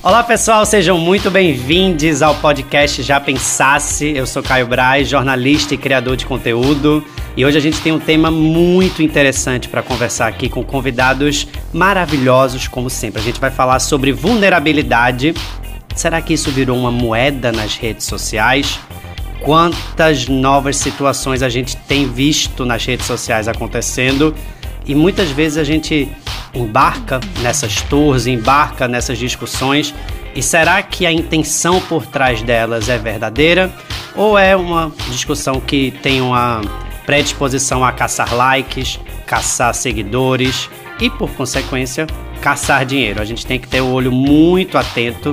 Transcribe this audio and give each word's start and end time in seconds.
Olá 0.00 0.22
pessoal, 0.22 0.64
sejam 0.64 0.96
muito 0.96 1.28
bem-vindos 1.28 2.22
ao 2.22 2.36
podcast 2.36 3.02
Já 3.02 3.18
Pensasse. 3.18 4.12
Eu 4.14 4.28
sou 4.28 4.44
Caio 4.44 4.68
Braz, 4.68 5.08
jornalista 5.08 5.74
e 5.74 5.76
criador 5.76 6.16
de 6.16 6.24
conteúdo. 6.24 7.04
E 7.36 7.44
hoje 7.44 7.58
a 7.58 7.60
gente 7.60 7.80
tem 7.80 7.90
um 7.90 7.98
tema 7.98 8.30
muito 8.30 9.02
interessante 9.02 9.68
para 9.68 9.82
conversar 9.82 10.28
aqui 10.28 10.48
com 10.48 10.62
convidados 10.62 11.48
maravilhosos, 11.72 12.68
como 12.68 12.88
sempre. 12.88 13.20
A 13.20 13.24
gente 13.24 13.40
vai 13.40 13.50
falar 13.50 13.80
sobre 13.80 14.12
vulnerabilidade. 14.12 15.34
Será 15.96 16.22
que 16.22 16.32
isso 16.32 16.52
virou 16.52 16.78
uma 16.78 16.92
moeda 16.92 17.50
nas 17.50 17.74
redes 17.76 18.06
sociais? 18.06 18.78
Quantas 19.40 20.28
novas 20.28 20.76
situações 20.76 21.42
a 21.42 21.48
gente 21.48 21.76
tem 21.76 22.08
visto 22.08 22.64
nas 22.64 22.84
redes 22.84 23.06
sociais 23.06 23.48
acontecendo? 23.48 24.32
E 24.90 24.94
muitas 24.96 25.30
vezes 25.30 25.56
a 25.56 25.62
gente 25.62 26.08
embarca 26.52 27.20
nessas 27.42 27.80
tours, 27.82 28.26
embarca 28.26 28.88
nessas 28.88 29.18
discussões. 29.18 29.94
E 30.34 30.42
será 30.42 30.82
que 30.82 31.06
a 31.06 31.12
intenção 31.12 31.80
por 31.82 32.04
trás 32.06 32.42
delas 32.42 32.88
é 32.88 32.98
verdadeira? 32.98 33.72
Ou 34.16 34.36
é 34.36 34.56
uma 34.56 34.92
discussão 35.08 35.60
que 35.60 35.92
tem 36.02 36.20
uma 36.20 36.60
predisposição 37.06 37.84
a 37.84 37.92
caçar 37.92 38.34
likes, 38.34 38.98
caçar 39.28 39.72
seguidores 39.74 40.68
e, 41.00 41.08
por 41.08 41.30
consequência, 41.34 42.04
caçar 42.40 42.84
dinheiro? 42.84 43.22
A 43.22 43.24
gente 43.24 43.46
tem 43.46 43.60
que 43.60 43.68
ter 43.68 43.80
o 43.80 43.92
olho 43.92 44.10
muito 44.10 44.76
atento 44.76 45.32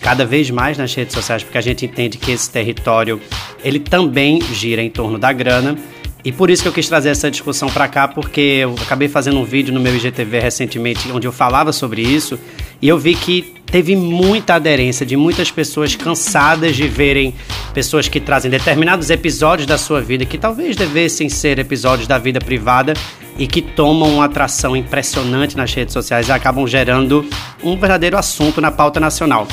cada 0.00 0.24
vez 0.24 0.48
mais 0.48 0.78
nas 0.78 0.94
redes 0.94 1.12
sociais, 1.12 1.42
porque 1.42 1.58
a 1.58 1.62
gente 1.62 1.84
entende 1.84 2.16
que 2.16 2.32
esse 2.32 2.48
território 2.48 3.20
ele 3.62 3.80
também 3.80 4.40
gira 4.54 4.82
em 4.82 4.88
torno 4.88 5.18
da 5.18 5.30
grana 5.30 5.76
e 6.24 6.32
por 6.32 6.48
isso 6.48 6.62
que 6.62 6.68
eu 6.68 6.72
quis 6.72 6.88
trazer 6.88 7.10
essa 7.10 7.30
discussão 7.30 7.68
para 7.68 7.86
cá, 7.86 8.08
porque 8.08 8.40
eu 8.40 8.74
acabei 8.80 9.08
fazendo 9.08 9.38
um 9.38 9.44
vídeo 9.44 9.74
no 9.74 9.78
meu 9.78 9.94
IGTV 9.94 10.40
recentemente 10.40 11.10
onde 11.12 11.26
eu 11.26 11.32
falava 11.32 11.70
sobre 11.70 12.00
isso 12.00 12.38
e 12.80 12.88
eu 12.88 12.98
vi 12.98 13.14
que 13.14 13.54
teve 13.66 13.94
muita 13.94 14.54
aderência 14.54 15.04
de 15.04 15.16
muitas 15.16 15.50
pessoas 15.50 15.94
cansadas 15.94 16.74
de 16.76 16.88
verem 16.88 17.34
pessoas 17.74 18.08
que 18.08 18.20
trazem 18.20 18.50
determinados 18.50 19.10
episódios 19.10 19.66
da 19.66 19.76
sua 19.76 20.00
vida 20.00 20.24
que 20.24 20.38
talvez 20.38 20.76
devessem 20.76 21.28
ser 21.28 21.58
episódios 21.58 22.08
da 22.08 22.16
vida 22.16 22.40
privada 22.40 22.94
e 23.36 23.46
que 23.46 23.60
tomam 23.60 24.14
uma 24.14 24.24
atração 24.24 24.74
impressionante 24.76 25.56
nas 25.56 25.74
redes 25.74 25.92
sociais 25.92 26.28
e 26.28 26.32
acabam 26.32 26.66
gerando 26.66 27.28
um 27.62 27.76
verdadeiro 27.76 28.16
assunto 28.16 28.60
na 28.60 28.70
pauta 28.70 29.00
nacional. 29.00 29.46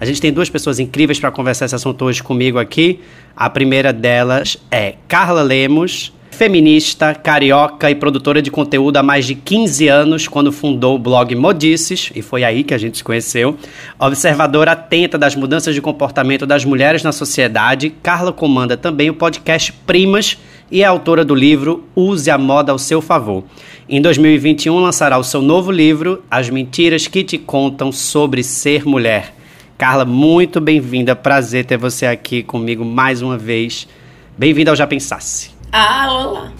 A 0.00 0.06
gente 0.06 0.18
tem 0.18 0.32
duas 0.32 0.48
pessoas 0.48 0.78
incríveis 0.78 1.20
para 1.20 1.30
conversar 1.30 1.66
esse 1.66 1.74
assunto 1.74 2.06
hoje 2.06 2.22
comigo 2.22 2.58
aqui. 2.58 3.00
A 3.36 3.50
primeira 3.50 3.92
delas 3.92 4.56
é 4.70 4.94
Carla 5.06 5.42
Lemos, 5.42 6.10
feminista, 6.30 7.14
carioca 7.14 7.90
e 7.90 7.94
produtora 7.94 8.40
de 8.40 8.50
conteúdo 8.50 8.96
há 8.96 9.02
mais 9.02 9.26
de 9.26 9.34
15 9.34 9.88
anos, 9.88 10.26
quando 10.26 10.50
fundou 10.50 10.96
o 10.96 10.98
blog 10.98 11.34
Modices, 11.34 12.10
e 12.14 12.22
foi 12.22 12.44
aí 12.44 12.64
que 12.64 12.72
a 12.72 12.78
gente 12.78 12.96
se 12.96 13.04
conheceu. 13.04 13.58
Observadora 13.98 14.72
atenta 14.72 15.18
das 15.18 15.36
mudanças 15.36 15.74
de 15.74 15.82
comportamento 15.82 16.46
das 16.46 16.64
mulheres 16.64 17.02
na 17.02 17.12
sociedade, 17.12 17.90
Carla 18.02 18.32
comanda 18.32 18.78
também 18.78 19.10
o 19.10 19.14
podcast 19.14 19.70
Primas 19.86 20.38
e 20.70 20.82
é 20.82 20.86
autora 20.86 21.26
do 21.26 21.34
livro 21.34 21.84
Use 21.94 22.30
a 22.30 22.38
Moda 22.38 22.72
ao 22.72 22.78
Seu 22.78 23.02
Favor. 23.02 23.44
Em 23.86 24.00
2021 24.00 24.78
lançará 24.78 25.18
o 25.18 25.24
seu 25.24 25.42
novo 25.42 25.70
livro, 25.70 26.24
As 26.30 26.48
Mentiras 26.48 27.06
que 27.06 27.22
Te 27.22 27.36
Contam 27.36 27.92
sobre 27.92 28.42
Ser 28.42 28.86
Mulher. 28.86 29.39
Carla, 29.80 30.04
muito 30.04 30.60
bem-vinda. 30.60 31.16
Prazer 31.16 31.64
ter 31.64 31.78
você 31.78 32.04
aqui 32.04 32.42
comigo 32.42 32.84
mais 32.84 33.22
uma 33.22 33.38
vez. 33.38 33.88
Bem-vinda 34.36 34.70
ao 34.70 34.76
Já 34.76 34.86
Pensasse. 34.86 35.52
Ah, 35.72 36.12
olá. 36.12 36.52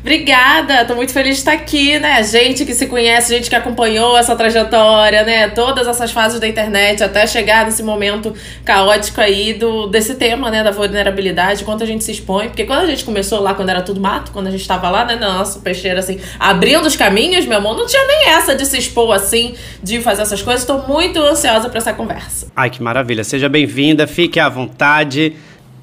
Obrigada, 0.00 0.82
tô 0.86 0.94
muito 0.94 1.12
feliz 1.12 1.34
de 1.34 1.40
estar 1.40 1.52
aqui, 1.52 1.98
né? 1.98 2.22
Gente 2.22 2.64
que 2.64 2.72
se 2.72 2.86
conhece, 2.86 3.34
gente 3.34 3.50
que 3.50 3.54
acompanhou 3.54 4.16
essa 4.16 4.34
trajetória, 4.34 5.24
né? 5.24 5.48
Todas 5.48 5.86
essas 5.86 6.10
fases 6.10 6.40
da 6.40 6.48
internet 6.48 7.04
até 7.04 7.26
chegar 7.26 7.66
nesse 7.66 7.82
momento 7.82 8.34
caótico 8.64 9.20
aí 9.20 9.52
do, 9.52 9.88
desse 9.88 10.14
tema, 10.14 10.50
né? 10.50 10.64
Da 10.64 10.70
vulnerabilidade, 10.70 11.64
quanto 11.64 11.84
a 11.84 11.86
gente 11.86 12.02
se 12.02 12.12
expõe. 12.12 12.48
Porque 12.48 12.64
quando 12.64 12.80
a 12.80 12.86
gente 12.86 13.04
começou 13.04 13.40
lá, 13.40 13.52
quando 13.52 13.68
era 13.68 13.82
tudo 13.82 14.00
mato, 14.00 14.32
quando 14.32 14.46
a 14.46 14.50
gente 14.50 14.66
tava 14.66 14.88
lá, 14.88 15.04
né? 15.04 15.16
Nossa 15.16 15.60
peixeira, 15.60 16.00
assim, 16.00 16.18
abrindo 16.38 16.86
os 16.86 16.96
caminhos, 16.96 17.44
meu 17.44 17.58
amor, 17.58 17.76
não 17.76 17.86
tinha 17.86 18.06
nem 18.06 18.30
essa 18.30 18.54
de 18.54 18.64
se 18.64 18.78
expor 18.78 19.14
assim, 19.14 19.54
de 19.82 20.00
fazer 20.00 20.22
essas 20.22 20.40
coisas. 20.40 20.64
Tô 20.64 20.78
muito 20.78 21.20
ansiosa 21.20 21.68
para 21.68 21.76
essa 21.78 21.92
conversa. 21.92 22.46
Ai, 22.56 22.70
que 22.70 22.82
maravilha. 22.82 23.22
Seja 23.22 23.50
bem-vinda, 23.50 24.06
fique 24.06 24.40
à 24.40 24.48
vontade. 24.48 25.36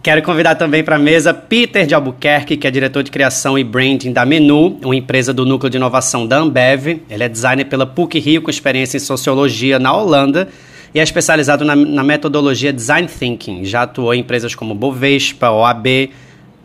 Quero 0.08 0.24
convidar 0.24 0.56
também 0.56 0.86
para 0.86 0.96
a 0.96 1.00
mesa 1.00 1.34
Peter 1.34 1.86
de 1.86 1.94
Albuquerque, 1.94 2.56
que 2.56 2.66
é 2.66 2.72
diretor 2.72 3.04
de 3.04 3.12
criação 3.12 3.60
e 3.60 3.64
branding 3.66 4.14
da 4.14 4.26
Menu, 4.26 4.80
uma 4.82 4.96
empresa 4.96 5.34
do 5.34 5.46
núcleo 5.46 5.70
de 5.70 5.76
inovação 5.76 6.26
da 6.26 6.38
Ambev. 6.38 7.02
Ele 7.10 7.24
é 7.26 7.28
designer 7.28 7.66
pela 7.66 7.86
PUC 7.86 8.18
Rio, 8.18 8.42
com 8.42 8.50
experiência 8.50 8.96
em 8.96 9.02
sociologia 9.02 9.78
na 9.78 9.94
Holanda 9.94 10.48
e 10.96 11.00
é 11.02 11.04
especializado 11.04 11.66
na, 11.66 11.76
na 11.76 12.06
metodologia 12.06 12.72
Design 12.72 13.06
Thinking. 13.06 13.66
Já 13.66 13.82
atuou 13.82 14.14
em 14.14 14.22
empresas 14.22 14.56
como 14.56 14.74
Bovespa, 14.74 15.52
OAB, 15.52 16.10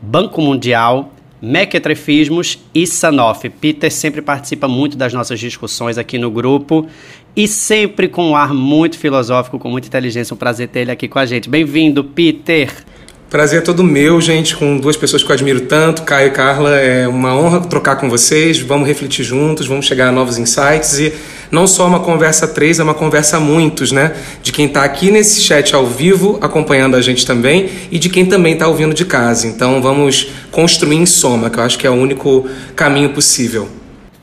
Banco 0.00 0.41
Mundial, 0.41 1.12
Mequetrefismos 1.42 2.60
e 2.72 2.86
Sanofi. 2.86 3.50
Peter 3.50 3.91
sempre 3.91 4.22
participa 4.22 4.69
muito 4.69 4.97
das 4.97 5.12
nossas 5.12 5.41
discussões 5.41 5.98
aqui 5.98 6.16
no 6.16 6.30
grupo 6.30 6.86
e 7.34 7.48
sempre 7.48 8.06
com 8.06 8.24
um 8.24 8.36
ar 8.36 8.54
muito 8.54 8.97
filosófico, 8.97 9.59
com 9.59 9.69
muita 9.69 9.88
inteligência. 9.88 10.32
Um 10.32 10.36
prazer 10.36 10.69
ter 10.69 10.82
ele 10.82 10.92
aqui 10.92 11.09
com 11.09 11.19
a 11.19 11.26
gente. 11.26 11.50
Bem-vindo, 11.50 12.04
Peter! 12.04 12.91
Prazer 13.32 13.60
é 13.60 13.62
todo 13.62 13.82
meu, 13.82 14.20
gente, 14.20 14.54
com 14.54 14.76
duas 14.76 14.94
pessoas 14.94 15.22
que 15.22 15.31
eu 15.31 15.32
admiro 15.32 15.62
tanto, 15.62 16.03
Caio 16.03 16.28
e 16.28 16.31
Carla. 16.32 16.76
É 16.76 17.09
uma 17.09 17.34
honra 17.34 17.62
trocar 17.62 17.97
com 17.97 18.10
vocês. 18.10 18.60
Vamos 18.60 18.87
refletir 18.87 19.25
juntos, 19.25 19.66
vamos 19.66 19.87
chegar 19.87 20.09
a 20.09 20.12
novos 20.12 20.37
insights 20.37 20.98
e 20.98 21.15
não 21.50 21.66
só 21.66 21.87
uma 21.87 22.00
conversa 22.00 22.47
três, 22.47 22.78
é 22.78 22.82
uma 22.82 22.92
conversa 22.92 23.41
muitos, 23.41 23.91
né? 23.91 24.15
De 24.42 24.53
quem 24.53 24.66
está 24.66 24.84
aqui 24.84 25.10
nesse 25.10 25.41
chat 25.41 25.75
ao 25.75 25.87
vivo 25.87 26.38
acompanhando 26.42 26.94
a 26.94 27.00
gente 27.00 27.25
também 27.25 27.71
e 27.91 27.98
de 27.98 28.10
quem 28.10 28.26
também 28.26 28.53
está 28.53 28.69
ouvindo 28.69 28.92
de 28.92 29.06
casa. 29.06 29.47
Então 29.47 29.81
vamos 29.81 30.28
construir 30.50 30.97
em 30.97 31.06
soma, 31.06 31.48
que 31.48 31.59
eu 31.59 31.62
acho 31.62 31.78
que 31.78 31.87
é 31.87 31.91
o 31.91 31.94
único 31.94 32.47
caminho 32.76 33.15
possível. 33.15 33.66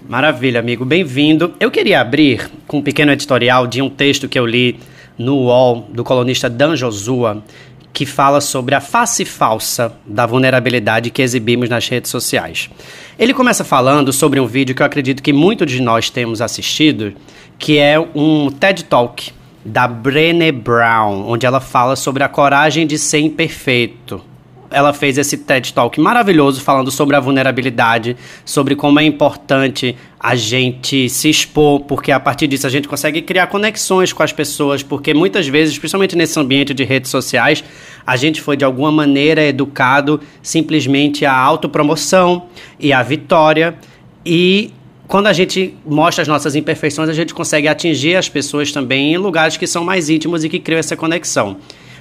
Maravilha, 0.08 0.60
amigo. 0.60 0.86
Bem-vindo. 0.86 1.56
Eu 1.60 1.72
queria 1.72 2.00
abrir 2.00 2.48
com 2.68 2.78
um 2.78 2.84
pequeno 2.84 3.12
editorial 3.12 3.66
de 3.66 3.82
um 3.82 3.90
texto 3.90 4.30
que 4.30 4.38
eu 4.38 4.46
li 4.46 4.78
no 5.18 5.36
UOL 5.36 5.90
do 5.92 6.04
colunista 6.04 6.50
Dan 6.50 6.76
Josua 6.76 7.44
que 7.92 8.06
fala 8.06 8.40
sobre 8.40 8.76
a 8.76 8.82
face 8.82 9.26
falsa 9.26 9.94
da 10.06 10.26
vulnerabilidade 10.26 11.10
que 11.10 11.22
exibimos 11.22 11.70
nas 11.70 11.88
redes 11.88 12.12
sociais. 12.12 12.70
Ele 13.18 13.34
começa 13.34 13.64
falando 13.64 14.14
sobre 14.14 14.40
um 14.40 14.46
vídeo 14.46 14.76
que 14.76 14.82
eu 14.82 14.86
acredito 14.86 15.24
que 15.24 15.34
muitos 15.34 15.72
de 15.72 15.82
nós 15.82 16.10
temos 16.10 16.42
assistido, 16.42 17.14
que 17.58 17.78
é 17.78 18.00
um 18.00 18.50
TED 18.50 18.86
Talk 18.86 19.32
da 19.66 19.88
Brené 19.88 20.52
Brown, 20.52 21.28
onde 21.28 21.46
ela 21.46 21.60
fala 21.60 21.96
sobre 21.96 22.24
a 22.24 22.30
coragem 22.30 22.88
de 22.88 22.98
ser 22.98 23.20
imperfeito 23.20 24.29
ela 24.72 24.94
fez 24.94 25.18
esse 25.18 25.38
TED 25.38 25.74
Talk 25.74 26.00
maravilhoso 26.00 26.62
falando 26.62 26.92
sobre 26.92 27.16
a 27.16 27.20
vulnerabilidade, 27.20 28.16
sobre 28.46 28.76
como 28.76 29.00
é 29.00 29.04
importante 29.04 29.96
a 30.20 30.36
gente 30.36 31.10
se 31.10 31.30
expor, 31.30 31.82
porque 31.82 32.12
a 32.12 32.20
partir 32.20 32.48
disso 32.48 32.68
a 32.68 32.70
gente 32.70 32.88
consegue 32.88 33.22
criar 33.22 33.48
conexões 33.48 34.12
com 34.12 34.22
as 34.22 34.34
pessoas, 34.34 34.84
porque 34.84 35.14
muitas 35.14 35.48
vezes, 35.48 35.78
principalmente 35.78 36.16
nesse 36.16 36.40
ambiente 36.40 36.74
de 36.74 36.84
redes 36.84 37.10
sociais, 37.10 37.64
a 38.06 38.16
gente 38.16 38.42
foi 38.42 38.58
de 38.58 38.66
alguma 38.66 38.92
maneira 38.92 39.42
educado 39.44 40.20
simplesmente 40.42 41.26
à 41.26 41.34
autopromoção 41.34 42.48
e 42.80 42.92
à 42.92 43.02
vitória 43.02 43.78
e 44.26 44.74
quando 45.10 45.26
a 45.26 45.34
gente 45.34 45.74
mostra 45.84 46.22
as 46.22 46.28
nossas 46.28 46.56
imperfeições, 46.56 47.10
a 47.10 47.14
gente 47.14 47.34
consegue 47.34 47.68
atingir 47.68 48.16
as 48.16 48.30
pessoas 48.30 48.72
também 48.72 49.12
em 49.12 49.18
lugares 49.18 49.58
que 49.58 49.66
são 49.66 49.84
mais 49.84 50.08
íntimos 50.08 50.44
e 50.44 50.50
que 50.50 50.60
criam 50.60 50.78
essa 50.78 50.96
conexão. 50.96 51.58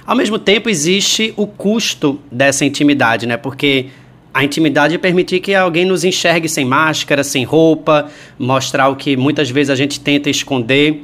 Ao 0.09 0.15
mesmo 0.15 0.39
tempo, 0.39 0.71
existe 0.71 1.35
o 1.37 1.45
custo 1.45 2.19
dessa 2.31 2.65
intimidade, 2.65 3.27
né? 3.27 3.37
Porque 3.37 3.89
a 4.33 4.43
intimidade 4.43 4.95
é 4.95 4.97
permitir 4.97 5.39
que 5.39 5.53
alguém 5.53 5.85
nos 5.85 6.03
enxergue 6.03 6.49
sem 6.49 6.65
máscara, 6.65 7.23
sem 7.23 7.43
roupa, 7.43 8.09
mostrar 8.39 8.89
o 8.89 8.95
que 8.95 9.15
muitas 9.15 9.51
vezes 9.51 9.69
a 9.69 9.75
gente 9.75 9.99
tenta 9.99 10.27
esconder. 10.27 11.03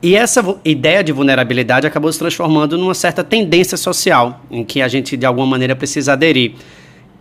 E 0.00 0.14
essa 0.14 0.56
ideia 0.64 1.02
de 1.02 1.10
vulnerabilidade 1.10 1.84
acabou 1.84 2.12
se 2.12 2.18
transformando 2.20 2.78
numa 2.78 2.94
certa 2.94 3.24
tendência 3.24 3.76
social, 3.76 4.44
em 4.48 4.62
que 4.62 4.80
a 4.80 4.86
gente 4.86 5.16
de 5.16 5.26
alguma 5.26 5.48
maneira 5.48 5.74
precisa 5.74 6.12
aderir. 6.12 6.52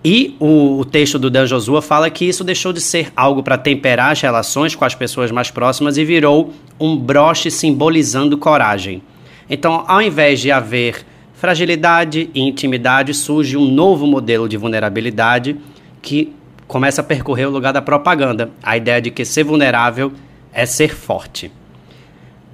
E 0.05 0.35
o, 0.39 0.81
o 0.81 0.85
texto 0.85 1.17
do 1.17 1.31
Dan 1.31 1.47
Josua 1.47 1.81
fala 1.81 2.11
que 2.11 2.25
isso 2.25 2.43
deixou 2.43 2.71
de 2.71 2.79
ser 2.79 3.11
algo 3.15 3.41
para 3.41 3.57
temperar 3.57 4.11
as 4.11 4.21
relações 4.21 4.75
com 4.75 4.85
as 4.85 4.93
pessoas 4.93 5.31
mais 5.31 5.49
próximas 5.49 5.97
e 5.97 6.05
virou 6.05 6.53
um 6.79 6.95
broche 6.95 7.49
simbolizando 7.49 8.37
coragem. 8.37 9.01
Então, 9.49 9.83
ao 9.87 9.99
invés 9.99 10.39
de 10.39 10.51
haver 10.51 11.03
fragilidade 11.43 12.29
e 12.33 12.39
intimidade, 12.39 13.13
surge 13.13 13.57
um 13.57 13.65
novo 13.65 14.07
modelo 14.07 14.47
de 14.47 14.55
vulnerabilidade 14.55 15.57
que 16.01 16.33
começa 16.69 17.01
a 17.01 17.03
percorrer 17.03 17.49
o 17.49 17.51
lugar 17.51 17.73
da 17.73 17.81
propaganda. 17.81 18.49
A 18.63 18.77
ideia 18.77 19.01
de 19.01 19.11
que 19.11 19.25
ser 19.25 19.43
vulnerável 19.43 20.13
é 20.53 20.65
ser 20.65 20.95
forte. 20.95 21.51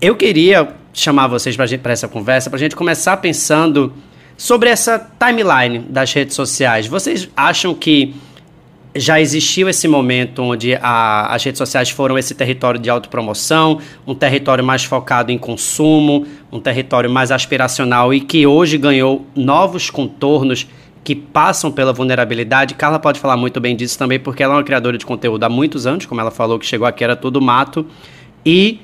Eu 0.01 0.15
queria 0.15 0.69
chamar 0.91 1.27
vocês 1.27 1.55
para 1.55 1.93
essa 1.93 2.07
conversa, 2.07 2.49
para 2.49 2.57
a 2.57 2.59
gente 2.59 2.75
começar 2.75 3.15
pensando 3.17 3.93
Sobre 4.39 4.69
essa 4.69 4.97
timeline 5.19 5.79
das 5.79 6.13
redes 6.13 6.33
sociais, 6.33 6.87
vocês 6.87 7.27
acham 7.35 7.75
que 7.75 8.15
já 8.95 9.21
existiu 9.21 9.69
esse 9.69 9.87
momento 9.87 10.41
onde 10.41 10.75
a, 10.75 11.33
as 11.33 11.43
redes 11.43 11.57
sociais 11.57 11.89
foram 11.89 12.17
esse 12.17 12.33
território 12.33 12.79
de 12.79 12.89
autopromoção, 12.89 13.79
um 14.05 14.15
território 14.15 14.63
mais 14.63 14.83
focado 14.83 15.31
em 15.31 15.37
consumo, 15.37 16.25
um 16.51 16.59
território 16.59 17.09
mais 17.09 17.31
aspiracional 17.31 18.13
e 18.13 18.19
que 18.19 18.47
hoje 18.47 18.77
ganhou 18.77 19.25
novos 19.35 19.89
contornos 19.89 20.67
que 21.03 21.15
passam 21.15 21.71
pela 21.71 21.93
vulnerabilidade. 21.93 22.73
Carla 22.73 22.99
pode 22.99 23.19
falar 23.19 23.37
muito 23.37 23.59
bem 23.59 23.75
disso 23.75 23.97
também, 23.97 24.19
porque 24.19 24.43
ela 24.43 24.55
é 24.55 24.57
uma 24.57 24.63
criadora 24.63 24.97
de 24.97 25.05
conteúdo 25.05 25.43
há 25.43 25.49
muitos 25.49 25.87
anos, 25.87 26.05
como 26.05 26.19
ela 26.19 26.31
falou, 26.31 26.59
que 26.59 26.65
chegou 26.65 26.87
aqui 26.87 27.03
era 27.03 27.15
tudo 27.15 27.41
mato. 27.41 27.85
E 28.45 28.79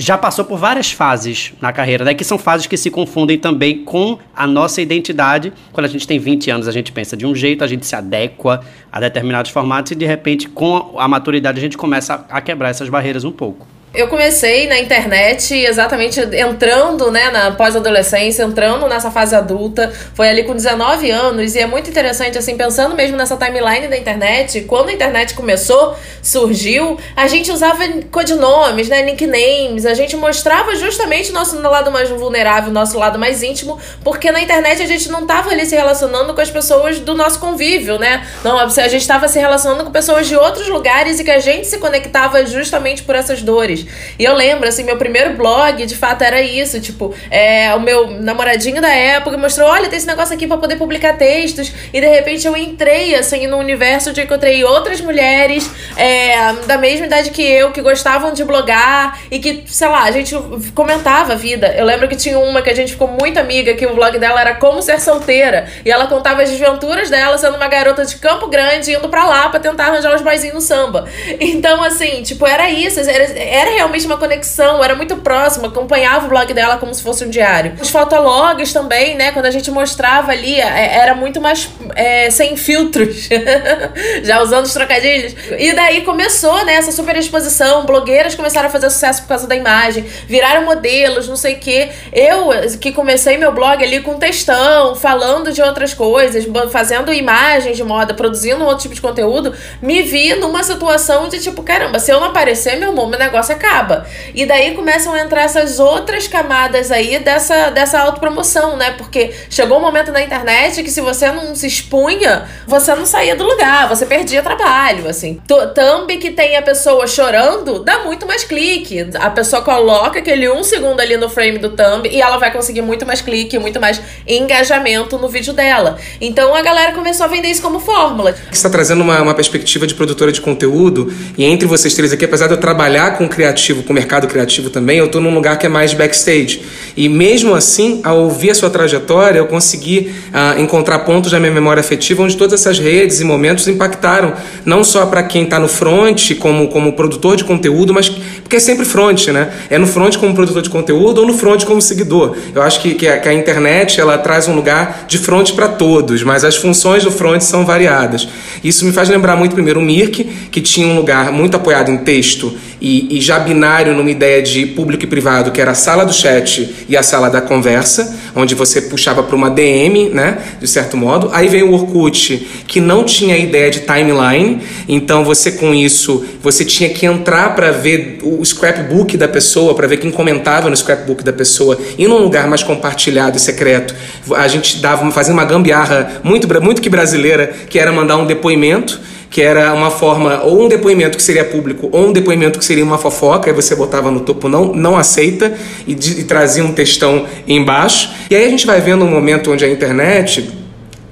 já 0.00 0.16
passou 0.16 0.46
por 0.46 0.56
várias 0.56 0.90
fases 0.90 1.52
na 1.60 1.74
carreira, 1.74 2.06
né? 2.06 2.14
Que 2.14 2.24
são 2.24 2.38
fases 2.38 2.66
que 2.66 2.74
se 2.78 2.90
confundem 2.90 3.38
também 3.38 3.84
com 3.84 4.18
a 4.34 4.46
nossa 4.46 4.80
identidade. 4.80 5.52
Quando 5.72 5.84
a 5.84 5.88
gente 5.90 6.06
tem 6.06 6.18
20 6.18 6.50
anos, 6.50 6.66
a 6.66 6.72
gente 6.72 6.90
pensa 6.90 7.14
de 7.18 7.26
um 7.26 7.34
jeito, 7.34 7.62
a 7.62 7.66
gente 7.66 7.84
se 7.84 7.94
adequa 7.94 8.62
a 8.90 8.98
determinados 8.98 9.50
formatos 9.50 9.92
e 9.92 9.94
de 9.94 10.06
repente, 10.06 10.48
com 10.48 10.94
a 10.98 11.06
maturidade, 11.06 11.58
a 11.58 11.60
gente 11.60 11.76
começa 11.76 12.24
a 12.30 12.40
quebrar 12.40 12.70
essas 12.70 12.88
barreiras 12.88 13.24
um 13.24 13.30
pouco. 13.30 13.66
Eu 13.92 14.06
comecei 14.06 14.68
na 14.68 14.78
internet 14.78 15.52
exatamente 15.52 16.20
entrando 16.20 17.10
né, 17.10 17.28
na 17.30 17.50
pós-adolescência, 17.50 18.44
entrando 18.44 18.86
nessa 18.86 19.10
fase 19.10 19.34
adulta. 19.34 19.92
Foi 20.14 20.28
ali 20.28 20.44
com 20.44 20.54
19 20.54 21.10
anos 21.10 21.56
e 21.56 21.58
é 21.58 21.66
muito 21.66 21.90
interessante, 21.90 22.38
assim, 22.38 22.56
pensando 22.56 22.94
mesmo 22.94 23.16
nessa 23.16 23.36
timeline 23.36 23.88
da 23.88 23.96
internet. 23.96 24.60
Quando 24.60 24.90
a 24.90 24.92
internet 24.92 25.34
começou, 25.34 25.96
surgiu, 26.22 27.00
a 27.16 27.26
gente 27.26 27.50
usava 27.50 27.82
codinomes, 28.12 28.88
né, 28.88 29.02
nicknames. 29.02 29.84
A 29.84 29.94
gente 29.94 30.16
mostrava 30.16 30.76
justamente 30.76 31.30
o 31.30 31.34
nosso 31.34 31.60
lado 31.60 31.90
mais 31.90 32.08
vulnerável, 32.10 32.70
o 32.70 32.72
nosso 32.72 32.96
lado 32.96 33.18
mais 33.18 33.42
íntimo, 33.42 33.76
porque 34.04 34.30
na 34.30 34.40
internet 34.40 34.80
a 34.80 34.86
gente 34.86 35.10
não 35.10 35.22
estava 35.22 35.50
ali 35.50 35.66
se 35.66 35.74
relacionando 35.74 36.32
com 36.32 36.40
as 36.40 36.50
pessoas 36.50 37.00
do 37.00 37.16
nosso 37.16 37.40
convívio, 37.40 37.98
né? 37.98 38.24
Não, 38.44 38.56
a 38.56 38.68
gente 38.68 39.02
estava 39.02 39.26
se 39.26 39.40
relacionando 39.40 39.82
com 39.82 39.90
pessoas 39.90 40.28
de 40.28 40.36
outros 40.36 40.68
lugares 40.68 41.18
e 41.18 41.24
que 41.24 41.30
a 41.30 41.40
gente 41.40 41.66
se 41.66 41.78
conectava 41.78 42.46
justamente 42.46 43.02
por 43.02 43.16
essas 43.16 43.42
dores. 43.42 43.79
E 44.18 44.24
eu 44.24 44.34
lembro, 44.34 44.68
assim, 44.68 44.84
meu 44.84 44.96
primeiro 44.96 45.34
blog, 45.34 45.84
de 45.86 45.96
fato, 45.96 46.22
era 46.22 46.40
isso. 46.42 46.80
Tipo, 46.80 47.14
é, 47.30 47.74
o 47.74 47.80
meu 47.80 48.10
namoradinho 48.10 48.80
da 48.80 48.90
época 48.90 49.36
mostrou: 49.38 49.68
olha, 49.68 49.88
tem 49.88 49.96
esse 49.96 50.06
negócio 50.06 50.34
aqui 50.34 50.46
para 50.46 50.58
poder 50.58 50.76
publicar 50.76 51.16
textos. 51.16 51.72
E 51.92 52.00
de 52.00 52.06
repente 52.06 52.46
eu 52.46 52.56
entrei, 52.56 53.14
assim, 53.14 53.46
no 53.46 53.56
universo 53.56 54.10
onde 54.10 54.20
eu 54.20 54.24
encontrei 54.24 54.62
outras 54.64 55.00
mulheres 55.00 55.70
é, 55.96 56.52
da 56.66 56.76
mesma 56.76 57.06
idade 57.06 57.30
que 57.30 57.42
eu, 57.42 57.72
que 57.72 57.80
gostavam 57.80 58.32
de 58.32 58.44
blogar 58.44 59.20
e 59.30 59.38
que, 59.38 59.64
sei 59.66 59.88
lá, 59.88 60.02
a 60.02 60.10
gente 60.10 60.34
comentava 60.74 61.32
a 61.32 61.36
vida. 61.36 61.74
Eu 61.76 61.84
lembro 61.84 62.08
que 62.08 62.16
tinha 62.16 62.38
uma 62.38 62.62
que 62.62 62.70
a 62.70 62.74
gente 62.74 62.92
ficou 62.92 63.08
muito 63.08 63.38
amiga, 63.38 63.74
que 63.74 63.86
o 63.86 63.94
blog 63.94 64.18
dela 64.18 64.40
era 64.40 64.54
Como 64.54 64.82
Ser 64.82 65.00
Solteira. 65.00 65.66
E 65.84 65.90
ela 65.90 66.06
contava 66.06 66.42
as 66.42 66.50
desventuras 66.50 67.08
dela 67.08 67.38
sendo 67.38 67.56
uma 67.56 67.68
garota 67.68 68.04
de 68.04 68.16
Campo 68.16 68.48
Grande, 68.48 68.92
indo 68.92 69.08
pra 69.08 69.24
lá 69.24 69.48
pra 69.48 69.60
tentar 69.60 69.86
arranjar 69.86 70.14
os 70.14 70.22
boizinhos 70.22 70.54
no 70.54 70.60
samba. 70.60 71.08
Então, 71.40 71.82
assim, 71.82 72.22
tipo, 72.22 72.46
era 72.46 72.70
isso. 72.70 73.00
Era, 73.00 73.24
era 73.24 73.69
era 73.69 73.69
realmente 73.70 74.06
uma 74.06 74.16
conexão, 74.16 74.82
era 74.82 74.94
muito 74.94 75.16
próximo, 75.16 75.66
acompanhava 75.66 76.26
o 76.26 76.28
blog 76.28 76.52
dela 76.52 76.76
como 76.76 76.94
se 76.94 77.02
fosse 77.02 77.24
um 77.24 77.30
diário. 77.30 77.74
Os 77.80 77.90
fotologs 77.90 78.72
também, 78.72 79.16
né? 79.16 79.32
Quando 79.32 79.46
a 79.46 79.50
gente 79.50 79.70
mostrava 79.70 80.32
ali, 80.32 80.60
é, 80.60 80.96
era 80.96 81.14
muito 81.14 81.40
mais 81.40 81.68
é, 81.94 82.30
sem 82.30 82.56
filtros, 82.56 83.28
já 84.22 84.42
usando 84.42 84.64
os 84.64 84.72
trocadilhos. 84.72 85.34
E 85.58 85.72
daí 85.72 86.02
começou, 86.02 86.64
né, 86.64 86.74
essa 86.74 86.92
super 86.92 87.16
exposição, 87.16 87.84
blogueiras 87.84 88.34
começaram 88.34 88.68
a 88.68 88.70
fazer 88.70 88.90
sucesso 88.90 89.22
por 89.22 89.28
causa 89.28 89.46
da 89.46 89.56
imagem, 89.56 90.04
viraram 90.26 90.64
modelos, 90.64 91.28
não 91.28 91.36
sei 91.36 91.54
o 91.54 91.58
quê. 91.58 91.90
Eu, 92.12 92.50
que 92.80 92.92
comecei 92.92 93.36
meu 93.36 93.52
blog 93.52 93.82
ali 93.82 94.00
com 94.00 94.18
textão, 94.18 94.94
falando 94.94 95.52
de 95.52 95.62
outras 95.62 95.94
coisas, 95.94 96.46
fazendo 96.70 97.12
imagens 97.12 97.76
de 97.76 97.84
moda, 97.84 98.14
produzindo 98.14 98.64
outro 98.64 98.82
tipo 98.82 98.94
de 98.94 99.00
conteúdo, 99.00 99.54
me 99.80 100.02
vi 100.02 100.34
numa 100.34 100.62
situação 100.62 101.28
de 101.28 101.38
tipo, 101.40 101.62
caramba, 101.62 101.98
se 101.98 102.10
eu 102.10 102.20
não 102.20 102.28
aparecer, 102.28 102.76
meu 102.76 102.90
amor, 102.90 103.08
meu 103.08 103.18
negócio 103.18 103.52
é 103.52 103.56
acaba. 103.60 104.06
E 104.34 104.46
daí 104.46 104.74
começam 104.74 105.12
a 105.12 105.20
entrar 105.20 105.42
essas 105.42 105.78
outras 105.78 106.26
camadas 106.26 106.90
aí 106.90 107.18
dessa, 107.18 107.70
dessa 107.70 108.00
autopromoção, 108.00 108.76
né? 108.76 108.92
Porque 108.92 109.32
chegou 109.50 109.78
um 109.78 109.80
momento 109.80 110.10
na 110.10 110.22
internet 110.22 110.82
que 110.82 110.90
se 110.90 111.00
você 111.00 111.30
não 111.30 111.54
se 111.54 111.66
expunha, 111.66 112.48
você 112.66 112.94
não 112.94 113.04
saía 113.04 113.36
do 113.36 113.44
lugar, 113.44 113.88
você 113.88 114.06
perdia 114.06 114.42
trabalho, 114.42 115.06
assim. 115.08 115.40
Thumb 115.46 116.16
que 116.16 116.30
tem 116.30 116.56
a 116.56 116.62
pessoa 116.62 117.06
chorando, 117.06 117.84
dá 117.84 118.00
muito 118.00 118.26
mais 118.26 118.42
clique. 118.42 119.06
A 119.14 119.30
pessoa 119.30 119.62
coloca 119.62 120.18
aquele 120.18 120.48
um 120.48 120.64
segundo 120.64 121.00
ali 121.00 121.16
no 121.16 121.28
frame 121.28 121.58
do 121.58 121.70
thumb 121.70 122.08
e 122.08 122.20
ela 122.20 122.38
vai 122.38 122.50
conseguir 122.50 122.82
muito 122.82 123.06
mais 123.06 123.20
clique, 123.20 123.58
muito 123.58 123.80
mais 123.80 124.00
engajamento 124.26 125.18
no 125.18 125.28
vídeo 125.28 125.52
dela. 125.52 125.98
Então 126.20 126.54
a 126.54 126.62
galera 126.62 126.92
começou 126.92 127.26
a 127.26 127.28
vender 127.28 127.48
isso 127.48 127.62
como 127.62 127.78
fórmula. 127.78 128.32
Você 128.32 128.52
está 128.52 128.70
trazendo 128.70 129.02
uma, 129.02 129.20
uma 129.20 129.34
perspectiva 129.34 129.86
de 129.86 129.94
produtora 129.94 130.32
de 130.32 130.40
conteúdo 130.40 131.12
e 131.36 131.44
entre 131.44 131.66
vocês 131.66 131.94
três 131.94 132.12
aqui, 132.12 132.24
apesar 132.24 132.46
de 132.46 132.54
eu 132.54 132.60
trabalhar 132.60 133.16
com 133.16 133.28
criatividade 133.28 133.49
criativo, 133.50 133.82
com 133.82 133.92
o 133.92 133.94
mercado 133.94 134.26
criativo 134.26 134.70
também, 134.70 134.98
eu 134.98 135.06
estou 135.06 135.20
num 135.20 135.34
lugar 135.34 135.58
que 135.58 135.66
é 135.66 135.68
mais 135.68 135.92
backstage. 135.92 136.62
E 136.96 137.08
mesmo 137.08 137.54
assim, 137.54 138.00
ao 138.04 138.20
ouvir 138.20 138.50
a 138.50 138.54
sua 138.54 138.70
trajetória, 138.70 139.38
eu 139.38 139.46
consegui 139.46 140.12
uh, 140.28 140.60
encontrar 140.60 141.00
pontos 141.00 141.30
da 141.30 141.38
minha 141.38 141.52
memória 141.52 141.80
afetiva 141.80 142.22
onde 142.22 142.36
todas 142.36 142.60
essas 142.60 142.78
redes 142.78 143.20
e 143.20 143.24
momentos 143.24 143.66
impactaram, 143.68 144.32
não 144.64 144.84
só 144.84 145.06
para 145.06 145.22
quem 145.22 145.44
está 145.44 145.58
no 145.58 145.68
front 145.68 146.34
como, 146.38 146.68
como 146.68 146.92
produtor 146.92 147.36
de 147.36 147.44
conteúdo, 147.44 147.92
mas 147.92 148.08
porque 148.50 148.56
é 148.56 148.60
sempre 148.60 148.84
front, 148.84 149.28
né? 149.28 149.48
É 149.70 149.78
no 149.78 149.86
front 149.86 150.16
como 150.16 150.34
produtor 150.34 150.60
de 150.60 150.68
conteúdo 150.68 151.20
ou 151.20 151.26
no 151.26 151.32
front 151.34 151.64
como 151.64 151.80
seguidor. 151.80 152.36
Eu 152.52 152.62
acho 152.62 152.80
que, 152.80 152.96
que, 152.96 153.06
a, 153.06 153.16
que 153.16 153.28
a 153.28 153.32
internet 153.32 154.00
ela 154.00 154.18
traz 154.18 154.48
um 154.48 154.56
lugar 154.56 155.04
de 155.06 155.18
front 155.18 155.52
para 155.52 155.68
todos, 155.68 156.24
mas 156.24 156.42
as 156.42 156.56
funções 156.56 157.04
do 157.04 157.12
front 157.12 157.40
são 157.42 157.64
variadas. 157.64 158.26
Isso 158.64 158.84
me 158.84 158.90
faz 158.90 159.08
lembrar 159.08 159.36
muito 159.36 159.54
primeiro 159.54 159.78
o 159.78 159.82
Mirk, 159.82 160.24
que 160.50 160.60
tinha 160.60 160.84
um 160.88 160.96
lugar 160.96 161.30
muito 161.30 161.56
apoiado 161.56 161.92
em 161.92 161.98
texto 161.98 162.52
e, 162.80 163.18
e 163.18 163.20
já 163.20 163.38
binário 163.38 163.94
numa 163.94 164.10
ideia 164.10 164.42
de 164.42 164.66
público 164.66 165.04
e 165.04 165.06
privado, 165.06 165.52
que 165.52 165.60
era 165.60 165.70
a 165.70 165.74
sala 165.74 166.04
do 166.04 166.12
chat 166.12 166.86
e 166.88 166.96
a 166.96 167.04
sala 167.04 167.30
da 167.30 167.40
conversa, 167.40 168.18
onde 168.34 168.54
você 168.54 168.82
puxava 168.82 169.22
para 169.22 169.36
uma 169.36 169.50
DM, 169.50 170.10
né, 170.10 170.38
de 170.60 170.68
certo 170.68 170.96
modo. 170.96 171.30
Aí 171.32 171.48
veio 171.48 171.70
o 171.70 171.74
Orkut, 171.74 172.46
que 172.66 172.80
não 172.80 173.04
tinha 173.04 173.36
ideia 173.36 173.70
de 173.70 173.80
timeline, 173.80 174.60
então 174.88 175.24
você 175.24 175.52
com 175.52 175.74
isso, 175.74 176.24
você 176.42 176.64
tinha 176.64 176.90
que 176.90 177.06
entrar 177.06 177.54
para 177.54 177.70
ver 177.70 178.18
o 178.22 178.44
scrapbook 178.44 179.16
da 179.16 179.28
pessoa, 179.28 179.74
para 179.74 179.86
ver 179.86 179.98
quem 179.98 180.10
comentava 180.10 180.68
no 180.68 180.76
scrapbook 180.76 181.22
da 181.22 181.32
pessoa, 181.32 181.78
e 181.98 182.06
num 182.06 182.18
lugar 182.18 182.46
mais 182.46 182.62
compartilhado 182.62 183.36
e 183.36 183.40
secreto, 183.40 183.94
a 184.34 184.48
gente 184.48 184.78
dava, 184.78 185.10
fazia 185.10 185.32
uma 185.32 185.44
gambiarra 185.44 186.20
muito, 186.22 186.48
muito 186.62 186.82
que 186.82 186.88
brasileira, 186.88 187.52
que 187.68 187.78
era 187.78 187.92
mandar 187.92 188.16
um 188.16 188.26
depoimento 188.26 189.00
que 189.30 189.40
era 189.40 189.72
uma 189.72 189.90
forma, 189.90 190.42
ou 190.42 190.64
um 190.64 190.68
depoimento 190.68 191.16
que 191.16 191.22
seria 191.22 191.44
público, 191.44 191.88
ou 191.92 192.08
um 192.08 192.12
depoimento 192.12 192.58
que 192.58 192.64
seria 192.64 192.84
uma 192.84 192.98
fofoca, 192.98 193.48
aí 193.48 193.54
você 193.54 193.76
botava 193.76 194.10
no 194.10 194.20
topo 194.20 194.48
não, 194.48 194.74
não 194.74 194.96
aceita 194.96 195.56
e, 195.86 195.92
e 195.92 196.24
trazia 196.24 196.64
um 196.64 196.72
textão 196.72 197.24
embaixo. 197.46 198.10
E 198.28 198.34
aí 198.34 198.44
a 198.44 198.48
gente 198.48 198.66
vai 198.66 198.80
vendo 198.80 199.04
um 199.04 199.08
momento 199.08 199.52
onde 199.52 199.64
a 199.64 199.70
internet 199.70 200.59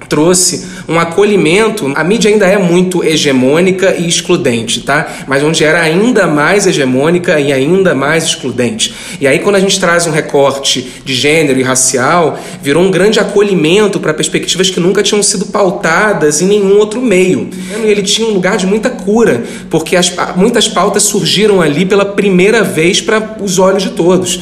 trouxe 0.09 0.67
um 0.87 0.99
acolhimento. 0.99 1.91
A 1.95 2.03
mídia 2.03 2.31
ainda 2.31 2.47
é 2.47 2.57
muito 2.57 3.03
hegemônica 3.03 3.95
e 3.95 4.07
excludente, 4.07 4.81
tá? 4.81 5.07
Mas 5.27 5.43
onde 5.43 5.63
era 5.63 5.79
ainda 5.79 6.25
mais 6.25 6.65
hegemônica 6.65 7.39
e 7.39 7.53
ainda 7.53 7.93
mais 7.93 8.23
excludente. 8.25 8.93
E 9.21 9.27
aí, 9.27 9.39
quando 9.39 9.55
a 9.55 9.59
gente 9.59 9.79
traz 9.79 10.07
um 10.07 10.11
recorte 10.11 10.89
de 11.05 11.13
gênero 11.13 11.59
e 11.59 11.63
racial, 11.63 12.39
virou 12.61 12.83
um 12.83 12.91
grande 12.91 13.19
acolhimento 13.19 13.99
para 13.99 14.13
perspectivas 14.13 14.69
que 14.69 14.79
nunca 14.79 15.03
tinham 15.03 15.21
sido 15.21 15.45
pautadas 15.45 16.41
em 16.41 16.47
nenhum 16.47 16.77
outro 16.77 17.01
meio. 17.01 17.49
E 17.83 17.87
ele 17.87 18.01
tinha 18.01 18.27
um 18.27 18.31
lugar 18.31 18.57
de 18.57 18.65
muita 18.65 18.89
cura, 18.89 19.43
porque 19.69 19.95
as, 19.95 20.11
muitas 20.35 20.67
pautas 20.67 21.03
surgiram 21.03 21.61
ali 21.61 21.85
pela 21.85 22.05
primeira 22.05 22.63
vez 22.63 22.99
para 22.99 23.37
os 23.41 23.59
olhos 23.59 23.83
de 23.83 23.91
todos. 23.91 24.39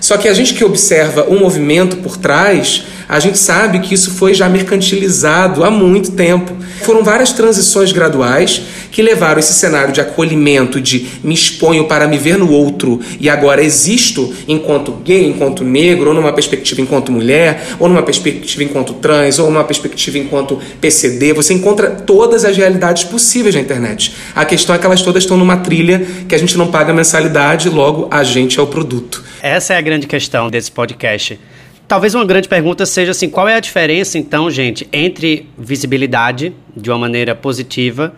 Só 0.00 0.18
que 0.18 0.28
a 0.28 0.34
gente 0.34 0.52
que 0.52 0.62
observa 0.62 1.24
o 1.24 1.38
movimento 1.38 1.96
por 1.96 2.18
trás, 2.18 2.84
a 3.08 3.20
gente 3.20 3.38
sabe 3.38 3.80
que 3.80 3.94
isso 3.94 4.12
foi 4.12 4.34
já 4.34 4.48
mercantilizado 4.48 5.64
há 5.64 5.70
muito 5.70 6.12
tempo. 6.12 6.56
Foram 6.82 7.02
várias 7.02 7.32
transições 7.32 7.92
graduais 7.92 8.62
que 8.90 9.02
levaram 9.02 9.40
esse 9.40 9.52
cenário 9.52 9.92
de 9.92 10.00
acolhimento, 10.00 10.80
de 10.80 11.06
me 11.22 11.34
exponho 11.34 11.86
para 11.86 12.06
me 12.06 12.16
ver 12.16 12.38
no 12.38 12.50
outro 12.50 13.00
e 13.18 13.28
agora 13.28 13.62
existo 13.62 14.32
enquanto 14.46 14.92
gay, 14.92 15.26
enquanto 15.26 15.64
negro, 15.64 16.08
ou 16.08 16.14
numa 16.14 16.32
perspectiva 16.32 16.80
enquanto 16.80 17.10
mulher, 17.10 17.74
ou 17.78 17.88
numa 17.88 18.02
perspectiva 18.02 18.62
enquanto 18.62 18.94
trans, 18.94 19.38
ou 19.38 19.50
numa 19.50 19.64
perspectiva 19.64 20.18
enquanto 20.18 20.60
PCD. 20.80 21.32
Você 21.32 21.54
encontra 21.54 21.90
todas 21.90 22.44
as 22.44 22.56
realidades 22.56 23.04
possíveis 23.04 23.54
na 23.54 23.60
internet. 23.60 24.14
A 24.34 24.44
questão 24.44 24.74
é 24.74 24.78
que 24.78 24.86
elas 24.86 25.02
todas 25.02 25.24
estão 25.24 25.36
numa 25.36 25.56
trilha 25.56 26.06
que 26.28 26.34
a 26.34 26.38
gente 26.38 26.56
não 26.56 26.68
paga 26.68 26.92
mensalidade, 26.92 27.68
logo 27.68 28.08
a 28.10 28.22
gente 28.22 28.60
é 28.60 28.62
o 28.62 28.66
produto. 28.66 29.24
Essa 29.42 29.74
é 29.74 29.76
a 29.76 29.80
grande 29.80 30.06
questão 30.06 30.48
desse 30.48 30.70
podcast. 30.70 31.38
Talvez 31.86 32.14
uma 32.14 32.24
grande 32.24 32.48
pergunta 32.48 32.86
seja 32.86 33.10
assim: 33.10 33.28
qual 33.28 33.48
é 33.48 33.54
a 33.54 33.60
diferença, 33.60 34.18
então, 34.18 34.50
gente, 34.50 34.88
entre 34.92 35.48
visibilidade 35.56 36.54
de 36.76 36.90
uma 36.90 36.98
maneira 36.98 37.34
positiva 37.34 38.14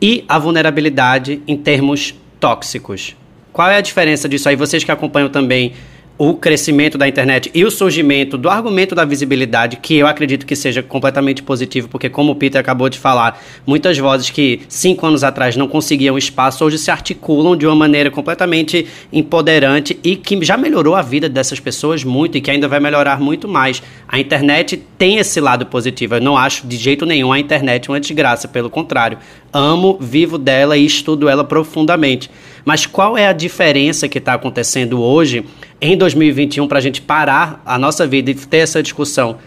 e 0.00 0.24
a 0.28 0.38
vulnerabilidade 0.38 1.42
em 1.46 1.56
termos 1.56 2.14
tóxicos? 2.38 3.16
Qual 3.52 3.68
é 3.68 3.76
a 3.76 3.80
diferença 3.80 4.28
disso 4.28 4.48
aí? 4.48 4.56
Vocês 4.56 4.84
que 4.84 4.92
acompanham 4.92 5.28
também 5.28 5.72
o 6.18 6.34
crescimento 6.34 6.98
da 6.98 7.06
internet 7.06 7.48
e 7.54 7.64
o 7.64 7.70
surgimento 7.70 8.36
do 8.36 8.50
argumento 8.50 8.92
da 8.92 9.04
visibilidade, 9.04 9.76
que 9.76 9.94
eu 9.94 10.06
acredito 10.06 10.44
que 10.44 10.56
seja 10.56 10.82
completamente 10.82 11.44
positivo, 11.44 11.88
porque 11.88 12.10
como 12.10 12.32
o 12.32 12.34
Peter 12.34 12.60
acabou 12.60 12.88
de 12.88 12.98
falar, 12.98 13.40
muitas 13.64 13.96
vozes 13.96 14.28
que 14.28 14.62
cinco 14.68 15.06
anos 15.06 15.22
atrás 15.22 15.56
não 15.56 15.68
conseguiam 15.68 16.18
espaço, 16.18 16.64
hoje 16.64 16.76
se 16.76 16.90
articulam 16.90 17.56
de 17.56 17.64
uma 17.66 17.76
maneira 17.76 18.10
completamente 18.10 18.84
empoderante 19.12 19.96
e 20.02 20.16
que 20.16 20.44
já 20.44 20.56
melhorou 20.56 20.96
a 20.96 21.02
vida 21.02 21.28
dessas 21.28 21.60
pessoas 21.60 22.02
muito 22.02 22.36
e 22.36 22.40
que 22.40 22.50
ainda 22.50 22.66
vai 22.66 22.80
melhorar 22.80 23.20
muito 23.20 23.46
mais. 23.46 23.80
A 24.08 24.18
internet 24.18 24.82
tem 24.98 25.18
esse 25.18 25.40
lado 25.40 25.66
positivo. 25.66 26.16
Eu 26.16 26.20
não 26.20 26.36
acho 26.36 26.66
de 26.66 26.76
jeito 26.76 27.06
nenhum 27.06 27.32
a 27.32 27.38
internet 27.38 27.88
uma 27.88 28.00
desgraça, 28.00 28.48
pelo 28.48 28.68
contrário. 28.68 29.18
Amo, 29.52 29.96
vivo 30.00 30.36
dela 30.36 30.76
e 30.76 30.84
estudo 30.84 31.28
ela 31.28 31.44
profundamente. 31.44 32.28
Mas 32.68 32.84
qual 32.84 33.16
é 33.16 33.26
a 33.26 33.32
diferença 33.32 34.06
que 34.08 34.18
está 34.18 34.34
acontecendo 34.34 35.00
hoje, 35.00 35.42
em 35.80 35.96
2021, 35.96 36.68
para 36.68 36.76
a 36.76 36.82
gente 36.82 37.00
parar 37.00 37.62
a 37.64 37.78
nossa 37.78 38.06
vida 38.06 38.30
e 38.30 38.34
ter 38.34 38.58
essa 38.58 38.82
discussão? 38.82 39.38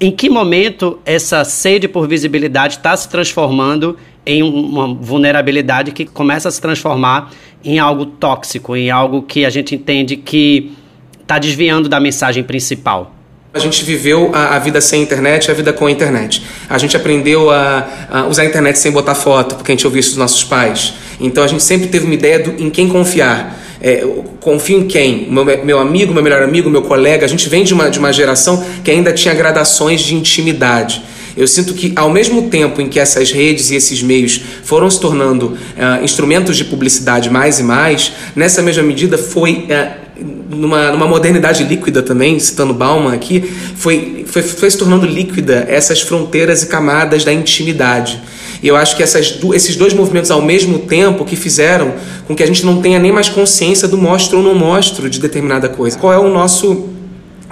Em 0.00 0.10
que 0.10 0.28
momento 0.28 0.98
essa 1.06 1.44
sede 1.44 1.86
por 1.86 2.08
visibilidade 2.08 2.78
está 2.78 2.96
se 2.96 3.08
transformando 3.08 3.96
em 4.26 4.42
uma 4.42 4.92
vulnerabilidade 4.92 5.92
que 5.92 6.04
começa 6.04 6.48
a 6.48 6.50
se 6.50 6.60
transformar 6.60 7.30
em 7.64 7.78
algo 7.78 8.06
tóxico, 8.06 8.74
em 8.74 8.90
algo 8.90 9.22
que 9.22 9.44
a 9.44 9.50
gente 9.50 9.76
entende 9.76 10.16
que 10.16 10.72
está 11.20 11.38
desviando 11.38 11.88
da 11.88 12.00
mensagem 12.00 12.42
principal? 12.42 13.14
A 13.54 13.60
gente 13.60 13.84
viveu 13.84 14.32
a, 14.34 14.56
a, 14.56 14.58
vida 14.58 14.80
sem 14.80 15.00
internet 15.00 15.48
a 15.48 15.54
vida 15.54 15.72
com 15.72 15.86
a 15.86 15.90
internet. 15.92 16.42
A 16.68 16.76
gente 16.76 16.96
aprendeu 16.96 17.52
a, 17.52 17.86
a, 18.10 18.26
usar 18.26 18.42
a 18.42 18.46
internet 18.46 18.80
sem 18.80 18.90
botar 18.90 19.14
foto, 19.14 19.54
porque 19.54 19.70
a 19.70 19.74
gente 19.76 19.86
ouviu 19.86 20.00
isso 20.00 20.10
dos 20.10 20.18
nossos 20.18 20.42
pais. 20.42 20.92
Então 21.22 21.42
a 21.42 21.46
gente 21.46 21.62
sempre 21.62 21.88
teve 21.88 22.04
uma 22.04 22.14
ideia 22.14 22.38
do, 22.40 22.62
em 22.62 22.68
quem 22.68 22.88
confiar. 22.88 23.60
É, 23.80 24.06
confio 24.40 24.78
em 24.78 24.86
quem? 24.86 25.28
Meu, 25.30 25.44
meu 25.44 25.78
amigo, 25.78 26.12
meu 26.12 26.22
melhor 26.22 26.42
amigo, 26.42 26.68
meu 26.68 26.82
colega. 26.82 27.24
A 27.24 27.28
gente 27.28 27.48
vem 27.48 27.64
de 27.64 27.72
uma, 27.72 27.90
de 27.90 27.98
uma 27.98 28.12
geração 28.12 28.64
que 28.84 28.90
ainda 28.90 29.12
tinha 29.12 29.34
gradações 29.34 30.00
de 30.00 30.14
intimidade. 30.14 31.02
Eu 31.36 31.48
sinto 31.48 31.72
que, 31.72 31.92
ao 31.96 32.10
mesmo 32.10 32.48
tempo 32.48 32.80
em 32.80 32.88
que 32.88 33.00
essas 33.00 33.32
redes 33.32 33.70
e 33.70 33.74
esses 33.74 34.02
meios 34.02 34.40
foram 34.64 34.90
se 34.90 35.00
tornando 35.00 35.46
uh, 35.46 36.04
instrumentos 36.04 36.56
de 36.56 36.64
publicidade 36.64 37.30
mais 37.30 37.58
e 37.58 37.62
mais, 37.62 38.12
nessa 38.36 38.60
mesma 38.62 38.82
medida 38.82 39.16
foi. 39.16 39.66
Uh, 39.68 40.02
numa, 40.50 40.92
numa 40.92 41.06
modernidade 41.06 41.64
líquida 41.64 42.02
também, 42.02 42.38
citando 42.38 42.74
Bauman 42.74 43.12
aqui, 43.12 43.42
foi, 43.74 44.24
foi, 44.26 44.42
foi 44.42 44.70
se 44.70 44.76
tornando 44.76 45.06
líquida 45.06 45.66
essas 45.68 46.00
fronteiras 46.02 46.62
e 46.62 46.66
camadas 46.66 47.24
da 47.24 47.32
intimidade. 47.32 48.20
E 48.62 48.68
eu 48.68 48.76
acho 48.76 48.96
que 48.96 49.02
essas, 49.02 49.38
esses 49.54 49.76
dois 49.76 49.92
movimentos 49.92 50.30
ao 50.30 50.40
mesmo 50.40 50.78
tempo 50.80 51.24
que 51.24 51.34
fizeram 51.34 51.94
com 52.26 52.34
que 52.34 52.42
a 52.42 52.46
gente 52.46 52.64
não 52.64 52.80
tenha 52.80 52.98
nem 52.98 53.10
mais 53.10 53.28
consciência 53.28 53.88
do 53.88 53.98
mostro 53.98 54.38
ou 54.38 54.44
não 54.44 54.54
mostro 54.54 55.10
de 55.10 55.18
determinada 55.18 55.68
coisa. 55.68 55.98
Qual 55.98 56.12
é 56.12 56.18
o 56.18 56.28
nosso 56.28 56.92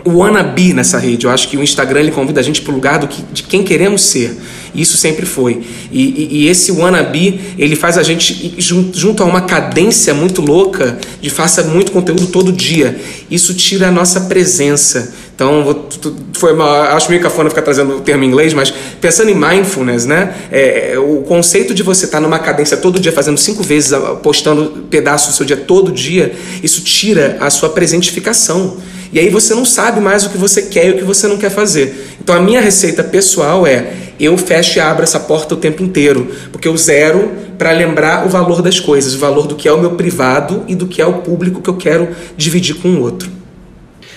wannabe 0.07 0.73
nessa 0.73 0.99
rede. 0.99 1.27
Eu 1.27 1.31
acho 1.31 1.49
que 1.49 1.57
o 1.57 1.63
Instagram 1.63 2.01
ele 2.01 2.11
convida 2.11 2.41
a 2.41 2.43
gente 2.43 2.63
para 2.63 2.73
o 2.73 2.75
lugar 2.75 2.99
do 2.99 3.09
que, 3.09 3.23
de 3.33 3.43
quem 3.43 3.63
queremos 3.63 4.03
ser. 4.03 4.37
Isso 4.75 4.97
sempre 4.97 5.27
foi. 5.27 5.63
E, 5.91 6.03
e, 6.03 6.29
e 6.39 6.49
esse 6.49 6.71
wannabe, 6.73 7.41
ele 7.59 7.77
faz 7.77 7.99
a 7.99 8.03
gente 8.03 8.55
junto, 8.59 8.99
junto 8.99 9.23
a 9.23 9.27
uma 9.27 9.43
cadência 9.43 10.15
muito 10.15 10.41
louca 10.41 10.99
de 11.21 11.29
faça 11.29 11.65
muito 11.65 11.93
conteúdo 11.93 12.29
todo 12.29 12.53
dia. 12.53 12.99
Isso 13.31 13.53
tira 13.55 13.89
a 13.89 13.91
nossa 13.91 14.23
presença. 14.23 15.13
Então, 15.41 15.87
foi 16.35 16.53
uma, 16.53 16.91
acho 16.95 17.09
meio 17.09 17.23
cafona 17.23 17.49
ficar 17.49 17.63
trazendo 17.63 17.97
o 17.97 18.01
termo 18.03 18.23
em 18.23 18.27
inglês, 18.27 18.53
mas 18.53 18.71
pensando 19.01 19.31
em 19.31 19.35
mindfulness, 19.35 20.05
né? 20.05 20.35
É, 20.53 20.99
o 20.99 21.23
conceito 21.23 21.73
de 21.73 21.83
você 21.83 22.05
estar 22.05 22.21
numa 22.21 22.39
cadência 22.39 22.77
todo 22.77 23.01
dia, 23.01 23.11
fazendo 23.11 23.39
cinco 23.39 23.63
vezes, 23.63 23.99
postando 24.23 24.85
pedaços 24.91 25.29
do 25.29 25.37
seu 25.39 25.47
dia 25.47 25.57
todo 25.57 25.91
dia, 25.91 26.35
isso 26.63 26.83
tira 26.83 27.39
a 27.41 27.49
sua 27.49 27.71
presentificação. 27.71 28.77
E 29.15 29.19
aí 29.19 29.31
você 29.31 29.55
não 29.55 29.65
sabe 29.65 29.99
mais 29.99 30.27
o 30.27 30.29
que 30.29 30.37
você 30.37 30.61
quer 30.61 30.89
e 30.89 30.91
o 30.91 30.99
que 30.99 31.05
você 31.05 31.27
não 31.27 31.39
quer 31.39 31.51
fazer. 31.51 32.19
Então 32.23 32.35
a 32.35 32.41
minha 32.41 32.61
receita 32.61 33.03
pessoal 33.03 33.67
é 33.67 33.95
eu 34.21 34.37
fecho 34.37 34.77
e 34.77 34.81
abro 34.81 35.03
essa 35.03 35.19
porta 35.19 35.55
o 35.55 35.57
tempo 35.57 35.83
inteiro, 35.83 36.31
porque 36.53 36.69
eu 36.69 36.77
zero 36.77 37.31
para 37.57 37.73
lembrar 37.73 38.27
o 38.27 38.29
valor 38.29 38.61
das 38.61 38.79
coisas, 38.79 39.15
o 39.15 39.19
valor 39.19 39.47
do 39.47 39.55
que 39.55 39.67
é 39.67 39.73
o 39.73 39.81
meu 39.81 39.93
privado 39.93 40.65
e 40.69 40.75
do 40.75 40.87
que 40.87 41.01
é 41.01 41.07
o 41.07 41.23
público 41.23 41.63
que 41.63 41.71
eu 41.71 41.77
quero 41.79 42.11
dividir 42.37 42.75
com 42.75 42.89
o 42.89 43.01
outro. 43.01 43.40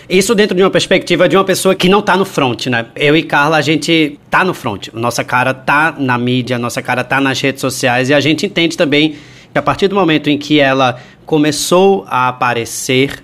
Isso 0.09 0.35
dentro 0.35 0.55
de 0.55 0.61
uma 0.61 0.69
perspectiva 0.69 1.29
de 1.29 1.37
uma 1.37 1.45
pessoa 1.45 1.73
que 1.73 1.87
não 1.87 1.99
está 1.99 2.17
no 2.17 2.25
front, 2.25 2.67
né? 2.67 2.87
Eu 2.95 3.15
e 3.15 3.23
Carla, 3.23 3.57
a 3.57 3.61
gente 3.61 4.19
tá 4.29 4.43
no 4.43 4.53
front. 4.53 4.89
Nossa 4.93 5.23
cara 5.23 5.53
tá 5.53 5.95
na 5.97 6.17
mídia, 6.17 6.59
nossa 6.59 6.81
cara 6.81 7.03
tá 7.03 7.21
nas 7.21 7.39
redes 7.39 7.61
sociais 7.61 8.09
e 8.09 8.13
a 8.13 8.19
gente 8.19 8.45
entende 8.45 8.75
também 8.75 9.15
que 9.51 9.57
a 9.57 9.61
partir 9.61 9.87
do 9.87 9.95
momento 9.95 10.29
em 10.29 10.37
que 10.37 10.59
ela 10.59 10.99
começou 11.25 12.05
a 12.07 12.27
aparecer 12.27 13.22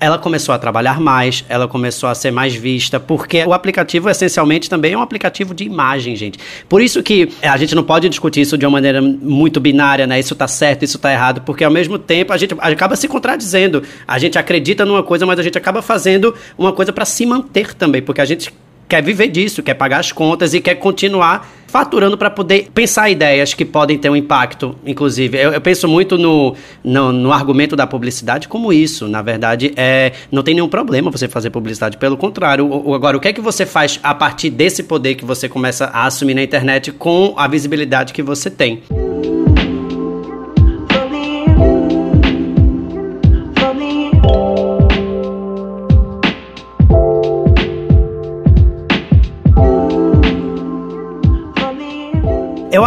ela 0.00 0.18
começou 0.18 0.54
a 0.54 0.58
trabalhar 0.58 0.98
mais, 0.98 1.44
ela 1.48 1.68
começou 1.68 2.08
a 2.08 2.14
ser 2.14 2.30
mais 2.30 2.54
vista, 2.54 2.98
porque 2.98 3.44
o 3.44 3.52
aplicativo 3.52 4.08
essencialmente 4.08 4.68
também 4.68 4.94
é 4.94 4.98
um 4.98 5.02
aplicativo 5.02 5.54
de 5.54 5.64
imagem, 5.64 6.16
gente. 6.16 6.38
Por 6.68 6.80
isso 6.80 7.02
que 7.02 7.28
a 7.42 7.56
gente 7.58 7.74
não 7.74 7.84
pode 7.84 8.08
discutir 8.08 8.40
isso 8.40 8.56
de 8.56 8.64
uma 8.64 8.72
maneira 8.72 9.02
muito 9.02 9.60
binária, 9.60 10.06
né? 10.06 10.18
Isso 10.18 10.34
tá 10.34 10.48
certo, 10.48 10.84
isso 10.84 10.98
tá 10.98 11.12
errado, 11.12 11.42
porque 11.42 11.62
ao 11.62 11.70
mesmo 11.70 11.98
tempo 11.98 12.32
a 12.32 12.38
gente 12.38 12.54
acaba 12.58 12.96
se 12.96 13.06
contradizendo. 13.06 13.82
A 14.08 14.18
gente 14.18 14.38
acredita 14.38 14.86
numa 14.86 15.02
coisa, 15.02 15.26
mas 15.26 15.38
a 15.38 15.42
gente 15.42 15.58
acaba 15.58 15.82
fazendo 15.82 16.34
uma 16.56 16.72
coisa 16.72 16.92
para 16.92 17.04
se 17.04 17.26
manter 17.26 17.74
também, 17.74 18.00
porque 18.00 18.22
a 18.22 18.24
gente 18.24 18.50
quer 18.90 19.02
viver 19.02 19.28
disso, 19.28 19.62
quer 19.62 19.74
pagar 19.74 20.00
as 20.00 20.10
contas 20.10 20.52
e 20.52 20.60
quer 20.60 20.74
continuar 20.74 21.48
faturando 21.68 22.18
para 22.18 22.28
poder 22.28 22.68
pensar 22.74 23.08
ideias 23.08 23.54
que 23.54 23.64
podem 23.64 23.96
ter 23.96 24.10
um 24.10 24.16
impacto, 24.16 24.74
inclusive. 24.84 25.38
Eu, 25.38 25.52
eu 25.52 25.60
penso 25.60 25.86
muito 25.86 26.18
no, 26.18 26.56
no, 26.82 27.12
no, 27.12 27.32
argumento 27.32 27.76
da 27.76 27.86
publicidade 27.86 28.48
como 28.48 28.72
isso. 28.72 29.06
Na 29.06 29.22
verdade, 29.22 29.72
é, 29.76 30.12
não 30.32 30.42
tem 30.42 30.54
nenhum 30.54 30.68
problema 30.68 31.12
você 31.12 31.28
fazer 31.28 31.50
publicidade, 31.50 31.96
pelo 31.96 32.16
contrário. 32.16 32.66
O, 32.66 32.92
agora, 32.92 33.16
o 33.16 33.20
que 33.20 33.28
é 33.28 33.32
que 33.32 33.40
você 33.40 33.64
faz 33.64 34.00
a 34.02 34.12
partir 34.12 34.50
desse 34.50 34.82
poder 34.82 35.14
que 35.14 35.24
você 35.24 35.48
começa 35.48 35.84
a 35.86 36.06
assumir 36.06 36.34
na 36.34 36.42
internet 36.42 36.90
com 36.90 37.34
a 37.36 37.46
visibilidade 37.46 38.12
que 38.12 38.22
você 38.22 38.50
tem? 38.50 38.82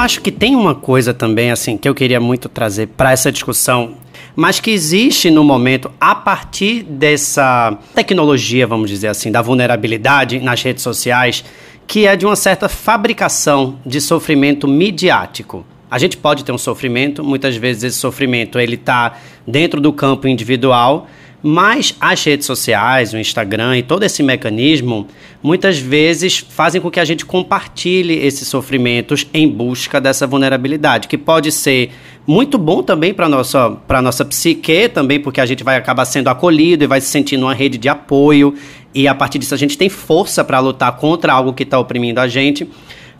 Acho 0.04 0.22
que 0.22 0.32
tem 0.32 0.56
uma 0.56 0.76
coisa 0.76 1.14
também, 1.14 1.50
assim, 1.50 1.78
que 1.78 1.88
eu 1.88 1.96
queria 1.96 2.20
muito 2.20 2.50
trazer 2.50 2.88
para 2.88 3.12
essa 3.12 3.32
discussão, 3.32 3.96
mas 4.36 4.60
que 4.60 4.70
existe 4.72 5.32
no 5.32 5.44
momento, 5.44 5.90
a 6.00 6.14
partir 6.14 6.84
dessa 6.84 7.78
tecnologia, 7.96 8.68
vamos 8.68 8.90
dizer 8.90 9.08
assim, 9.08 9.32
da 9.32 9.42
vulnerabilidade 9.42 10.40
nas 10.40 10.62
redes 10.62 10.84
sociais, 10.84 11.44
que 11.88 12.06
é 12.06 12.16
de 12.16 12.26
uma 12.26 12.36
certa 12.36 12.68
fabricação 12.68 13.80
de 13.86 14.02
sofrimento 14.02 14.68
midiático. 14.68 15.66
A 15.90 15.98
gente 15.98 16.18
pode 16.18 16.44
ter 16.44 16.52
um 16.52 16.58
sofrimento, 16.58 17.24
muitas 17.24 17.56
vezes 17.56 17.84
esse 17.84 17.98
sofrimento 17.98 18.60
ele 18.60 18.76
está 18.76 19.18
dentro 19.48 19.80
do 19.80 19.94
campo 19.94 20.28
individual, 20.28 21.08
mas 21.46 21.94
as 22.00 22.24
redes 22.24 22.48
sociais, 22.48 23.14
o 23.14 23.18
Instagram 23.18 23.78
e 23.78 23.84
todo 23.84 24.04
esse 24.04 24.24
mecanismo, 24.24 25.06
muitas 25.44 25.78
vezes 25.78 26.38
fazem 26.38 26.80
com 26.80 26.90
que 26.90 27.02
a 27.02 27.06
gente 27.06 27.26
compartilhe 27.26 28.14
esses 28.14 28.48
sofrimentos 28.48 29.28
em 29.34 29.46
busca 29.46 30.00
dessa 30.00 30.26
vulnerabilidade, 30.26 31.10
que 31.10 31.18
pode 31.18 31.52
ser 31.52 31.92
muito 32.26 32.58
bom 32.58 32.82
também 32.82 33.14
para 33.14 33.28
nossa 33.28 33.72
para 33.72 34.02
nossa 34.02 34.24
psique 34.24 34.88
também, 34.88 35.20
porque 35.20 35.42
a 35.42 35.46
gente 35.46 35.66
vai 35.66 35.76
acabar 35.76 36.06
sendo 36.06 36.30
acolhido 36.30 36.86
e 36.86 36.88
vai 36.88 37.02
se 37.02 37.08
sentir 37.08 37.36
numa 37.36 37.54
rede 37.54 37.78
de 37.78 37.90
apoio 37.90 38.56
e 38.96 39.06
a 39.06 39.14
partir 39.14 39.38
disso 39.38 39.54
a 39.54 39.58
gente 39.58 39.78
tem 39.78 39.90
força 39.90 40.46
para 40.46 40.60
lutar 40.62 40.96
contra 40.96 41.34
algo 41.34 41.52
que 41.52 41.64
está 41.64 41.78
oprimindo 41.78 42.22
a 42.22 42.28
gente. 42.30 42.66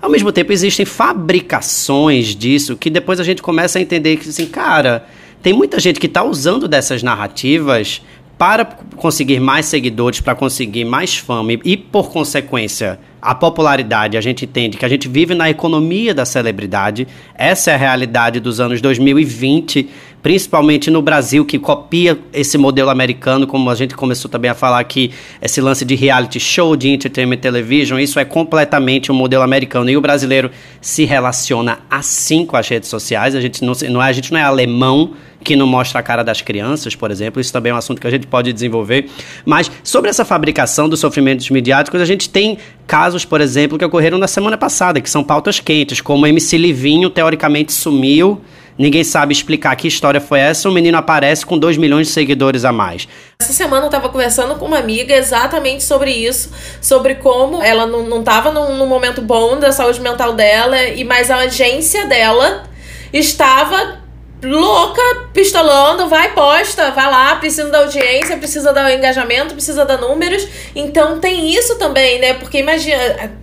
Ao 0.02 0.10
mesmo 0.10 0.32
tempo 0.32 0.54
existem 0.54 0.86
fabricações 0.86 2.34
disso 2.34 2.78
que 2.78 2.90
depois 2.90 3.20
a 3.20 3.24
gente 3.26 3.42
começa 3.42 3.80
a 3.80 3.82
entender 3.82 4.16
que 4.16 4.30
assim, 4.30 4.46
cara, 4.46 5.06
tem 5.44 5.52
muita 5.52 5.78
gente 5.78 6.00
que 6.00 6.08
está 6.08 6.24
usando 6.24 6.70
dessas 6.70 7.04
narrativas 7.04 8.02
para 8.38 8.66
conseguir 8.96 9.40
mais 9.40 9.66
seguidores, 9.66 10.22
para 10.22 10.34
conseguir 10.34 10.86
mais 10.86 11.18
fama 11.18 11.52
e, 11.64 11.78
por 11.78 12.10
consequência, 12.12 12.98
a 13.22 13.36
popularidade. 13.36 14.18
A 14.18 14.22
gente 14.22 14.46
entende 14.46 14.78
que 14.78 14.86
a 14.86 14.90
gente 14.90 15.08
vive 15.08 15.36
na 15.36 15.50
economia 15.50 16.14
da 16.14 16.26
celebridade. 16.26 17.08
Essa 17.36 17.72
é 17.72 17.76
a 17.76 17.78
realidade 17.78 18.40
dos 18.40 18.60
anos 18.60 18.82
2020, 18.82 19.88
principalmente 20.22 20.90
no 20.90 21.02
Brasil, 21.02 21.46
que 21.46 21.60
copia 21.60 22.18
esse 22.34 22.58
modelo 22.58 22.90
americano, 22.90 23.46
como 23.46 23.70
a 23.70 23.76
gente 23.76 23.96
começou 23.96 24.30
também 24.30 24.50
a 24.50 24.56
falar 24.56 24.80
aqui, 24.80 25.12
esse 25.42 25.62
lance 25.62 25.86
de 25.86 25.96
reality 25.96 26.40
show, 26.40 26.76
de 26.76 26.90
entertainment 26.90 27.38
television, 27.38 28.00
isso 28.00 28.20
é 28.20 28.26
completamente 28.26 29.12
um 29.12 29.16
modelo 29.16 29.44
americano. 29.44 29.90
E 29.90 29.96
o 29.96 30.02
brasileiro 30.02 30.50
se 30.82 31.06
relaciona 31.06 31.80
assim 31.90 32.46
com 32.46 32.58
as 32.58 32.68
redes 32.68 32.90
sociais. 32.90 33.36
A 33.36 33.42
gente 33.42 33.64
não, 33.64 33.74
não 33.90 34.02
é, 34.02 34.10
a 34.10 34.14
gente 34.14 34.32
não 34.32 34.40
é 34.40 34.44
alemão 34.44 35.14
que 35.44 35.56
não 35.56 35.68
mostra 35.68 36.00
a 36.00 36.04
cara 36.04 36.24
das 36.24 36.42
crianças, 36.42 36.96
por 36.96 37.12
exemplo. 37.12 37.40
Isso 37.40 37.54
também 37.54 37.72
é 37.72 37.76
um 37.76 37.78
assunto 37.78 38.02
que 38.02 38.08
a 38.08 38.12
gente 38.12 38.26
pode 38.26 38.52
desenvolver. 38.52 39.10
Mas 39.46 39.70
sobre 39.84 40.10
essa 40.10 40.26
fabricação 40.26 40.90
dos 40.90 41.00
sofrimentos 41.00 41.50
midiáticos, 41.50 42.02
a 42.02 42.06
gente 42.06 42.30
tem 42.30 42.58
casos, 42.88 43.26
por 43.26 43.42
exemplo, 43.42 43.78
que 43.78 43.86
ocorreram 43.86 44.18
na 44.18 44.28
semana 44.28 44.58
passada, 44.58 45.00
que 45.02 45.10
são 45.10 45.24
pautas 45.24 45.60
quentes, 45.60 46.02
como 46.02 46.26
MC 46.26 46.58
Livinho 46.58 47.10
teoricamente 47.10 47.72
sumiu 47.72 48.42
ninguém 48.78 49.04
sabe 49.04 49.34
explicar 49.34 49.76
que 49.76 49.88
história 49.88 50.20
foi 50.20 50.40
essa, 50.40 50.70
o 50.70 50.72
menino 50.72 50.98
aparece 50.98 51.46
com 51.46 51.58
2 51.58 51.78
milhões 51.78 52.08
de 52.08 52.14
seguidores 52.14 52.66
a 52.66 52.72
mais. 52.72 53.08
Essa 53.40 53.54
semana 53.54 53.86
eu 53.86 53.90
tava 53.90 54.10
conversando 54.10 54.56
com 54.56 54.66
uma 54.66 54.78
amiga 54.78 55.14
exatamente 55.16 55.84
sobre 55.84 56.12
isso, 56.12 56.52
sobre 56.82 57.16
como 57.16 57.62
ela 57.62 57.86
não, 57.86 58.04
não 58.04 58.24
tava 58.24 58.52
num, 58.52 58.78
num 58.78 58.88
momento 58.88 59.22
bom 59.22 59.60
da 59.60 59.72
saúde 59.72 60.02
mental 60.02 60.34
dela, 60.34 60.82
e 60.84 61.04
mas 61.04 61.30
a 61.30 61.38
agência 61.38 62.06
dela 62.06 62.64
estava 63.12 64.03
louca, 64.44 65.02
pistolando, 65.34 66.08
vai, 66.08 66.34
posta, 66.34 66.92
vai 66.92 67.10
lá, 67.10 67.36
precisa 67.38 67.70
da 67.70 67.80
audiência, 67.80 68.38
precisa 68.38 68.74
dar 68.74 68.94
engajamento, 68.94 69.54
precisa 69.54 69.86
dar 69.86 69.98
números. 69.98 70.48
Então 70.76 71.20
tem 71.20 71.54
isso 71.54 71.78
também, 71.78 72.20
né? 72.20 72.34
Porque 72.36 72.60
imagina, 72.60 73.43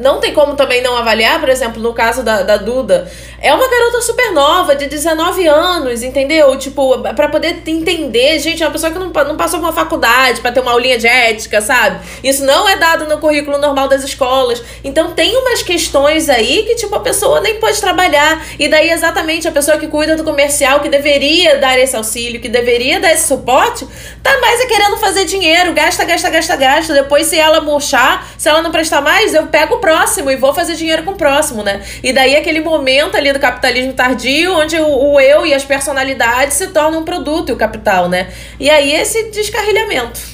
não 0.00 0.20
tem 0.20 0.32
como 0.32 0.54
também 0.54 0.82
não 0.82 0.96
avaliar, 0.96 1.40
por 1.40 1.48
exemplo, 1.48 1.82
no 1.82 1.94
caso 1.94 2.22
da, 2.22 2.42
da 2.42 2.56
Duda, 2.56 3.10
é 3.40 3.52
uma 3.54 3.68
garota 3.68 4.00
super 4.02 4.32
nova, 4.32 4.76
de 4.76 4.86
19 4.86 5.46
anos, 5.46 6.02
entendeu? 6.02 6.56
Tipo, 6.58 6.98
para 7.14 7.28
poder 7.28 7.62
entender, 7.66 8.38
gente, 8.38 8.62
é 8.62 8.66
uma 8.66 8.72
pessoa 8.72 8.92
que 8.92 8.98
não, 8.98 9.10
não 9.10 9.36
passou 9.36 9.58
por 9.58 9.66
uma 9.66 9.72
faculdade 9.72 10.40
para 10.40 10.52
ter 10.52 10.60
uma 10.60 10.72
aulinha 10.72 10.98
de 10.98 11.06
ética, 11.06 11.60
sabe? 11.60 12.00
Isso 12.22 12.44
não 12.44 12.68
é 12.68 12.76
dado 12.76 13.06
no 13.06 13.18
currículo 13.18 13.58
normal 13.58 13.88
das 13.88 14.04
escolas. 14.04 14.62
Então 14.84 15.12
tem 15.12 15.36
umas 15.36 15.62
questões 15.62 16.28
aí 16.28 16.64
que, 16.64 16.74
tipo, 16.74 16.94
a 16.94 17.00
pessoa 17.00 17.40
nem 17.40 17.58
pode 17.58 17.80
trabalhar. 17.80 18.44
E 18.58 18.68
daí, 18.68 18.90
exatamente, 18.90 19.48
a 19.48 19.52
pessoa 19.52 19.78
que 19.78 19.86
cuida 19.86 20.16
do 20.16 20.24
comercial, 20.24 20.80
que 20.80 20.88
deveria 20.88 21.58
dar 21.58 21.78
esse 21.78 21.96
auxílio, 21.96 22.40
que 22.40 22.48
deveria 22.48 23.00
dar 23.00 23.12
esse 23.12 23.26
suporte, 23.26 23.86
tá 24.22 24.38
mais 24.40 24.60
é 24.60 24.66
querendo 24.66 24.96
fazer 24.98 25.24
dinheiro, 25.24 25.72
gasta, 25.72 26.04
gasta, 26.04 26.30
gasta, 26.30 26.56
gasta. 26.56 26.94
Depois, 26.94 27.26
se 27.26 27.38
ela 27.38 27.60
murchar, 27.60 28.28
se 28.36 28.48
ela 28.48 28.62
não 28.62 28.70
prestar 28.70 29.00
mais, 29.00 29.34
eu 29.34 29.46
pego 29.46 29.61
pego 29.62 29.76
o 29.76 29.78
próximo 29.78 30.30
e 30.30 30.36
vou 30.36 30.52
fazer 30.52 30.74
dinheiro 30.74 31.04
com 31.04 31.12
o 31.12 31.16
próximo, 31.16 31.62
né? 31.62 31.82
E 32.02 32.12
daí 32.12 32.36
aquele 32.36 32.60
momento 32.60 33.16
ali 33.16 33.32
do 33.32 33.38
capitalismo 33.38 33.92
tardio, 33.92 34.52
onde 34.54 34.76
o, 34.76 35.12
o 35.12 35.20
eu 35.20 35.46
e 35.46 35.54
as 35.54 35.64
personalidades 35.64 36.56
se 36.56 36.68
tornam 36.68 37.00
um 37.00 37.04
produto 37.04 37.50
e 37.50 37.52
o 37.52 37.56
capital, 37.56 38.08
né? 38.08 38.28
E 38.58 38.68
aí 38.68 38.92
esse 38.92 39.30
descarrilhamento. 39.30 40.32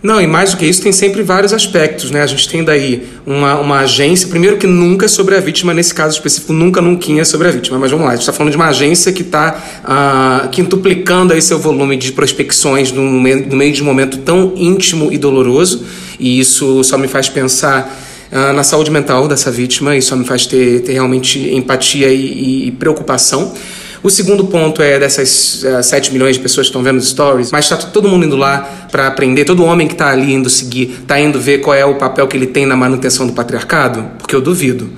Não, 0.00 0.20
e 0.20 0.28
mais 0.28 0.52
do 0.52 0.58
que 0.58 0.66
isso, 0.66 0.80
tem 0.80 0.92
sempre 0.92 1.22
vários 1.22 1.52
aspectos, 1.52 2.12
né? 2.12 2.22
A 2.22 2.26
gente 2.26 2.48
tem 2.48 2.62
daí 2.62 3.08
uma, 3.26 3.58
uma 3.58 3.80
agência, 3.80 4.28
primeiro 4.28 4.56
que 4.56 4.66
nunca 4.66 5.06
é 5.06 5.08
sobre 5.08 5.34
a 5.34 5.40
vítima, 5.40 5.74
nesse 5.74 5.92
caso 5.92 6.14
específico, 6.14 6.52
nunca, 6.52 6.80
nunca 6.80 7.10
é 7.10 7.24
sobre 7.24 7.48
a 7.48 7.50
vítima, 7.50 7.78
mas 7.78 7.90
vamos 7.90 8.04
lá, 8.04 8.12
a 8.12 8.14
gente 8.14 8.22
está 8.22 8.32
falando 8.32 8.52
de 8.52 8.56
uma 8.56 8.68
agência 8.68 9.12
que 9.12 9.22
está 9.22 9.56
uh, 9.56 9.82
ah, 9.84 10.48
quintuplicando 10.52 11.32
aí 11.32 11.42
seu 11.42 11.58
volume 11.58 11.96
de 11.96 12.12
prospecções 12.12 12.92
no 12.92 13.02
meio, 13.02 13.48
no 13.48 13.56
meio 13.56 13.72
de 13.72 13.82
um 13.82 13.86
momento 13.86 14.18
tão 14.18 14.52
íntimo 14.54 15.10
e 15.10 15.18
doloroso, 15.18 15.84
e 16.20 16.38
isso 16.38 16.84
só 16.84 16.96
me 16.96 17.08
faz 17.08 17.28
pensar 17.28 18.07
uh, 18.32 18.52
na 18.52 18.62
saúde 18.62 18.90
mental 18.90 19.28
dessa 19.28 19.50
vítima, 19.50 19.96
isso 19.96 20.16
me 20.16 20.24
faz 20.24 20.46
ter, 20.46 20.80
ter 20.80 20.92
realmente 20.92 21.54
empatia 21.54 22.08
e, 22.08 22.68
e 22.68 22.70
preocupação. 22.72 23.54
O 24.02 24.10
segundo 24.10 24.46
ponto 24.46 24.80
é 24.80 24.98
dessas 24.98 25.62
uh, 25.64 25.76
ah, 25.78 25.82
7 25.82 26.12
milhões 26.12 26.36
de 26.36 26.42
pessoas 26.42 26.66
que 26.66 26.70
estão 26.70 26.82
vendo 26.82 26.98
os 26.98 27.08
stories, 27.08 27.50
mas 27.50 27.64
está 27.64 27.76
todo 27.76 28.08
mundo 28.08 28.26
indo 28.26 28.36
lá 28.36 28.88
para 28.90 29.08
aprender, 29.08 29.44
todo 29.44 29.64
homem 29.64 29.88
que 29.88 29.94
está 29.94 30.10
ali 30.10 30.32
indo 30.32 30.48
seguir, 30.48 30.98
está 31.02 31.18
indo 31.18 31.40
ver 31.40 31.58
qual 31.58 31.74
é 31.74 31.84
o 31.84 31.96
papel 31.96 32.28
que 32.28 32.36
ele 32.36 32.46
tem 32.46 32.64
na 32.64 32.76
manutenção 32.76 33.26
do 33.26 33.32
patriarcado? 33.32 34.04
Porque 34.18 34.34
eu 34.34 34.40
duvido. 34.40 34.88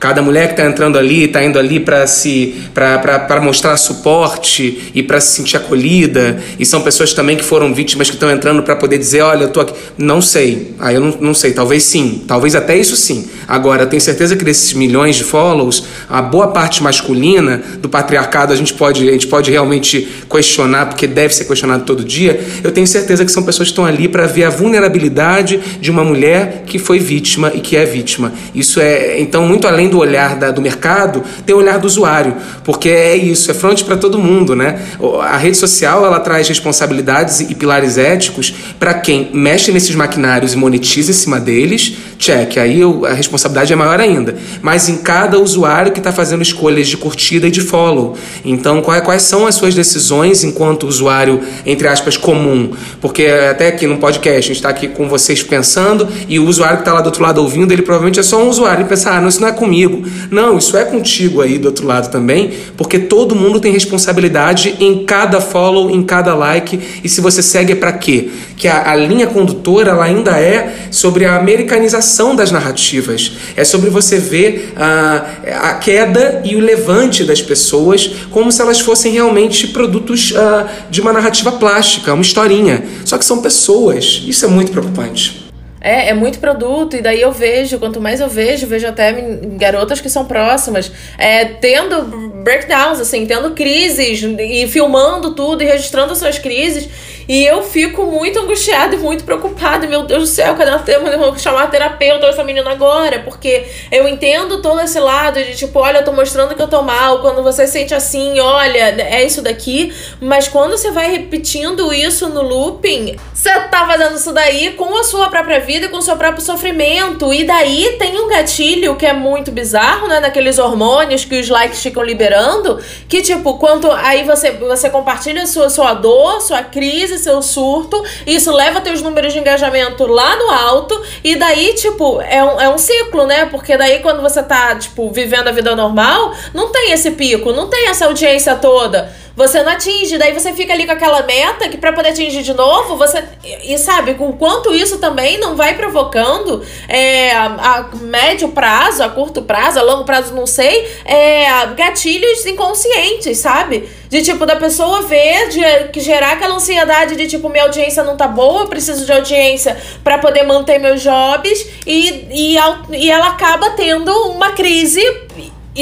Cada 0.00 0.22
mulher 0.22 0.46
que 0.46 0.52
está 0.54 0.64
entrando 0.64 0.98
ali, 0.98 1.24
está 1.24 1.44
indo 1.44 1.58
ali 1.58 1.78
para 1.78 2.06
se 2.06 2.54
para 2.72 3.38
mostrar 3.42 3.76
suporte 3.76 4.90
e 4.94 5.02
para 5.02 5.20
se 5.20 5.36
sentir 5.36 5.58
acolhida. 5.58 6.42
E 6.58 6.64
são 6.64 6.80
pessoas 6.80 7.12
também 7.12 7.36
que 7.36 7.44
foram 7.44 7.74
vítimas 7.74 8.08
que 8.08 8.16
estão 8.16 8.30
entrando 8.30 8.62
para 8.62 8.76
poder 8.76 8.96
dizer, 8.96 9.20
olha, 9.20 9.44
eu 9.44 9.50
tô 9.50 9.60
aqui. 9.60 9.74
Não 9.98 10.22
sei. 10.22 10.74
Aí 10.78 10.94
ah, 10.94 10.96
eu 10.96 11.00
não, 11.02 11.18
não 11.20 11.34
sei. 11.34 11.52
Talvez 11.52 11.82
sim. 11.82 12.24
Talvez 12.26 12.54
até 12.54 12.78
isso 12.78 12.96
sim. 12.96 13.28
Agora, 13.50 13.82
eu 13.82 13.86
tenho 13.88 14.00
certeza 14.00 14.36
que 14.36 14.44
desses 14.44 14.72
milhões 14.74 15.16
de 15.16 15.24
follows, 15.24 15.82
a 16.08 16.22
boa 16.22 16.48
parte 16.48 16.80
masculina 16.84 17.60
do 17.80 17.88
patriarcado 17.88 18.52
a 18.52 18.56
gente 18.56 18.72
pode, 18.72 19.08
a 19.08 19.12
gente 19.12 19.26
pode 19.26 19.50
realmente 19.50 20.08
questionar, 20.30 20.86
porque 20.86 21.04
deve 21.04 21.34
ser 21.34 21.46
questionado 21.46 21.82
todo 21.82 22.04
dia. 22.04 22.40
Eu 22.62 22.70
tenho 22.70 22.86
certeza 22.86 23.24
que 23.24 23.32
são 23.32 23.42
pessoas 23.42 23.66
que 23.66 23.72
estão 23.72 23.84
ali 23.84 24.06
para 24.06 24.24
ver 24.24 24.44
a 24.44 24.50
vulnerabilidade 24.50 25.60
de 25.80 25.90
uma 25.90 26.04
mulher 26.04 26.62
que 26.64 26.78
foi 26.78 27.00
vítima 27.00 27.50
e 27.52 27.58
que 27.58 27.76
é 27.76 27.84
vítima. 27.84 28.32
Isso 28.54 28.78
é, 28.78 29.20
então, 29.20 29.44
muito 29.44 29.66
além 29.66 29.88
do 29.88 29.98
olhar 29.98 30.36
da, 30.36 30.52
do 30.52 30.62
mercado, 30.62 31.20
tem 31.44 31.52
o 31.52 31.58
olhar 31.58 31.80
do 31.80 31.88
usuário, 31.88 32.36
porque 32.62 32.88
é 32.88 33.16
isso, 33.16 33.50
é 33.50 33.54
front 33.54 33.82
para 33.82 33.96
todo 33.96 34.16
mundo, 34.16 34.54
né? 34.54 34.80
A 35.22 35.36
rede 35.36 35.56
social 35.56 36.06
ela 36.06 36.20
traz 36.20 36.46
responsabilidades 36.46 37.40
e 37.40 37.52
pilares 37.56 37.98
éticos 37.98 38.54
para 38.78 38.94
quem 38.94 39.28
mexe 39.34 39.72
nesses 39.72 39.96
maquinários 39.96 40.52
e 40.52 40.56
monetiza 40.56 41.10
em 41.10 41.14
cima 41.14 41.40
deles, 41.40 41.94
check, 42.16 42.56
aí 42.56 42.80
a 43.08 43.12
responsabilidade 43.12 43.39
é 43.46 43.76
maior 43.76 44.00
ainda. 44.00 44.36
Mas 44.62 44.88
em 44.88 44.98
cada 44.98 45.38
usuário 45.38 45.92
que 45.92 45.98
está 45.98 46.12
fazendo 46.12 46.42
escolhas 46.42 46.88
de 46.88 46.96
curtida 46.96 47.48
e 47.48 47.50
de 47.50 47.60
follow. 47.60 48.16
Então, 48.44 48.82
quais 48.82 49.22
são 49.22 49.46
as 49.46 49.54
suas 49.54 49.74
decisões 49.74 50.44
enquanto 50.44 50.86
usuário, 50.86 51.40
entre 51.64 51.88
aspas, 51.88 52.16
comum? 52.16 52.72
Porque 53.00 53.26
até 53.26 53.68
aqui 53.68 53.86
no 53.86 53.98
podcast, 53.98 54.38
a 54.38 54.40
gente 54.40 54.56
está 54.56 54.68
aqui 54.68 54.88
com 54.88 55.08
vocês 55.08 55.42
pensando 55.42 56.08
e 56.28 56.38
o 56.38 56.46
usuário 56.46 56.76
que 56.76 56.82
está 56.82 56.92
lá 56.92 57.00
do 57.00 57.06
outro 57.06 57.22
lado 57.22 57.40
ouvindo, 57.40 57.72
ele 57.72 57.82
provavelmente 57.82 58.20
é 58.20 58.22
só 58.22 58.42
um 58.42 58.48
usuário 58.48 58.84
e 58.84 58.88
pensa, 58.88 59.10
ah, 59.10 59.20
não, 59.20 59.28
isso 59.28 59.40
não 59.40 59.48
é 59.48 59.52
comigo 59.52 59.70
comigo. 59.70 60.02
Não, 60.30 60.58
isso 60.58 60.76
é 60.76 60.84
contigo 60.84 61.40
aí 61.40 61.58
do 61.58 61.66
outro 61.66 61.86
lado 61.86 62.10
também, 62.10 62.52
porque 62.76 62.98
todo 62.98 63.34
mundo 63.34 63.60
tem 63.60 63.72
responsabilidade 63.72 64.76
em 64.80 65.04
cada 65.04 65.40
follow, 65.40 65.90
em 65.90 66.02
cada 66.02 66.34
like. 66.34 66.78
E 67.02 67.08
se 67.08 67.20
você 67.20 67.42
segue 67.42 67.72
é 67.72 67.76
para 67.76 67.92
quê? 67.92 68.30
Que 68.56 68.66
a, 68.66 68.90
a 68.90 68.96
linha 68.96 69.26
condutora 69.26 69.90
ela 69.90 70.04
ainda 70.04 70.38
é 70.38 70.88
sobre 70.90 71.24
a 71.24 71.36
americanização 71.36 72.34
das 72.34 72.50
narrativas. 72.50 73.29
É 73.56 73.64
sobre 73.64 73.90
você 73.90 74.18
ver 74.18 74.72
a, 74.76 75.70
a 75.70 75.74
queda 75.74 76.42
e 76.44 76.56
o 76.56 76.60
levante 76.60 77.24
das 77.24 77.40
pessoas 77.40 78.10
como 78.30 78.50
se 78.50 78.60
elas 78.60 78.80
fossem 78.80 79.12
realmente 79.12 79.68
produtos 79.68 80.32
uh, 80.32 80.68
de 80.90 81.00
uma 81.00 81.12
narrativa 81.12 81.52
plástica, 81.52 82.12
uma 82.12 82.22
historinha. 82.22 82.84
Só 83.04 83.18
que 83.18 83.24
são 83.24 83.42
pessoas. 83.42 84.22
Isso 84.26 84.44
é 84.44 84.48
muito 84.48 84.72
preocupante. 84.72 85.50
É, 85.80 86.10
é 86.10 86.14
muito 86.14 86.38
produto, 86.38 86.94
e 86.94 87.00
daí 87.00 87.22
eu 87.22 87.32
vejo, 87.32 87.78
quanto 87.78 88.02
mais 88.02 88.20
eu 88.20 88.28
vejo, 88.28 88.66
vejo 88.66 88.86
até 88.86 89.12
garotas 89.56 89.98
que 89.98 90.10
são 90.10 90.26
próximas, 90.26 90.92
é, 91.16 91.46
tendo 91.46 92.02
breakdowns, 92.44 93.00
assim, 93.00 93.24
tendo 93.24 93.52
crises, 93.52 94.22
e 94.22 94.66
filmando 94.66 95.34
tudo 95.34 95.62
e 95.62 95.66
registrando 95.66 96.14
suas 96.14 96.38
crises. 96.38 96.86
E 97.30 97.46
eu 97.46 97.62
fico 97.62 98.06
muito 98.06 98.40
angustiada 98.40 98.96
e 98.96 98.98
muito 98.98 99.22
preocupada. 99.22 99.86
Meu 99.86 100.02
Deus 100.02 100.22
do 100.22 100.26
céu, 100.26 100.56
cadê? 100.56 100.92
Eu 100.96 101.16
vou 101.16 101.38
chamar 101.38 101.62
a 101.62 101.66
terapeuta 101.68 102.26
essa 102.26 102.42
menina 102.42 102.68
agora. 102.68 103.20
Porque 103.20 103.68
eu 103.92 104.08
entendo 104.08 104.60
todo 104.60 104.80
esse 104.80 104.98
lado 104.98 105.40
de 105.40 105.54
tipo, 105.54 105.78
olha, 105.78 105.98
eu 105.98 106.04
tô 106.04 106.10
mostrando 106.10 106.56
que 106.56 106.60
eu 106.60 106.66
tô 106.66 106.82
mal. 106.82 107.20
Quando 107.20 107.40
você 107.40 107.68
sente 107.68 107.94
assim, 107.94 108.40
olha, 108.40 109.00
é 109.00 109.24
isso 109.24 109.42
daqui. 109.42 109.94
Mas 110.20 110.48
quando 110.48 110.72
você 110.72 110.90
vai 110.90 111.08
repetindo 111.08 111.94
isso 111.94 112.28
no 112.28 112.42
looping, 112.42 113.16
você 113.32 113.52
tá 113.60 113.86
fazendo 113.86 114.16
isso 114.16 114.32
daí 114.32 114.72
com 114.72 114.98
a 114.98 115.04
sua 115.04 115.28
própria 115.28 115.60
vida 115.60 115.88
com 115.88 115.98
o 115.98 116.02
seu 116.02 116.16
próprio 116.16 116.44
sofrimento. 116.44 117.32
E 117.32 117.44
daí 117.44 117.94
tem 117.96 118.18
um 118.18 118.28
gatilho 118.28 118.96
que 118.96 119.06
é 119.06 119.12
muito 119.12 119.52
bizarro, 119.52 120.08
né? 120.08 120.18
Naqueles 120.18 120.58
hormônios 120.58 121.24
que 121.24 121.38
os 121.38 121.48
likes 121.48 121.80
ficam 121.80 122.02
liberando. 122.02 122.80
Que, 123.08 123.22
tipo, 123.22 123.56
quanto 123.56 123.88
aí 123.92 124.24
você, 124.24 124.50
você 124.50 124.90
compartilha 124.90 125.46
sua, 125.46 125.70
sua 125.70 125.94
dor, 125.94 126.40
sua 126.40 126.64
crise 126.64 127.19
seu 127.20 127.40
surto, 127.40 128.02
isso 128.26 128.52
leva 128.52 128.80
teus 128.80 129.00
números 129.00 129.32
de 129.32 129.38
engajamento 129.38 130.06
lá 130.06 130.36
no 130.36 130.50
alto, 130.50 131.00
e 131.22 131.36
daí, 131.36 131.74
tipo, 131.74 132.20
é 132.20 132.42
um, 132.42 132.60
é 132.60 132.68
um 132.68 132.78
ciclo, 132.78 133.26
né? 133.26 133.46
Porque 133.46 133.76
daí 133.76 134.00
quando 134.00 134.20
você 134.20 134.42
tá, 134.42 134.74
tipo, 134.74 135.10
vivendo 135.10 135.48
a 135.48 135.52
vida 135.52 135.76
normal, 135.76 136.34
não 136.52 136.72
tem 136.72 136.92
esse 136.92 137.12
pico, 137.12 137.52
não 137.52 137.68
tem 137.68 137.88
essa 137.88 138.06
audiência 138.06 138.56
toda 138.56 139.10
você 139.40 139.62
não 139.62 139.72
atinge, 139.72 140.18
daí 140.18 140.34
você 140.34 140.52
fica 140.52 140.74
ali 140.74 140.84
com 140.84 140.92
aquela 140.92 141.22
meta 141.22 141.66
que 141.70 141.78
para 141.78 141.94
poder 141.94 142.10
atingir 142.10 142.42
de 142.42 142.52
novo, 142.52 142.94
você. 142.94 143.24
E 143.42 143.78
sabe, 143.78 144.14
o 144.18 144.34
quanto 144.34 144.74
isso 144.74 144.98
também 144.98 145.38
não 145.38 145.56
vai 145.56 145.74
provocando 145.78 146.62
é, 146.86 147.32
a, 147.32 147.46
a, 147.46 147.96
médio 148.02 148.50
prazo, 148.50 149.02
a 149.02 149.08
curto 149.08 149.40
prazo, 149.40 149.78
a 149.78 149.82
longo 149.82 150.04
prazo, 150.04 150.34
não 150.34 150.46
sei, 150.46 150.86
é, 151.06 151.66
gatilhos 151.74 152.44
inconscientes, 152.44 153.38
sabe? 153.38 153.88
De 154.10 154.22
tipo, 154.22 154.44
da 154.44 154.56
pessoa 154.56 155.02
ver, 155.02 155.48
de, 155.48 155.88
que 155.88 156.00
gerar 156.00 156.32
aquela 156.32 156.56
ansiedade 156.56 157.16
de 157.16 157.26
tipo, 157.26 157.48
minha 157.48 157.64
audiência 157.64 158.02
não 158.02 158.18
tá 158.18 158.28
boa, 158.28 158.64
eu 158.64 158.68
preciso 158.68 159.06
de 159.06 159.12
audiência 159.12 159.74
para 160.04 160.18
poder 160.18 160.42
manter 160.42 160.78
meus 160.78 161.00
jobs, 161.00 161.66
e, 161.86 162.28
e, 162.30 162.56
e 162.90 163.10
ela 163.10 163.28
acaba 163.28 163.70
tendo 163.70 164.12
uma 164.28 164.50
crise 164.50 165.02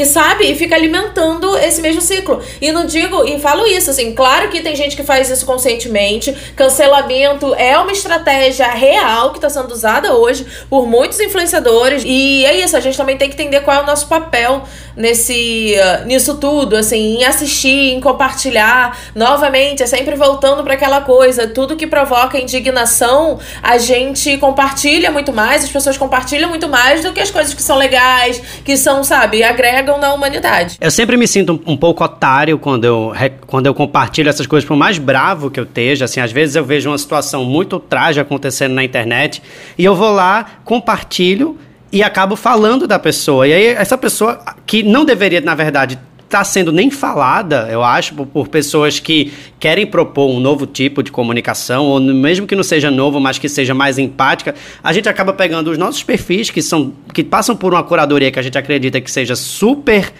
e 0.00 0.06
sabe? 0.06 0.50
E 0.50 0.54
fica 0.54 0.74
alimentando 0.74 1.56
esse 1.58 1.80
mesmo 1.80 2.00
ciclo. 2.00 2.42
E 2.60 2.70
não 2.72 2.86
digo, 2.86 3.24
e 3.24 3.38
falo 3.38 3.66
isso, 3.66 3.90
assim, 3.90 4.14
claro 4.14 4.48
que 4.48 4.60
tem 4.60 4.74
gente 4.76 4.96
que 4.96 5.02
faz 5.02 5.30
isso 5.30 5.44
conscientemente. 5.44 6.34
Cancelamento 6.54 7.54
é 7.54 7.78
uma 7.78 7.92
estratégia 7.92 8.68
real 8.68 9.30
que 9.30 9.38
está 9.38 9.50
sendo 9.50 9.72
usada 9.72 10.14
hoje 10.14 10.46
por 10.68 10.86
muitos 10.86 11.18
influenciadores. 11.20 12.02
E 12.04 12.44
é 12.44 12.58
isso, 12.64 12.76
a 12.76 12.80
gente 12.80 12.96
também 12.96 13.16
tem 13.16 13.28
que 13.28 13.34
entender 13.34 13.60
qual 13.60 13.78
é 13.78 13.82
o 13.82 13.86
nosso 13.86 14.06
papel 14.08 14.62
nesse 14.98 15.74
uh, 15.76 16.06
nisso 16.06 16.36
tudo, 16.38 16.76
assim, 16.76 17.18
em 17.18 17.24
assistir, 17.24 17.94
em 17.94 18.00
compartilhar, 18.00 18.98
novamente, 19.14 19.82
é 19.82 19.86
sempre 19.86 20.16
voltando 20.16 20.64
para 20.64 20.74
aquela 20.74 21.00
coisa, 21.00 21.46
tudo 21.46 21.76
que 21.76 21.86
provoca 21.86 22.38
indignação, 22.38 23.38
a 23.62 23.78
gente 23.78 24.36
compartilha 24.38 25.10
muito 25.10 25.32
mais, 25.32 25.64
as 25.64 25.70
pessoas 25.70 25.96
compartilham 25.96 26.48
muito 26.48 26.68
mais 26.68 27.02
do 27.02 27.12
que 27.12 27.20
as 27.20 27.30
coisas 27.30 27.54
que 27.54 27.62
são 27.62 27.78
legais, 27.78 28.42
que 28.64 28.76
são, 28.76 29.04
sabe, 29.04 29.42
agregam 29.42 29.98
na 29.98 30.12
humanidade. 30.12 30.76
Eu 30.80 30.90
sempre 30.90 31.16
me 31.16 31.28
sinto 31.28 31.52
um, 31.52 31.72
um 31.72 31.76
pouco 31.76 32.02
otário 32.02 32.58
quando 32.58 32.84
eu, 32.84 33.12
quando 33.46 33.66
eu 33.66 33.74
compartilho 33.74 34.28
essas 34.28 34.46
coisas, 34.46 34.66
por 34.66 34.76
mais 34.76 34.98
bravo 34.98 35.50
que 35.50 35.60
eu 35.60 35.64
esteja, 35.64 36.06
assim, 36.06 36.20
às 36.20 36.32
vezes 36.32 36.56
eu 36.56 36.64
vejo 36.64 36.90
uma 36.90 36.98
situação 36.98 37.44
muito 37.44 37.78
trágica 37.78 38.22
acontecendo 38.22 38.74
na 38.74 38.82
internet 38.82 39.40
e 39.78 39.84
eu 39.84 39.94
vou 39.94 40.10
lá, 40.10 40.58
compartilho 40.64 41.56
e 41.90 42.02
acabo 42.02 42.36
falando 42.36 42.86
da 42.86 42.98
pessoa. 42.98 43.46
E 43.46 43.52
aí, 43.52 43.66
essa 43.66 43.96
pessoa 43.96 44.40
que 44.66 44.82
não 44.82 45.04
deveria, 45.04 45.40
na 45.40 45.54
verdade, 45.54 45.98
estar 46.28 46.38
tá 46.38 46.44
sendo 46.44 46.70
nem 46.70 46.90
falada, 46.90 47.68
eu 47.70 47.82
acho, 47.82 48.14
por, 48.14 48.26
por, 48.26 48.48
pessoas 48.48 49.00
que 49.00 49.32
querem 49.58 49.86
propor 49.86 50.28
um 50.28 50.38
novo 50.38 50.66
tipo 50.66 51.02
de 51.02 51.10
comunicação, 51.10 51.86
ou 51.86 51.98
mesmo 52.00 52.46
que 52.46 52.54
não 52.54 52.62
seja 52.62 52.90
novo, 52.90 53.18
mas 53.18 53.38
que 53.38 53.48
seja 53.48 53.74
mais 53.74 53.98
empática, 53.98 54.54
a 54.84 54.92
gente 54.92 55.08
acaba 55.08 55.32
pegando 55.32 55.70
os 55.70 55.78
nossos 55.78 56.02
perfis 56.02 56.50
que 56.50 56.60
são 56.60 56.92
que 57.14 57.24
passam 57.24 57.56
por 57.56 57.72
uma 57.72 57.82
curadoria 57.82 58.30
que 58.30 58.38
a 58.38 58.42
gente 58.42 58.58
acredita 58.58 59.00
que 59.00 59.10
seja 59.10 59.34
super 59.34 60.12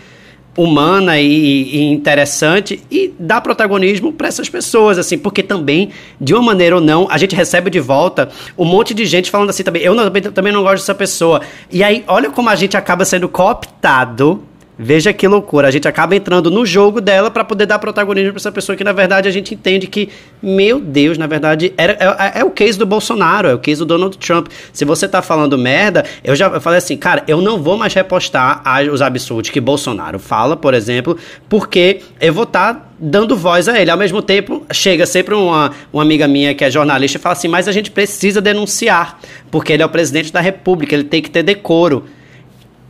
humana 0.59 1.21
e, 1.21 1.27
e, 1.27 1.85
interessante 1.85 2.83
e 2.91 3.15
dá 3.17 3.41
protagonismo 3.41 4.13
para 4.13 4.27
essas 4.27 4.49
pessoas, 4.49 4.99
assim, 4.99 5.17
porque 5.17 5.41
também, 5.41 5.91
de 6.21 6.35
uma 6.35 6.43
maneira 6.43 6.75
ou 6.75 6.83
não, 6.83 7.07
a 7.09 7.17
gente 7.17 7.37
recebe 7.37 7.71
de 7.71 7.79
volta 7.79 8.29
um 8.59 8.65
monte 8.65 8.93
de 8.93 9.07
gente 9.07 9.31
falando 9.31 9.51
assim 9.51 9.63
também, 9.63 9.83
eu 9.83 9.95
não, 9.95 10.11
também 10.11 10.53
não 10.53 10.63
gosto 10.63 10.83
dessa 10.83 10.97
pessoa. 10.97 11.43
E 11.71 11.85
aí, 11.85 12.03
olha 12.09 12.29
como 12.31 12.49
a 12.51 12.57
gente 12.57 12.77
acaba 12.77 13.05
sendo 13.05 13.29
cooptado 13.29 14.43
Veja 14.79 15.13
que 15.13 15.27
loucura. 15.27 15.67
A 15.67 15.71
gente 15.73 15.89
acaba 15.89 16.15
entrando 16.15 16.53
no 16.53 16.65
jogo 16.65 17.01
dela 17.01 17.33
para 17.33 17.43
poder 17.43 17.67
dar 17.67 17.81
protagonismo 17.81 18.31
para 18.31 18.39
essa 18.39 18.53
pessoa 18.53 18.77
que, 18.77 18.85
na 18.85 18.93
verdade, 18.93 19.27
a 19.27 19.31
gente 19.31 19.53
entende 19.53 19.89
que, 19.89 20.09
meu 20.41 20.79
Deus, 20.79 21.19
na 21.19 21.27
verdade, 21.27 21.73
era, 21.77 21.95
é, 21.95 22.41
é, 22.41 22.45
o 22.45 22.51
case 22.51 22.79
do 22.79 22.87
Bolsonaro, 22.87 23.49
é 23.49 23.55
o 23.55 23.59
case 23.59 23.81
do 23.81 23.87
Donald 23.87 24.17
Trump. 24.19 24.47
Se 24.73 24.85
você 24.85 25.09
tá 25.09 25.21
falando 25.21 25.59
merda, 25.59 26.05
eu 26.23 26.37
já 26.37 26.47
eu 26.47 26.61
falei 26.61 26.79
assim, 26.79 26.97
cara, 26.97 27.25
eu 27.27 27.41
não 27.41 27.61
vou 27.61 27.77
mais 27.77 27.93
repostar 27.93 28.63
os 28.93 29.03
absurdos 29.03 29.51
que 29.51 29.61
Bolsonaro 29.61 30.21
fala, 30.21 30.57
por 30.57 30.75
exemplo, 30.75 31.19
porque 31.49 32.01
eu 32.21 32.33
vou 32.33 32.45
estar. 32.45 32.75
Tá 32.75 32.89
dando 33.01 33.37
voz 33.37 33.69
a 33.69 33.81
ele. 33.81 33.91
Ao 33.93 33.97
mesmo 33.97 34.21
tempo, 34.21 34.67
chega 34.73 35.07
sempre 35.07 35.33
uma, 35.33 35.73
uma 35.93 36.03
amiga 36.03 36.27
minha 36.27 36.53
que 36.53 36.65
é 36.65 36.71
jornalista 36.71 37.17
e 37.17 37.21
fala 37.21 37.35
assim: 37.35 37.47
Mas 37.47 37.69
a 37.69 37.73
gente 37.73 37.93
precisa 37.93 38.41
denunciar, 38.41 39.21
porque 39.53 39.73
ele 39.73 39.83
é 39.83 39.87
o 39.87 39.89
presidente 39.89 40.33
da 40.33 40.41
República, 40.41 40.97
ele 40.97 41.05
tem 41.05 41.23
que 41.23 41.31
ter 41.31 41.45
decoro. 41.45 42.05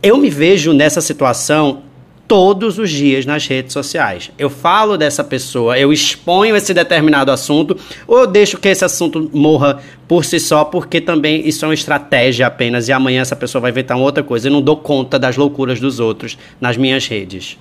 Eu 0.01 0.17
me 0.17 0.29
vejo 0.29 0.71
nessa 0.71 1.01
situação 1.01 1.81
todos 2.25 2.79
os 2.79 2.89
dias 2.89 3.25
nas 3.25 3.45
redes 3.47 3.73
sociais. 3.73 4.31
Eu 4.37 4.49
falo 4.49 4.95
dessa 4.95 5.25
pessoa, 5.25 5.77
eu 5.77 5.91
exponho 5.91 6.55
esse 6.55 6.73
determinado 6.73 7.31
assunto, 7.31 7.75
ou 8.07 8.19
eu 8.19 8.27
deixo 8.27 8.57
que 8.57 8.69
esse 8.69 8.85
assunto 8.85 9.29
morra 9.33 9.81
por 10.07 10.23
si 10.23 10.39
só, 10.39 10.63
porque 10.63 11.01
também 11.01 11.45
isso 11.45 11.65
é 11.65 11.67
uma 11.67 11.73
estratégia 11.73 12.47
apenas, 12.47 12.87
e 12.87 12.93
amanhã 12.93 13.21
essa 13.21 13.35
pessoa 13.35 13.61
vai 13.61 13.71
inventar 13.71 13.97
outra 13.97 14.23
coisa. 14.23 14.47
Eu 14.47 14.53
não 14.53 14.61
dou 14.61 14.77
conta 14.77 15.19
das 15.19 15.35
loucuras 15.35 15.81
dos 15.81 15.99
outros 15.99 16.37
nas 16.61 16.77
minhas 16.77 17.05
redes. 17.05 17.57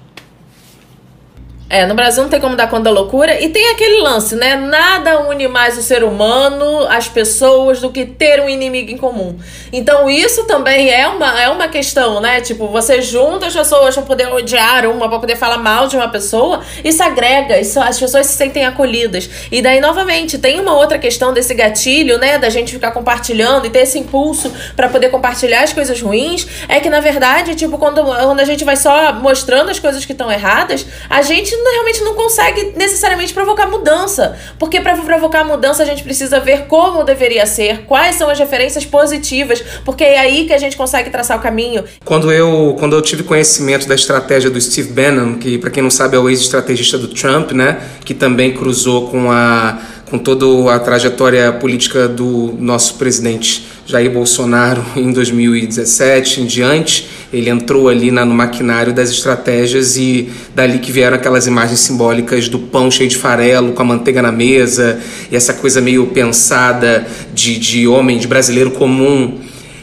É, 1.71 1.85
no 1.85 1.95
Brasil 1.95 2.23
não 2.23 2.31
tem 2.31 2.41
como 2.41 2.57
dar 2.57 2.69
conta 2.69 2.85
da 2.85 2.91
loucura. 2.91 3.39
E 3.41 3.51
tem 3.51 3.69
aquele 3.71 4.01
lance, 4.01 4.35
né? 4.35 4.57
Nada 4.57 5.21
une 5.29 5.47
mais 5.49 5.77
o 5.77 5.83
ser 5.83 6.03
humano, 6.03 6.87
as 6.89 7.09
pessoas, 7.09 7.81
do 7.81 7.91
que 7.91 8.07
ter 8.07 8.41
um 8.41 8.49
inimigo 8.49 8.91
em 8.91 8.97
comum. 8.97 9.39
Então 9.71 10.09
isso 10.09 10.45
também 10.45 10.89
é 10.89 11.07
uma, 11.07 11.41
é 11.41 11.49
uma 11.51 11.69
questão, 11.69 12.21
né? 12.21 12.41
Tipo, 12.41 12.69
você 12.69 13.03
junta 13.03 13.47
as 13.47 13.55
pessoas 13.55 13.95
pra 13.95 14.03
poder 14.03 14.29
odiar 14.33 14.87
uma, 14.87 15.09
pra 15.09 15.19
poder 15.19 15.37
falar 15.37 15.59
mal 15.59 15.87
de 15.89 15.97
uma 15.97 16.09
pessoa. 16.09 16.63
Isso 16.83 17.03
agrega, 17.03 17.61
isso, 17.61 17.79
as 17.81 17.99
pessoas 17.99 18.27
se 18.27 18.37
sentem 18.37 18.65
acolhidas. 18.65 19.29
E 19.53 19.61
daí, 19.61 19.79
novamente, 19.79 20.39
tem 20.39 20.59
uma 20.59 20.75
outra 20.75 20.99
questão 20.99 21.35
desse 21.35 21.53
gatilho, 21.53 22.17
né? 22.17 22.39
Da 22.39 22.49
gente 22.49 22.73
ficar 22.73 22.93
compartilhando 22.93 23.67
e 23.67 23.71
ter 23.71 23.81
esse 23.81 23.99
impulso 23.99 24.51
para 24.75 24.89
poder 24.89 25.11
compartilhar 25.11 25.65
as 25.65 25.73
coisas 25.75 26.01
ruins. 26.01 26.47
É 26.67 26.81
que, 26.81 26.89
na 26.89 27.01
verdade, 27.01 27.55
tipo, 27.55 27.77
quando, 27.77 28.03
quando 28.03 28.41
a 28.41 28.45
gente 28.45 28.65
vai 28.65 28.77
só 28.77 29.13
mostrando 29.13 29.71
as 29.71 29.79
coisas 29.79 30.07
que 30.07 30.13
estão 30.13 30.33
erradas, 30.33 30.87
a 31.11 31.21
gente 31.21 31.58
realmente 31.73 32.03
não 32.03 32.15
consegue 32.15 32.73
necessariamente 32.77 33.33
provocar 33.33 33.67
mudança. 33.67 34.37
Porque 34.59 34.81
para 34.81 34.97
provocar 34.97 35.45
mudança 35.45 35.83
a 35.83 35.87
gente 35.87 36.03
precisa 36.03 36.41
ver 36.41 36.67
como 36.67 37.05
deveria 37.05 37.47
ser, 37.47 37.85
quais 37.85 38.17
são 38.17 38.29
as 38.29 38.39
referências 38.39 38.85
positivas, 38.85 39.63
porque 39.85 40.05
é 40.05 40.19
aí 40.19 40.47
que 40.47 40.53
a 40.53 40.59
gente 40.59 40.77
consegue 40.77 41.11
traçar 41.11 41.39
o 41.39 41.41
caminho. 41.41 41.85
Quando 42.05 42.33
eu, 42.33 42.77
quando 42.79 42.95
eu 42.95 43.03
tive 43.03 43.23
conhecimento 43.23 43.87
da 43.87 43.95
estratégia 43.95 44.51
do 44.51 44.61
Steve 44.61 44.93
Bannon, 44.93 45.39
que 45.39 45.59
para 45.59 45.71
quem 45.71 45.83
não 45.83 45.91
sabe 45.91 46.17
é 46.17 46.19
o 46.19 46.29
ex-estrategista 46.29 46.99
do 46.99 47.09
Trump, 47.09 47.53
né, 47.53 47.81
que 48.05 48.15
também 48.15 48.53
cruzou 48.53 49.09
com 49.11 49.31
a 49.31 49.79
com 50.11 50.19
toda 50.19 50.75
a 50.75 50.79
trajetória 50.79 51.53
política 51.53 52.09
do 52.09 52.55
nosso 52.59 52.95
presidente 52.95 53.67
Jair 53.87 54.11
Bolsonaro 54.11 54.85
em 54.97 55.13
2017 55.13 56.43
em 56.43 56.47
diante, 56.47 57.09
ele 57.33 57.51
entrou 57.51 57.89
ali 57.89 58.11
na, 58.11 58.25
no 58.25 58.35
maquinário 58.35 58.93
das 58.93 59.11
estratégias 59.11 59.97
e 59.97 60.31
dali 60.55 60.79
que 60.79 60.91
vieram 60.91 61.17
aquelas 61.17 61.47
imagens 61.47 61.81
simbólicas 61.81 62.49
do 62.49 62.59
pão 62.59 62.91
cheio 62.91 63.09
de 63.09 63.17
farelo, 63.17 63.73
com 63.73 63.83
a 63.83 63.85
manteiga 63.85 64.23
na 64.23 64.33
mesa, 64.33 65.01
e 65.31 65.37
essa 65.37 65.53
coisa 65.55 65.81
meio 65.81 66.07
pensada 66.09 67.07
de, 67.35 67.59
de 67.59 67.87
homem, 67.87 68.19
de 68.19 68.27
brasileiro 68.27 68.71
comum 68.71 69.39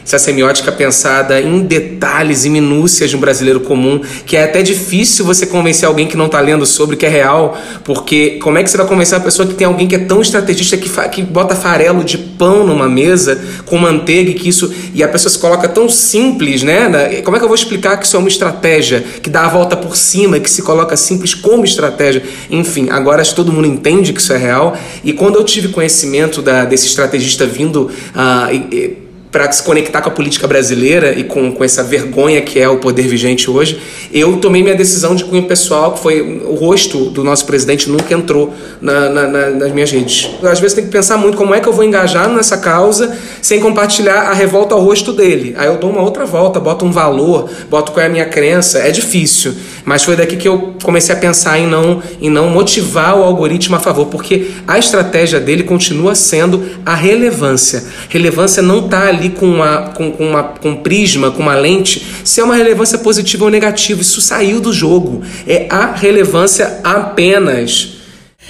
essa 0.06 0.20
semiótica 0.20 0.70
pensada 0.70 1.40
em 1.40 1.62
detalhes 1.62 2.44
e 2.44 2.48
minúcias 2.48 3.10
de 3.10 3.16
um 3.16 3.20
brasileiro 3.20 3.58
comum, 3.58 4.00
que 4.24 4.36
é 4.36 4.44
até 4.44 4.62
difícil 4.62 5.24
você 5.24 5.44
convencer 5.46 5.88
alguém 5.88 6.06
que 6.06 6.16
não 6.16 6.26
está 6.26 6.40
lendo 6.40 6.64
sobre, 6.64 6.96
que 6.96 7.04
é 7.04 7.08
real, 7.08 7.58
porque 7.82 8.38
como 8.40 8.56
é 8.56 8.62
que 8.62 8.70
você 8.70 8.76
vai 8.76 8.86
convencer 8.86 9.18
uma 9.18 9.24
pessoa 9.24 9.48
que 9.48 9.54
tem 9.54 9.66
alguém 9.66 9.88
que 9.88 9.96
é 9.96 9.98
tão 9.98 10.22
estrategista 10.22 10.76
que, 10.76 10.88
que 11.10 11.22
bota 11.22 11.56
farelo 11.56 12.04
de 12.04 12.18
pão 12.18 12.64
numa 12.64 12.88
mesa 12.88 13.42
com 13.64 13.76
manteiga 13.78 14.30
e 14.30 14.34
que 14.34 14.48
isso. 14.48 14.72
e 14.94 15.02
a 15.02 15.08
pessoa 15.08 15.30
se 15.30 15.38
coloca 15.40 15.68
tão 15.68 15.88
simples, 15.88 16.62
né? 16.62 17.20
Como 17.24 17.36
é 17.36 17.40
que 17.40 17.44
eu 17.44 17.48
vou 17.48 17.56
explicar 17.56 17.96
que 17.96 18.06
isso 18.06 18.14
é 18.14 18.18
uma 18.20 18.28
estratégia, 18.28 19.04
que 19.20 19.28
dá 19.28 19.46
a 19.46 19.48
volta 19.48 19.76
por 19.76 19.96
cima, 19.96 20.38
que 20.38 20.48
se 20.48 20.62
coloca 20.62 20.96
simples 20.96 21.34
como 21.34 21.64
estratégia? 21.64 22.22
Enfim, 22.48 22.90
agora 22.90 23.24
todo 23.24 23.52
mundo 23.52 23.66
entende 23.66 24.12
que 24.12 24.20
isso 24.20 24.32
é 24.32 24.36
real, 24.36 24.76
e 25.02 25.12
quando 25.12 25.34
eu 25.34 25.42
tive 25.42 25.68
conhecimento 25.68 26.40
da, 26.40 26.64
desse 26.64 26.86
estrategista 26.86 27.44
vindo. 27.44 27.90
Uh, 28.14 28.54
e, 28.72 29.05
para 29.36 29.52
se 29.52 29.62
conectar 29.62 30.00
com 30.00 30.08
a 30.08 30.12
política 30.12 30.46
brasileira 30.46 31.12
e 31.12 31.22
com, 31.22 31.52
com 31.52 31.62
essa 31.62 31.84
vergonha 31.84 32.40
que 32.40 32.58
é 32.58 32.66
o 32.66 32.78
poder 32.78 33.06
vigente 33.06 33.50
hoje, 33.50 33.78
eu 34.10 34.38
tomei 34.38 34.62
minha 34.62 34.74
decisão 34.74 35.14
de 35.14 35.26
cunho 35.26 35.42
pessoal, 35.42 35.92
que 35.92 36.00
foi 36.00 36.22
o 36.22 36.54
rosto 36.54 37.10
do 37.10 37.22
nosso 37.22 37.44
presidente 37.44 37.90
nunca 37.90 38.14
entrou 38.14 38.54
na, 38.80 39.10
na, 39.10 39.26
na, 39.26 39.50
nas 39.50 39.72
minhas 39.72 39.90
redes. 39.90 40.30
Às 40.42 40.58
vezes 40.58 40.74
tem 40.74 40.86
que 40.86 40.90
pensar 40.90 41.18
muito 41.18 41.36
como 41.36 41.54
é 41.54 41.60
que 41.60 41.68
eu 41.68 41.72
vou 41.74 41.84
engajar 41.84 42.30
nessa 42.30 42.56
causa 42.56 43.14
sem 43.42 43.60
compartilhar 43.60 44.22
a 44.22 44.32
revolta 44.32 44.74
ao 44.74 44.80
rosto 44.80 45.12
dele. 45.12 45.54
Aí 45.58 45.66
eu 45.66 45.76
dou 45.76 45.90
uma 45.90 46.00
outra 46.00 46.24
volta, 46.24 46.58
boto 46.58 46.86
um 46.86 46.90
valor, 46.90 47.50
boto 47.68 47.92
qual 47.92 48.04
é 48.04 48.06
a 48.06 48.10
minha 48.10 48.24
crença. 48.24 48.78
É 48.78 48.90
difícil, 48.90 49.54
mas 49.84 50.02
foi 50.02 50.16
daqui 50.16 50.36
que 50.36 50.48
eu 50.48 50.76
comecei 50.82 51.14
a 51.14 51.18
pensar 51.18 51.58
em 51.58 51.66
não, 51.66 52.02
em 52.22 52.30
não 52.30 52.48
motivar 52.48 53.14
o 53.18 53.22
algoritmo 53.22 53.76
a 53.76 53.80
favor, 53.80 54.06
porque 54.06 54.52
a 54.66 54.78
estratégia 54.78 55.38
dele 55.38 55.62
continua 55.62 56.14
sendo 56.14 56.64
a 56.86 56.94
relevância. 56.94 57.84
Relevância 58.08 58.62
não 58.62 58.86
está 58.86 59.08
ali 59.08 59.25
com, 59.30 59.46
uma, 59.46 59.90
com, 59.90 60.10
com, 60.12 60.28
uma, 60.28 60.42
com 60.42 60.70
um 60.70 60.76
prisma, 60.76 61.30
com 61.30 61.42
uma 61.42 61.54
lente, 61.54 62.06
se 62.24 62.40
é 62.40 62.44
uma 62.44 62.54
relevância 62.54 62.98
positiva 62.98 63.44
ou 63.44 63.50
negativa. 63.50 64.00
Isso 64.00 64.20
saiu 64.20 64.60
do 64.60 64.72
jogo. 64.72 65.22
É 65.46 65.66
a 65.70 65.92
relevância 65.92 66.80
apenas. 66.82 67.95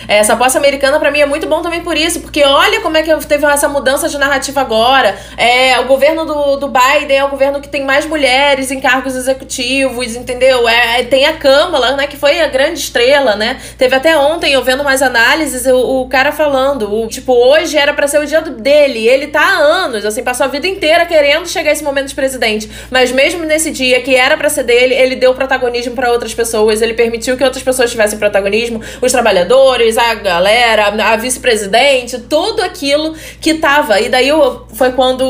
Essa 0.08 0.34
aposta 0.34 0.58
americana 0.58 0.98
para 0.98 1.10
mim 1.10 1.20
é 1.20 1.26
muito 1.26 1.46
bom 1.46 1.62
também 1.62 1.80
por 1.80 1.96
isso, 1.96 2.20
porque 2.20 2.42
olha 2.44 2.80
como 2.80 2.96
é 2.96 3.02
que 3.02 3.14
teve 3.26 3.44
essa 3.46 3.68
mudança 3.68 4.08
de 4.08 4.18
narrativa 4.18 4.60
agora. 4.60 5.16
É, 5.36 5.78
o 5.80 5.84
governo 5.84 6.24
do, 6.24 6.56
do 6.56 6.68
Biden 6.68 7.16
é 7.16 7.24
o 7.24 7.28
governo 7.28 7.60
que 7.60 7.68
tem 7.68 7.84
mais 7.84 8.06
mulheres 8.06 8.70
em 8.70 8.80
cargos 8.80 9.14
executivos, 9.14 10.14
entendeu? 10.14 10.68
É, 10.68 11.00
é 11.00 11.04
tem 11.04 11.26
a 11.26 11.36
Câmara, 11.36 11.96
né, 11.96 12.06
que 12.06 12.16
foi 12.16 12.40
a 12.40 12.46
grande 12.46 12.80
estrela, 12.80 13.36
né? 13.36 13.60
Teve 13.76 13.94
até 13.94 14.16
ontem, 14.16 14.52
eu 14.52 14.62
vendo 14.62 14.82
mais 14.82 15.02
análises, 15.02 15.66
o, 15.66 16.02
o 16.02 16.08
cara 16.08 16.32
falando, 16.32 16.92
o, 16.92 17.06
tipo, 17.06 17.32
hoje 17.32 17.76
era 17.76 17.92
para 17.92 18.06
ser 18.06 18.20
o 18.20 18.26
dia 18.26 18.40
dele, 18.40 19.06
ele 19.06 19.28
tá 19.28 19.40
há 19.40 19.58
anos, 19.58 20.04
assim, 20.04 20.22
passou 20.22 20.44
a 20.44 20.48
vida 20.48 20.66
inteira 20.66 21.04
querendo 21.06 21.48
chegar 21.48 21.70
a 21.70 21.72
esse 21.72 21.84
momento 21.84 22.08
de 22.08 22.14
presidente, 22.14 22.70
mas 22.90 23.12
mesmo 23.12 23.44
nesse 23.44 23.70
dia 23.70 24.00
que 24.02 24.14
era 24.14 24.36
para 24.36 24.48
ser 24.48 24.62
dele, 24.64 24.94
ele 24.94 25.16
deu 25.16 25.34
protagonismo 25.34 25.94
para 25.94 26.10
outras 26.10 26.34
pessoas, 26.34 26.82
ele 26.82 26.94
permitiu 26.94 27.36
que 27.36 27.44
outras 27.44 27.62
pessoas 27.62 27.90
tivessem 27.90 28.18
protagonismo, 28.18 28.80
os 29.00 29.12
trabalhadores, 29.12 29.95
A 29.96 30.14
galera, 30.14 30.88
a 30.88 31.16
vice-presidente, 31.16 32.18
tudo 32.20 32.62
aquilo 32.62 33.14
que 33.40 33.54
tava. 33.54 34.00
E 34.00 34.09
daí 34.09 34.30
foi 34.74 34.92
quando 34.92 35.24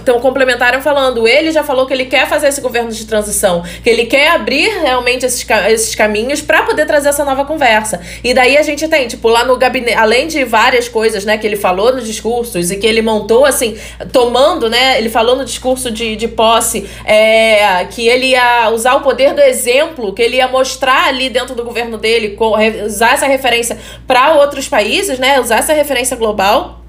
então, 0.00 0.20
complementaram 0.20 0.80
falando, 0.80 1.26
ele 1.26 1.52
já 1.52 1.62
falou 1.62 1.86
que 1.86 1.92
ele 1.92 2.06
quer 2.06 2.28
fazer 2.28 2.48
esse 2.48 2.60
governo 2.60 2.90
de 2.90 3.04
transição, 3.06 3.62
que 3.82 3.90
ele 3.90 4.06
quer 4.06 4.28
abrir 4.30 4.68
realmente 4.80 5.26
esses, 5.26 5.46
esses 5.68 5.94
caminhos 5.94 6.40
para 6.40 6.62
poder 6.62 6.86
trazer 6.86 7.10
essa 7.10 7.24
nova 7.24 7.44
conversa. 7.44 8.00
E 8.22 8.32
daí 8.32 8.56
a 8.56 8.62
gente 8.62 8.86
tem, 8.88 9.06
tipo, 9.08 9.28
lá 9.28 9.44
no 9.44 9.56
gabinete, 9.56 9.96
além 9.96 10.26
de 10.26 10.44
várias 10.44 10.88
coisas, 10.88 11.24
né, 11.24 11.38
que 11.38 11.46
ele 11.46 11.56
falou 11.56 11.94
nos 11.94 12.06
discursos 12.06 12.70
e 12.70 12.76
que 12.76 12.86
ele 12.86 13.02
montou, 13.02 13.44
assim, 13.44 13.76
tomando, 14.12 14.68
né, 14.68 14.98
ele 14.98 15.08
falou 15.08 15.36
no 15.36 15.44
discurso 15.44 15.90
de, 15.90 16.16
de 16.16 16.28
posse 16.28 16.88
é, 17.04 17.84
que 17.90 18.06
ele 18.08 18.26
ia 18.26 18.70
usar 18.70 18.94
o 18.94 19.00
poder 19.00 19.34
do 19.34 19.40
exemplo, 19.40 20.12
que 20.12 20.22
ele 20.22 20.36
ia 20.36 20.48
mostrar 20.48 21.08
ali 21.08 21.28
dentro 21.28 21.54
do 21.54 21.64
governo 21.64 21.98
dele, 21.98 22.38
usar 22.86 23.14
essa 23.14 23.26
referência 23.26 23.78
para 24.06 24.34
outros 24.34 24.68
países, 24.68 25.18
né, 25.18 25.40
usar 25.40 25.56
essa 25.56 25.72
referência 25.72 26.16
global. 26.16 26.81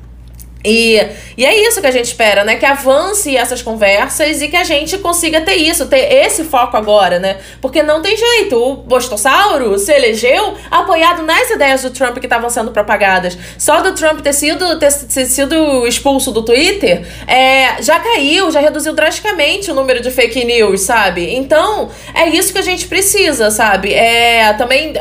E, 0.65 0.97
e 1.37 1.45
é 1.45 1.67
isso 1.67 1.81
que 1.81 1.87
a 1.87 1.91
gente 1.91 2.05
espera, 2.05 2.43
né? 2.45 2.55
Que 2.55 2.65
avance 2.65 3.35
essas 3.35 3.61
conversas 3.61 4.41
e 4.41 4.47
que 4.47 4.55
a 4.55 4.63
gente 4.63 4.97
consiga 4.99 5.41
ter 5.41 5.55
isso, 5.55 5.87
ter 5.87 6.25
esse 6.25 6.45
foco 6.45 6.77
agora, 6.77 7.19
né? 7.19 7.37
Porque 7.61 7.83
não 7.83 8.01
tem 8.01 8.15
jeito. 8.15 8.55
O 8.55 8.75
Bostossauro 8.77 9.77
se 9.77 9.91
elegeu 9.91 10.55
apoiado 10.71 11.23
nas 11.23 11.49
ideias 11.49 11.81
do 11.81 11.89
Trump 11.89 12.17
que 12.17 12.25
estavam 12.25 12.49
sendo 12.49 12.71
propagadas. 12.71 13.37
Só 13.57 13.81
do 13.81 13.93
Trump 13.93 14.21
ter 14.21 14.33
sido, 14.33 14.79
ter, 14.79 14.93
ter 14.93 15.25
sido 15.25 15.85
expulso 15.85 16.31
do 16.31 16.41
Twitter, 16.43 17.05
é, 17.27 17.81
já 17.81 17.99
caiu, 17.99 18.49
já 18.49 18.61
reduziu 18.61 18.93
drasticamente 18.93 19.69
o 19.69 19.73
número 19.73 20.01
de 20.01 20.11
fake 20.11 20.45
news, 20.45 20.81
sabe? 20.81 21.35
Então, 21.35 21.89
é 22.15 22.29
isso 22.29 22.53
que 22.53 22.59
a 22.59 22.63
gente 22.63 22.87
precisa, 22.87 23.51
sabe? 23.51 23.93
É 23.93 24.53
também 24.53 24.93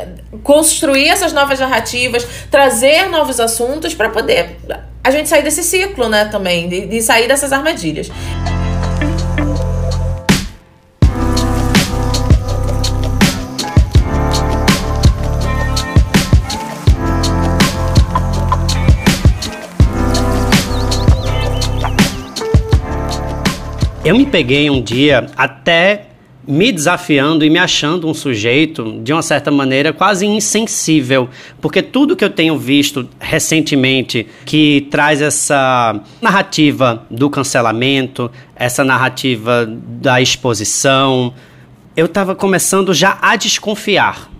construir 0.43 1.09
essas 1.09 1.33
novas 1.33 1.61
narrativas, 1.61 2.27
trazer 2.51 3.09
novos 3.09 3.39
assuntos 3.39 3.95
para 3.95 4.09
poder 4.09 4.57
a 5.05 5.11
gente 5.11 5.29
sair 5.29 5.43
desse 5.43 5.65
ciclo, 5.65 6.09
né, 6.09 6.27
também, 6.27 6.69
de, 6.69 6.87
de 6.87 7.03
sair 7.03 7.27
dessas 7.27 7.53
armadilhas. 7.53 8.11
Eu 24.05 24.17
me 24.17 24.27
peguei 24.27 24.69
um 24.69 24.83
dia 24.83 25.27
até 25.37 26.12
me 26.47 26.73
desafiando 26.73 27.45
e 27.45 27.51
me 27.51 27.59
achando 27.59 28.09
um 28.09 28.15
sujeito, 28.15 29.01
de 29.03 29.13
uma 29.13 29.23
certa 29.23 29.51
maneira, 29.51 29.93
quase 29.93 30.27
insensível. 30.27 31.29
Porque 31.61 31.83
tudo 31.83 32.17
que 32.17 32.25
eu 32.25 32.31
tenho 32.31 32.59
visto 32.59 33.09
recentemente 33.21 34.27
que 34.45 34.87
traz 34.91 35.21
essa 35.23 36.01
narrativa 36.21 37.07
do 37.11 37.31
cancelamento, 37.31 38.31
essa 38.57 38.85
narrativa 38.85 39.67
da 39.67 40.21
exposição, 40.21 41.33
eu 41.97 42.07
estava 42.07 42.35
começando 42.35 42.93
já 42.93 43.19
a 43.21 43.37
desconfiar. 43.37 44.31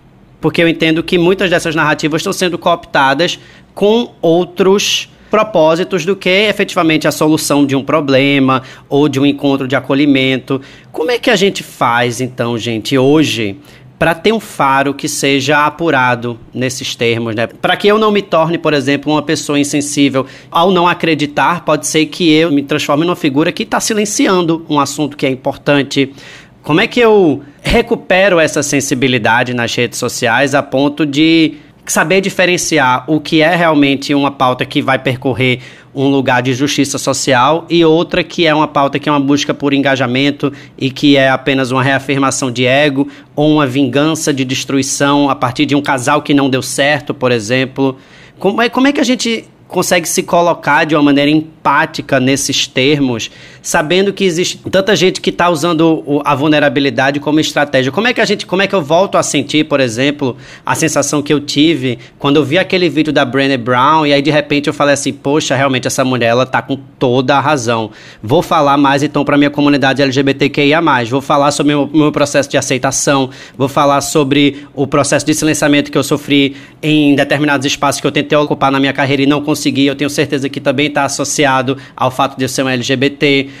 Porque 0.41 0.61
eu 0.61 0.67
entendo 0.67 1.01
que 1.01 1.17
muitas 1.17 1.49
dessas 1.49 1.73
narrativas 1.73 2.19
estão 2.19 2.33
sendo 2.33 2.57
cooptadas 2.57 3.39
com 3.73 4.13
outros 4.21 5.09
propósitos 5.33 6.05
do 6.05 6.15
que 6.15 6.29
efetivamente 6.29 7.07
a 7.07 7.11
solução 7.11 7.65
de 7.65 7.75
um 7.75 7.83
problema 7.83 8.61
ou 8.87 9.09
de 9.09 9.19
um 9.19 9.25
encontro 9.25 9.67
de 9.67 9.75
acolhimento. 9.75 10.61
Como 10.91 11.09
é 11.09 11.17
que 11.17 11.27
a 11.31 11.35
gente 11.35 11.63
faz, 11.63 12.21
então, 12.21 12.55
gente, 12.55 12.95
hoje? 12.95 13.57
para 13.97 14.13
ter 14.13 14.33
um 14.33 14.39
faro 14.39 14.93
que 14.93 15.07
seja 15.07 15.65
apurado 15.65 16.37
nesses 16.53 16.93
termos, 16.93 17.33
né? 17.33 17.47
Para 17.47 17.77
que 17.77 17.87
eu 17.87 17.97
não 17.97 18.11
me 18.11 18.21
torne, 18.21 18.57
por 18.57 18.73
exemplo, 18.73 19.13
uma 19.13 19.21
pessoa 19.21 19.57
insensível 19.57 20.25
ao 20.51 20.71
não 20.71 20.87
acreditar, 20.87 21.63
pode 21.63 21.87
ser 21.87 22.07
que 22.07 22.29
eu 22.31 22.51
me 22.51 22.61
transforme 22.61 23.05
numa 23.05 23.15
figura 23.15 23.49
que 23.51 23.63
está 23.63 23.79
silenciando 23.79 24.65
um 24.69 24.77
assunto 24.77 25.15
que 25.15 25.25
é 25.25 25.29
importante. 25.29 26.13
Como 26.61 26.81
é 26.81 26.87
que 26.87 26.99
eu 26.99 27.41
recupero 27.61 28.39
essa 28.39 28.61
sensibilidade 28.61 29.53
nas 29.53 29.73
redes 29.73 29.97
sociais 29.97 30.53
a 30.53 30.61
ponto 30.61 31.05
de 31.05 31.53
saber 31.85 32.21
diferenciar 32.21 33.03
o 33.07 33.19
que 33.19 33.41
é 33.41 33.55
realmente 33.55 34.13
uma 34.13 34.31
pauta 34.31 34.65
que 34.65 34.81
vai 34.81 34.97
percorrer 34.97 35.59
um 35.93 36.07
lugar 36.07 36.41
de 36.41 36.53
justiça 36.53 36.97
social 36.97 37.65
e 37.69 37.83
outra 37.83 38.23
que 38.23 38.47
é 38.47 38.55
uma 38.55 38.67
pauta 38.67 38.97
que 38.97 39.09
é 39.09 39.11
uma 39.11 39.19
busca 39.19 39.53
por 39.53 39.73
engajamento 39.73 40.51
e 40.77 40.89
que 40.89 41.17
é 41.17 41.29
apenas 41.29 41.71
uma 41.71 41.83
reafirmação 41.83 42.49
de 42.49 42.65
ego 42.65 43.07
ou 43.35 43.51
uma 43.51 43.67
vingança 43.67 44.33
de 44.33 44.45
destruição 44.45 45.29
a 45.29 45.35
partir 45.35 45.65
de 45.65 45.75
um 45.75 45.81
casal 45.81 46.21
que 46.21 46.33
não 46.33 46.49
deu 46.49 46.61
certo, 46.61 47.13
por 47.13 47.31
exemplo. 47.31 47.97
Como 48.39 48.61
é, 48.61 48.69
como 48.69 48.87
é 48.87 48.91
que 48.91 49.01
a 49.01 49.05
gente 49.05 49.45
consegue 49.73 50.07
se 50.07 50.21
colocar 50.21 50.85
de 50.85 50.95
uma 50.95 51.01
maneira 51.01 51.31
empática 51.31 52.19
nesses 52.19 52.67
termos, 52.67 53.31
sabendo 53.63 54.11
que 54.11 54.25
existe 54.25 54.59
tanta 54.69 54.93
gente 54.93 55.21
que 55.21 55.29
está 55.29 55.49
usando 55.49 56.21
a 56.25 56.35
vulnerabilidade 56.35 57.19
como 57.21 57.39
estratégia. 57.39 57.91
Como 57.91 58.05
é 58.05 58.13
que 58.13 58.19
a 58.19 58.25
gente, 58.25 58.45
como 58.45 58.61
é 58.61 58.67
que 58.67 58.75
eu 58.75 58.81
volto 58.81 59.17
a 59.17 59.23
sentir, 59.23 59.63
por 59.63 59.79
exemplo, 59.79 60.35
a 60.65 60.75
sensação 60.75 61.21
que 61.21 61.33
eu 61.33 61.39
tive 61.39 61.97
quando 62.19 62.35
eu 62.35 62.43
vi 62.43 62.57
aquele 62.57 62.89
vídeo 62.89 63.13
da 63.13 63.23
Brené 63.23 63.55
Brown 63.55 64.05
e 64.05 64.11
aí 64.11 64.21
de 64.21 64.29
repente 64.29 64.67
eu 64.67 64.73
falei 64.73 64.93
assim, 64.93 65.13
poxa, 65.13 65.55
realmente 65.55 65.87
essa 65.87 66.03
mulher 66.03 66.27
ela 66.27 66.45
tá 66.45 66.61
com 66.61 66.75
toda 66.99 67.37
a 67.37 67.39
razão. 67.39 67.89
Vou 68.21 68.41
falar 68.41 68.77
mais 68.77 69.01
então 69.01 69.23
para 69.23 69.37
minha 69.37 69.49
comunidade 69.49 70.01
LGBTQIA+, 70.01 70.81
vou 71.09 71.21
falar 71.21 71.51
sobre 71.51 71.73
o 71.73 71.87
meu, 71.87 72.01
meu 72.01 72.11
processo 72.11 72.49
de 72.49 72.57
aceitação, 72.57 73.29
vou 73.57 73.69
falar 73.69 74.01
sobre 74.01 74.67
o 74.75 74.85
processo 74.85 75.25
de 75.25 75.33
silenciamento 75.33 75.89
que 75.89 75.97
eu 75.97 76.03
sofri 76.03 76.57
em 76.81 77.15
determinados 77.15 77.65
espaços 77.65 78.01
que 78.01 78.07
eu 78.07 78.11
tentei 78.11 78.37
ocupar 78.37 78.69
na 78.69 78.79
minha 78.79 78.91
carreira 78.91 79.23
e 79.23 79.25
não 79.25 79.41
consegui 79.41 79.85
eu 79.85 79.95
tenho 79.95 80.09
certeza 80.09 80.49
que 80.49 80.59
também 80.59 80.87
está 80.87 81.05
associado 81.05 81.77
ao 81.95 82.11
fato 82.11 82.37
de 82.37 82.43
eu 82.43 82.49
ser 82.49 82.63
um 82.63 82.69
LGBT. 82.69 83.52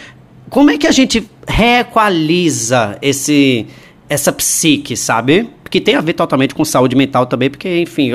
Como 0.53 0.69
é 0.69 0.77
que 0.77 0.85
a 0.85 0.91
gente 0.91 1.27
reequaliza 1.47 2.95
esse, 3.01 3.65
essa 4.07 4.31
psique, 4.31 4.95
sabe? 4.95 5.49
Que 5.67 5.81
tem 5.81 5.95
a 5.95 6.01
ver 6.01 6.13
totalmente 6.13 6.53
com 6.53 6.63
saúde 6.63 6.95
mental 6.95 7.25
também, 7.25 7.49
porque, 7.49 7.79
enfim, 7.79 8.11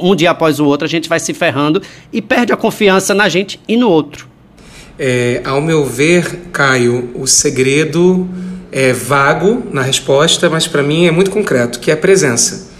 um 0.00 0.16
dia 0.16 0.30
após 0.30 0.58
o 0.58 0.64
outro 0.64 0.86
a 0.86 0.88
gente 0.88 1.06
vai 1.06 1.20
se 1.20 1.34
ferrando 1.34 1.82
e 2.10 2.22
perde 2.22 2.50
a 2.50 2.56
confiança 2.56 3.12
na 3.12 3.28
gente 3.28 3.60
e 3.68 3.76
no 3.76 3.90
outro. 3.90 4.26
É, 4.98 5.42
ao 5.44 5.60
meu 5.60 5.84
ver, 5.84 6.44
Caio, 6.50 7.10
o 7.14 7.26
segredo 7.26 8.26
é 8.72 8.94
vago 8.94 9.62
na 9.70 9.82
resposta, 9.82 10.48
mas 10.48 10.66
para 10.66 10.82
mim 10.82 11.04
é 11.04 11.10
muito 11.10 11.30
concreto, 11.30 11.78
que 11.78 11.90
é 11.90 11.94
a 11.94 11.98
presença. 11.98 12.71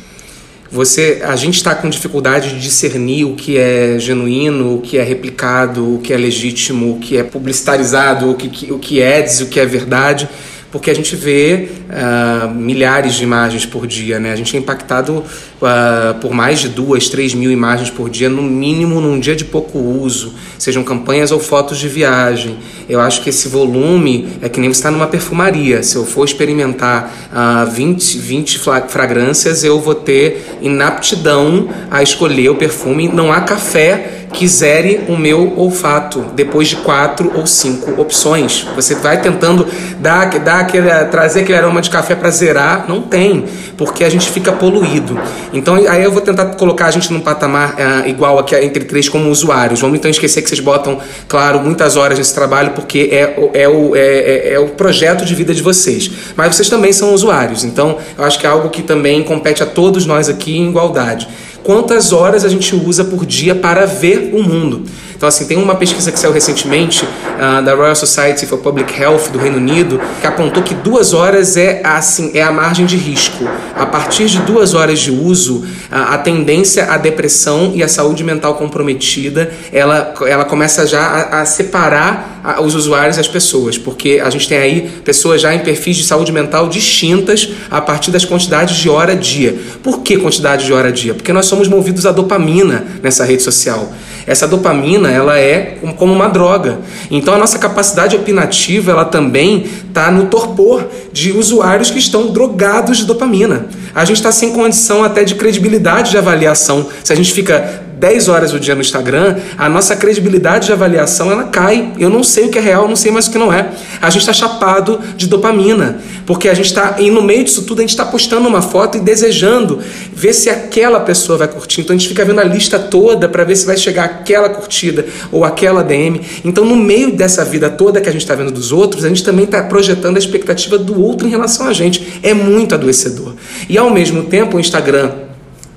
Você, 0.73 1.21
a 1.23 1.37
gente 1.37 1.57
está 1.57 1.75
com 1.75 1.91
dificuldade 1.91 2.55
de 2.55 2.59
discernir 2.59 3.27
o 3.27 3.35
que 3.37 3.59
é 3.59 3.99
genuíno, 3.99 4.77
o 4.77 4.81
que 4.81 4.97
é 4.97 5.03
replicado, 5.03 5.97
o 5.97 5.99
que 5.99 6.15
é 6.15 6.17
legítimo, 6.17 6.97
o 6.97 6.99
que 6.99 7.19
é 7.19 7.23
publicitarizado, 7.23 8.31
o 8.31 8.35
que, 8.35 8.73
o 8.73 8.79
que 8.79 9.03
é 9.03 9.27
o 9.43 9.47
que 9.49 9.61
é 9.61 9.67
verdade 9.67 10.27
porque 10.73 10.91
a 10.91 10.95
gente 10.95 11.15
vê 11.15 11.69
uh, 11.91 12.49
milhares 12.49 13.15
de 13.15 13.23
imagens 13.23 13.67
por 13.67 13.87
dia, 13.87 14.19
né? 14.19 14.33
A 14.33 14.37
gente 14.37 14.57
é 14.57 14.59
impactado 14.59 15.19
uh, 15.19 16.15
por 16.19 16.33
mais 16.33 16.61
de 16.61 16.69
duas, 16.71 17.11
três 17.11 17.35
mil 17.35 17.53
imagens 17.53 17.91
por 17.91 18.09
dia, 18.09 18.31
no 18.31 18.43
mínimo 18.43 18.99
num 18.99 19.21
dia 19.21 19.37
de 19.37 19.45
pouco 19.45 19.79
uso, 19.79 20.35
sejam 20.59 20.83
campanhas 20.83 21.31
ou 21.31 21.39
fotos 21.39 21.79
de 21.79 21.89
viagem. 21.89 22.57
Eu 22.89 23.01
acho 23.01 23.21
que 23.21 23.29
esse 23.29 23.49
volume 23.49 24.31
é 24.41 24.49
que 24.49 24.59
nem 24.59 24.73
você 24.73 24.79
está 24.79 24.91
numa 24.91 25.07
perfumaria. 25.07 25.83
Se 25.83 25.97
eu 25.97 26.07
for 26.07 26.25
experimentar 26.25 27.31
uh, 27.31 27.71
20, 27.71 28.19
20 28.19 28.59
fragrâncias, 28.89 29.63
eu 29.65 29.79
vou 29.79 29.95
ter 29.95 30.57
inaptidão 30.63 31.69
a 31.91 32.03
escolher 32.03 32.49
o 32.49 32.55
perfume. 32.55 33.09
Não 33.09 33.31
há 33.31 33.43
café 33.43 34.22
que 34.33 34.49
zere 34.49 35.05
o 35.09 35.17
meu 35.17 35.53
olfato 35.57 36.21
depois 36.35 36.69
de 36.69 36.77
quatro 36.77 37.33
ou 37.37 37.47
cinco 37.47 38.01
opções. 38.01 38.67
Você 38.75 38.95
vai 38.95 39.21
tentando 39.21 39.67
dar, 39.99 40.29
dar 40.39 40.61
aquele, 40.61 40.89
trazer 41.07 41.41
aquele 41.41 41.59
aroma 41.59 41.81
de 41.81 41.91
café 41.91 42.15
para 42.15 42.31
zerar, 42.31 42.87
não 42.89 43.03
tem, 43.03 43.45
porque 43.77 44.05
a 44.05 44.09
gente 44.09 44.31
fica 44.31 44.51
poluído. 44.53 45.19
Então 45.53 45.75
aí 45.75 46.03
eu 46.03 46.11
vou 46.11 46.23
tentar 46.23 46.47
colocar 46.57 46.87
a 46.87 46.91
gente 46.91 47.13
num 47.13 47.21
patamar 47.21 47.75
é, 47.79 48.09
igual 48.09 48.39
aqui 48.39 48.57
entre 48.57 48.85
três 48.85 49.09
como 49.09 49.31
usuários. 49.31 49.81
Vamos 49.81 49.99
então 49.99 50.11
esquecer 50.11 50.43
que 50.43 50.49
vocês 50.49 50.61
botam, 50.61 50.99
claro, 51.29 51.61
muitas 51.61 51.97
horas 51.97 52.19
nesse 52.19 52.35
trabalho 52.35 52.73
porque 52.73 53.11
é, 53.13 53.63
é, 53.63 53.69
o, 53.69 53.95
é, 53.95 54.01
é, 54.01 54.53
é 54.55 54.59
o 54.59 54.69
projeto 54.69 55.25
de 55.25 55.35
vida 55.35 55.55
de 55.55 55.63
vocês. 55.63 56.11
Mas 56.35 56.57
vocês 56.57 56.69
também 56.69 56.93
são 56.93 57.13
usuários. 57.13 57.65
Então 57.65 57.99
eu 58.17 58.25
acho 58.25 58.39
que 58.39 58.47
é 58.47 58.51
algo 58.51 58.71
que 58.71 58.83
também 58.83 59.23
compete 59.23 59.63
a 59.63 59.67
todos 59.67 60.07
nós 60.07 60.29
aqui 60.29 60.57
em 60.57 60.69
igualdade 60.69 61.29
quantas 61.63 62.13
horas 62.13 62.45
a 62.45 62.49
gente 62.49 62.75
usa 62.75 63.05
por 63.05 63.25
dia 63.25 63.55
para 63.55 63.87
ver 63.87 64.31
o 64.35 64.43
mundo. 64.43 64.85
Então, 65.23 65.29
assim, 65.29 65.45
tem 65.45 65.57
uma 65.57 65.77
pesquisa 65.77 66.11
que 66.11 66.19
saiu 66.19 66.33
recentemente 66.33 67.05
uh, 67.05 67.63
da 67.63 67.77
Royal 67.77 67.95
Society 67.95 68.45
for 68.45 68.59
Public 68.59 69.01
Health 69.01 69.29
do 69.33 69.39
Reino 69.39 69.57
Unido 69.57 70.01
que 70.21 70.27
apontou 70.27 70.65
que 70.65 70.75
duas 70.75 71.13
horas 71.13 71.57
é 71.57 71.81
assim 71.85 72.33
é 72.35 72.43
a 72.43 72.51
margem 72.51 72.87
de 72.87 72.97
risco. 72.97 73.49
A 73.77 73.87
partir 73.87 74.27
de 74.27 74.39
duas 74.41 74.75
horas 74.75 74.99
de 74.99 75.13
uso, 75.13 75.65
a, 75.93 76.15
a 76.15 76.19
tendência 76.19 76.87
à 76.87 76.97
depressão 76.97 77.71
e 77.73 77.85
à 77.85 77.89
saúde 77.89 78.25
mental 78.25 78.57
comprometida, 78.57 79.53
ela, 79.73 80.13
ela 80.27 80.45
começa 80.45 80.85
já 80.89 81.01
a, 81.01 81.43
a 81.43 81.47
separar 81.47 82.41
a, 82.43 82.61
os 82.61 82.75
usuários 82.75 83.17
e 83.17 83.21
as 83.21 83.29
pessoas, 83.29 83.79
porque 83.79 84.21
a 84.21 84.29
gente 84.29 84.49
tem 84.49 84.59
aí 84.59 84.91
pessoas 85.05 85.41
já 85.41 85.55
em 85.55 85.61
perfis 85.61 85.99
de 85.99 86.03
saúde 86.03 86.33
mental 86.33 86.69
distintas 86.69 87.49
a 87.71 87.81
partir 87.81 88.11
das 88.11 88.25
quantidades 88.25 88.77
de 88.77 88.91
hora 88.91 89.13
a 89.13 89.15
dia. 89.15 89.57
Por 89.85 90.01
que 90.01 90.17
quantidade 90.17 90.67
de 90.67 90.73
hora 90.73 90.89
a 90.89 90.93
dia? 90.93 91.15
Porque 91.15 91.33
nós 91.33 91.47
somos 91.47 91.69
movidos 91.69 92.07
a 92.07 92.11
dopamina 92.11 92.85
nessa 93.01 93.25
rede 93.25 93.45
social. 93.45 93.93
Essa 94.27 94.47
dopamina, 94.47 95.11
ela 95.13 95.39
é 95.39 95.79
como 95.97 96.13
uma 96.13 96.29
droga. 96.29 96.81
Então 97.11 97.35
a 97.35 97.39
nossa 97.39 97.59
capacidade 97.59 98.17
opinativa, 98.17 98.91
ela 98.91 99.05
também 99.05 99.65
está 99.89 100.11
no 100.11 100.27
torpor 100.27 100.85
de 101.13 101.33
usuários 101.33 101.91
que 101.91 101.99
estão 101.99 102.33
drogados 102.33 102.99
de 102.99 103.05
dopamina. 103.05 103.67
A 103.95 104.05
gente 104.05 104.17
está 104.17 104.33
sem 104.33 104.53
condição 104.53 105.05
até 105.05 105.25
de 105.25 105.35
credibilidade 105.35 106.11
de 106.11 106.19
avaliação. 106.19 106.89
Se 107.05 107.13
a 107.13 107.17
gente 107.17 107.33
fica 107.33 107.83
10 108.03 108.29
horas 108.29 108.51
do 108.51 108.59
dia 108.59 108.75
no 108.75 108.81
Instagram, 108.81 109.37
a 109.57 109.69
nossa 109.69 109.95
credibilidade 109.95 110.67
de 110.67 110.73
avaliação 110.73 111.31
ela 111.31 111.45
cai. 111.45 111.93
Eu 112.01 112.11
não 112.11 112.25
sei 112.25 112.47
o 112.47 112.49
que 112.51 112.59
é 112.59 112.61
real, 112.61 112.89
não 112.89 112.97
sei 112.97 113.13
mais 113.13 113.29
o 113.29 113.31
que 113.31 113.39
não 113.39 113.53
é. 113.53 113.71
A 114.01 114.11
gente 114.11 114.23
está 114.23 114.33
chapado 114.33 114.99
de 115.17 115.29
dopamina, 115.29 116.01
porque 116.27 116.49
a 116.49 116.55
gente 116.55 116.67
está, 116.67 116.97
e 116.99 117.13
no 117.13 117.23
meio 117.23 117.45
disso 117.45 117.63
tudo, 117.63 117.79
a 117.79 117.83
gente 117.83 117.91
está 117.91 118.05
postando 118.05 118.49
uma 118.49 118.61
foto 118.61 118.99
e 118.99 119.01
desejando 119.01 119.79
ver 120.13 120.33
se 120.33 120.51
aquela 120.51 120.99
pessoa 120.99 121.39
vai 121.39 121.47
curtir. 121.47 121.83
Então 121.83 121.95
a 121.95 121.99
gente 121.99 122.09
fica 122.09 122.25
vendo 122.25 122.41
a 122.41 122.45
lista 122.45 122.77
toda 122.77 123.29
para 123.29 123.45
ver 123.45 123.55
se 123.55 123.65
vai 123.65 123.77
chegar 123.77 124.03
aquela 124.03 124.49
curtida 124.49 125.07
ou 125.31 125.45
aquela 125.45 125.85
DM. 125.85 126.21
Então, 126.45 126.65
no 126.65 126.75
meio 126.75 127.13
dessa 127.13 127.45
vida 127.45 127.71
toda 127.71 128.01
que 128.01 128.09
a 128.09 128.13
gente 128.13 128.23
está 128.23 128.35
vendo 128.35 128.51
dos 128.51 128.73
outros, 128.73 129.05
a 129.05 129.09
gente 129.09 129.23
também 129.23 129.45
está 129.45 129.63
projetando 129.63 130.17
a 130.17 130.19
expectativa 130.19 130.77
do 130.77 131.02
outro 131.03 131.27
em 131.27 131.31
relação 131.31 131.67
a 131.67 131.73
gente. 131.73 132.21
É 132.23 132.33
muito 132.33 132.75
adoecedor. 132.75 133.35
E 133.69 133.77
ao 133.77 133.91
mesmo 133.91 134.25
tempo, 134.25 134.57
o 134.57 134.61
Instagram 134.61 135.11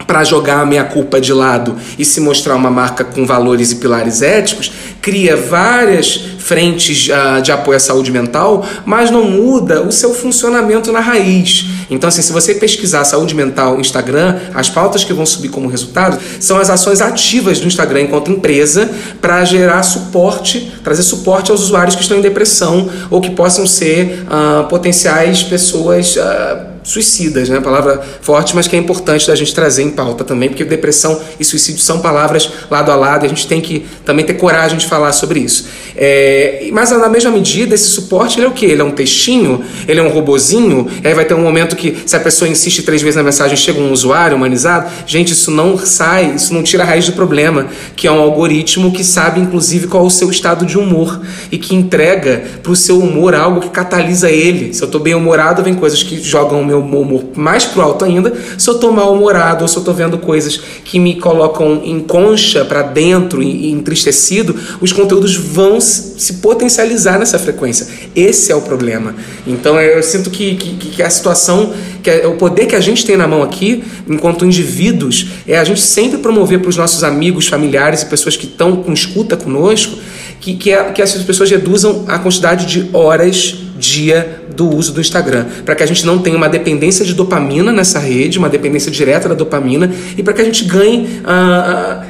para 0.05 0.23
jogar 0.23 0.61
a 0.61 0.65
minha 0.65 0.83
culpa 0.83 1.19
de 1.19 1.33
lado 1.33 1.75
e 1.97 2.05
se 2.05 2.19
mostrar 2.19 2.55
uma 2.55 2.69
marca 2.69 3.03
com 3.03 3.25
valores 3.25 3.71
e 3.71 3.75
pilares 3.75 4.21
éticos, 4.21 4.71
cria 5.01 5.35
várias 5.35 6.35
frentes 6.45 7.07
uh, 7.09 7.41
de 7.41 7.51
apoio 7.51 7.77
à 7.77 7.79
saúde 7.79 8.11
mental, 8.11 8.65
mas 8.85 9.09
não 9.09 9.23
muda 9.23 9.81
o 9.81 9.91
seu 9.91 10.13
funcionamento 10.13 10.91
na 10.91 10.99
raiz. 10.99 11.65
Então, 11.89 12.07
assim, 12.07 12.21
se 12.21 12.31
você 12.31 12.53
pesquisar 12.53 13.03
saúde 13.03 13.33
mental 13.33 13.75
no 13.75 13.81
Instagram, 13.81 14.35
as 14.53 14.69
pautas 14.69 15.03
que 15.03 15.13
vão 15.13 15.25
subir 15.25 15.49
como 15.49 15.67
resultado 15.67 16.19
são 16.39 16.57
as 16.57 16.69
ações 16.69 17.01
ativas 17.01 17.59
do 17.59 17.67
Instagram 17.67 18.01
enquanto 18.01 18.31
empresa 18.31 18.89
para 19.19 19.43
gerar 19.43 19.81
suporte, 19.83 20.71
trazer 20.83 21.03
suporte 21.03 21.51
aos 21.51 21.61
usuários 21.61 21.95
que 21.95 22.01
estão 22.01 22.17
em 22.17 22.21
depressão 22.21 22.89
ou 23.09 23.21
que 23.21 23.31
possam 23.31 23.65
ser 23.65 24.25
uh, 24.27 24.67
potenciais 24.67 25.41
pessoas. 25.41 26.15
Uh, 26.15 26.74
suicidas, 26.85 27.49
né? 27.49 27.59
Palavra 27.59 28.01
forte, 28.21 28.55
mas 28.55 28.67
que 28.67 28.75
é 28.75 28.79
importante 28.79 29.27
da 29.27 29.35
gente 29.35 29.53
trazer 29.53 29.83
em 29.83 29.89
pauta 29.89 30.23
também, 30.23 30.47
porque 30.47 30.63
depressão 30.63 31.19
e 31.39 31.43
suicídio 31.43 31.81
são 31.81 31.99
palavras 31.99 32.49
lado 32.69 32.91
a 32.91 32.95
lado 32.95 33.23
e 33.23 33.25
a 33.25 33.29
gente 33.29 33.47
tem 33.47 33.59
que 33.59 33.85
também 34.05 34.23
ter 34.23 34.35
coragem 34.35 34.77
de 34.77 34.85
falar 34.85 35.11
sobre 35.11 35.39
isso. 35.39 35.67
É, 35.97 36.69
mas 36.71 36.91
na 36.91 37.09
mesma 37.09 37.31
medida, 37.31 37.73
esse 37.73 37.87
suporte 37.87 38.39
ele 38.39 38.45
é 38.45 38.49
o 38.49 38.53
que? 38.53 38.65
Ele 38.65 38.81
é 38.81 38.85
um 38.85 38.91
textinho? 38.91 39.63
Ele 39.87 39.99
é 39.99 40.03
um 40.03 40.09
robozinho? 40.09 40.87
Aí 41.03 41.13
vai 41.13 41.25
ter 41.25 41.33
um 41.33 41.41
momento 41.41 41.75
que, 41.75 41.97
se 42.05 42.15
a 42.15 42.19
pessoa 42.19 42.47
insiste 42.47 42.83
três 42.83 43.01
vezes 43.01 43.15
na 43.15 43.23
mensagem, 43.23 43.57
chega 43.57 43.79
um 43.79 43.91
usuário 43.91 44.37
humanizado. 44.37 44.91
Gente, 45.07 45.33
isso 45.33 45.49
não 45.49 45.77
sai, 45.77 46.35
isso 46.35 46.53
não 46.53 46.61
tira 46.61 46.83
a 46.83 46.85
raiz 46.85 47.05
do 47.07 47.13
problema, 47.13 47.67
que 47.95 48.07
é 48.07 48.11
um 48.11 48.19
algoritmo 48.19 48.91
que 48.91 49.03
sabe, 49.03 49.39
inclusive, 49.39 49.87
qual 49.87 50.03
é 50.03 50.07
o 50.07 50.09
seu 50.09 50.29
estado 50.29 50.65
de 50.65 50.77
humor 50.77 51.19
e 51.51 51.57
que 51.57 51.73
entrega 51.73 52.43
para 52.61 52.71
o 52.71 52.75
seu 52.75 52.99
humor 52.99 53.33
algo 53.33 53.61
que 53.61 53.69
catalisa 53.69 54.29
ele. 54.29 54.73
Se 54.73 54.81
eu 54.81 54.85
estou 54.85 55.01
bem 55.01 55.15
humorado, 55.15 55.63
vem 55.63 55.73
coisas 55.73 56.03
que 56.03 56.21
jogam 56.21 56.61
o 56.61 56.65
meu 56.65 56.74
meu 56.81 57.01
humor 57.01 57.23
mais 57.35 57.65
pro 57.65 57.81
alto 57.81 58.05
ainda, 58.05 58.33
se 58.57 58.69
eu 58.69 58.75
tô 58.75 58.91
mal-humorado 58.91 59.63
ou 59.63 59.67
se 59.67 59.77
eu 59.77 59.83
tô 59.83 59.93
vendo 59.93 60.17
coisas 60.17 60.57
que 60.83 60.99
me 60.99 61.15
colocam 61.15 61.81
em 61.83 61.99
concha 61.99 62.63
para 62.65 62.81
dentro 62.81 63.41
e 63.41 63.71
entristecido, 63.71 64.55
os 64.81 64.91
conteúdos 64.91 65.35
vão 65.35 65.79
se 65.79 66.33
potencializar 66.35 67.19
nessa 67.19 67.37
frequência. 67.39 67.87
Esse 68.15 68.51
é 68.51 68.55
o 68.55 68.61
problema. 68.61 69.15
Então 69.45 69.79
eu 69.79 70.01
sinto 70.03 70.29
que, 70.29 70.55
que, 70.55 70.89
que 70.89 71.03
a 71.03 71.09
situação, 71.09 71.73
que 72.01 72.09
é, 72.09 72.27
o 72.27 72.35
poder 72.35 72.65
que 72.65 72.75
a 72.75 72.79
gente 72.79 73.05
tem 73.05 73.17
na 73.17 73.27
mão 73.27 73.43
aqui, 73.43 73.83
enquanto 74.07 74.45
indivíduos, 74.45 75.27
é 75.47 75.57
a 75.57 75.63
gente 75.63 75.81
sempre 75.81 76.19
promover 76.19 76.59
para 76.59 76.69
os 76.69 76.77
nossos 76.77 77.03
amigos, 77.03 77.47
familiares 77.47 78.01
e 78.01 78.05
pessoas 78.05 78.37
que 78.37 78.45
estão 78.45 78.77
com 78.77 78.93
escuta 78.93 79.35
conosco, 79.35 79.97
que, 80.39 80.55
que, 80.55 80.73
a, 80.73 80.85
que 80.91 81.01
essas 81.01 81.23
pessoas 81.23 81.49
reduzam 81.49 82.05
a 82.07 82.19
quantidade 82.19 82.65
de 82.65 82.89
horas 82.93 83.64
dia 83.75 84.43
do 84.55 84.69
uso 84.69 84.93
do 84.93 85.01
Instagram, 85.01 85.45
para 85.65 85.75
que 85.75 85.83
a 85.83 85.85
gente 85.85 86.05
não 86.05 86.19
tenha 86.19 86.37
uma 86.37 86.49
dependência 86.49 87.05
de 87.05 87.13
dopamina 87.13 87.71
nessa 87.71 87.99
rede, 87.99 88.39
uma 88.39 88.49
dependência 88.49 88.91
direta 88.91 89.27
da 89.29 89.35
dopamina, 89.35 89.91
e 90.17 90.23
para 90.23 90.33
que 90.33 90.41
a 90.41 90.45
gente 90.45 90.63
ganhe 90.65 91.21
a, 91.23 92.01
a 92.01 92.05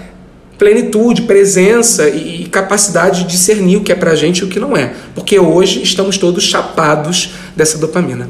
plenitude, 0.58 1.23
presença 1.23 2.08
e 2.08 2.45
capacidade 2.45 3.23
de 3.23 3.30
discernir 3.30 3.78
o 3.78 3.82
que 3.82 3.91
é 3.91 3.95
para 3.95 4.12
a 4.12 4.15
gente 4.15 4.39
e 4.39 4.43
o 4.43 4.47
que 4.47 4.60
não 4.60 4.75
é, 4.75 4.93
porque 5.13 5.38
hoje 5.39 5.82
estamos 5.84 6.17
todos 6.17 6.43
chapados 6.43 7.32
dessa 7.56 7.78
dopamina. 7.78 8.30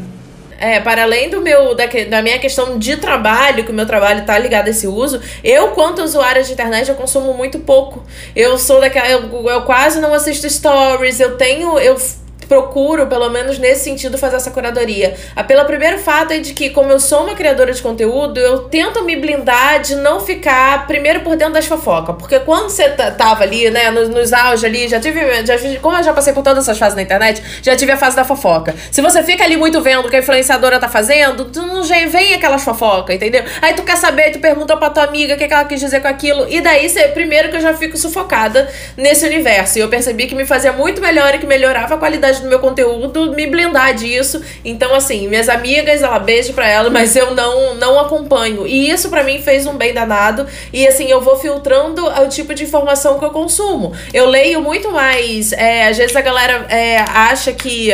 É, 0.58 0.80
para 0.80 1.04
além 1.04 1.30
do 1.30 1.42
meu 1.42 1.76
da, 1.76 1.86
da 2.10 2.22
minha 2.22 2.40
questão 2.40 2.80
de 2.80 2.96
trabalho, 2.96 3.66
que 3.66 3.72
o 3.72 3.74
meu 3.74 3.86
trabalho 3.86 4.22
está 4.22 4.40
ligado 4.40 4.68
a 4.68 4.70
esse 4.70 4.88
uso, 4.88 5.20
eu, 5.44 5.70
quanto 5.70 6.02
usuária 6.02 6.42
de 6.42 6.54
internet, 6.54 6.88
eu 6.88 6.96
consumo 6.96 7.34
muito 7.34 7.60
pouco. 7.60 8.06
Eu 8.34 8.58
sou 8.58 8.80
daquela. 8.80 9.10
Eu, 9.10 9.50
eu 9.50 9.62
quase 9.64 10.00
não 10.00 10.14
assisto 10.14 10.50
stories, 10.50 11.20
eu 11.20 11.36
tenho. 11.36 11.78
Eu 11.78 11.98
procuro, 12.48 13.08
pelo 13.08 13.30
menos 13.30 13.58
nesse 13.58 13.84
sentido, 13.84 14.18
fazer 14.18 14.38
essa 14.38 14.52
curadoria. 14.52 15.16
Ah, 15.36 15.44
pelo 15.44 15.66
primeiro 15.66 16.00
fato 16.00 16.32
é 16.32 16.40
de 16.40 16.54
que, 16.54 16.70
como 16.70 16.92
eu 16.92 17.00
sou 17.00 17.24
uma 17.24 17.36
criadora 17.36 17.72
de 17.72 17.82
conteúdo, 17.82 18.40
eu 18.40 18.60
tento 18.60 19.04
me 19.04 19.16
blindar 19.16 19.82
de 19.82 19.96
não 19.96 20.20
ficar 20.20 20.88
primeiro 20.88 21.22
por 21.22 21.36
dentro 21.36 21.54
das 21.54 21.66
fofocas. 21.66 22.16
Porque 22.18 22.40
quando 22.40 22.70
você 22.70 22.90
tava 22.90 23.44
ali, 23.44 23.70
né, 23.70 23.92
nos, 23.92 24.10
nos 24.10 24.34
auge 24.34 24.66
ali, 24.66 24.88
já 24.88 25.00
tive, 25.00 25.20
já, 25.46 25.56
como 25.82 25.98
eu 25.98 26.04
já 26.04 26.14
passei 26.14 26.34
por 26.34 26.44
todas 26.44 26.64
essas 26.64 26.78
fases 26.78 26.96
na 26.96 27.02
internet, 27.02 27.42
já 27.62 27.76
tive 27.76 27.92
a 27.92 27.98
fase 27.98 28.16
da 28.16 28.24
fofoca. 28.24 28.76
Se 28.92 29.02
você 29.02 29.24
fica 29.24 29.44
ali 29.44 29.58
muito 29.58 29.82
vendo 29.82 30.06
o 30.06 30.10
que 30.10 30.16
a 30.16 30.20
influenciadora 30.20 30.80
tá 30.80 30.88
fazendo, 30.88 31.46
tu 31.46 31.62
não 31.62 31.84
vem 31.84 32.34
aquelas 32.34 32.64
fofocas, 32.64 33.16
entendeu? 33.16 33.44
Aí 33.62 33.74
tu 33.74 33.84
quer 33.84 33.98
saber, 33.98 34.32
tu 34.32 34.40
pergunta 34.40 34.76
pra 34.78 34.90
tua 34.90 35.04
amiga 35.04 35.36
o 35.36 35.38
que, 35.38 35.48
que 35.48 35.54
ela 35.54 35.66
quis 35.66 35.80
dizer 35.80 36.02
com 36.02 36.08
aquilo, 36.08 36.48
e 36.50 36.62
daí, 36.62 36.90
você, 36.90 37.08
primeiro 37.10 37.50
que 37.50 37.58
eu 37.58 37.62
já 37.62 37.74
fico 37.74 37.98
sufocada 37.98 38.70
nesse 38.98 39.26
universo. 39.26 39.78
E 39.78 39.82
eu 39.82 39.90
percebi 39.90 40.28
que 40.28 40.36
me 40.36 40.46
fazia 40.46 40.72
muito 40.72 41.02
melhor 41.02 41.34
e 41.36 41.38
que 41.38 41.46
melhorava 41.46 41.96
a 41.96 41.98
qualidade 41.98 42.35
do 42.42 42.48
meu 42.48 42.60
conteúdo, 42.60 43.34
me 43.34 43.48
blindar 43.48 43.94
disso. 43.94 44.42
Então, 44.64 44.94
assim, 44.94 45.28
minhas 45.28 45.50
amigas, 45.50 46.02
ela 46.02 46.20
beijo 46.20 46.54
pra 46.54 46.68
ela, 46.68 46.90
mas 46.90 47.16
eu 47.16 47.34
não, 47.34 47.76
não 47.76 48.00
acompanho. 48.00 48.66
E 48.68 48.90
isso 48.90 49.10
para 49.10 49.24
mim 49.24 49.42
fez 49.42 49.66
um 49.66 49.76
bem 49.76 49.94
danado. 49.94 50.48
E 50.72 50.88
assim, 50.88 51.10
eu 51.10 51.22
vou 51.22 51.38
filtrando 51.38 52.06
o 52.06 52.28
tipo 52.30 52.54
de 52.54 52.64
informação 52.64 53.20
que 53.20 53.26
eu 53.26 53.32
consumo. 53.32 53.94
Eu 54.14 54.28
leio 54.28 54.62
muito 54.62 54.92
mais. 54.92 55.52
É, 55.54 55.88
às 55.88 55.98
vezes 55.98 56.16
a 56.16 56.22
galera 56.22 56.66
é, 56.70 56.98
acha 57.00 57.52
que 57.54 57.92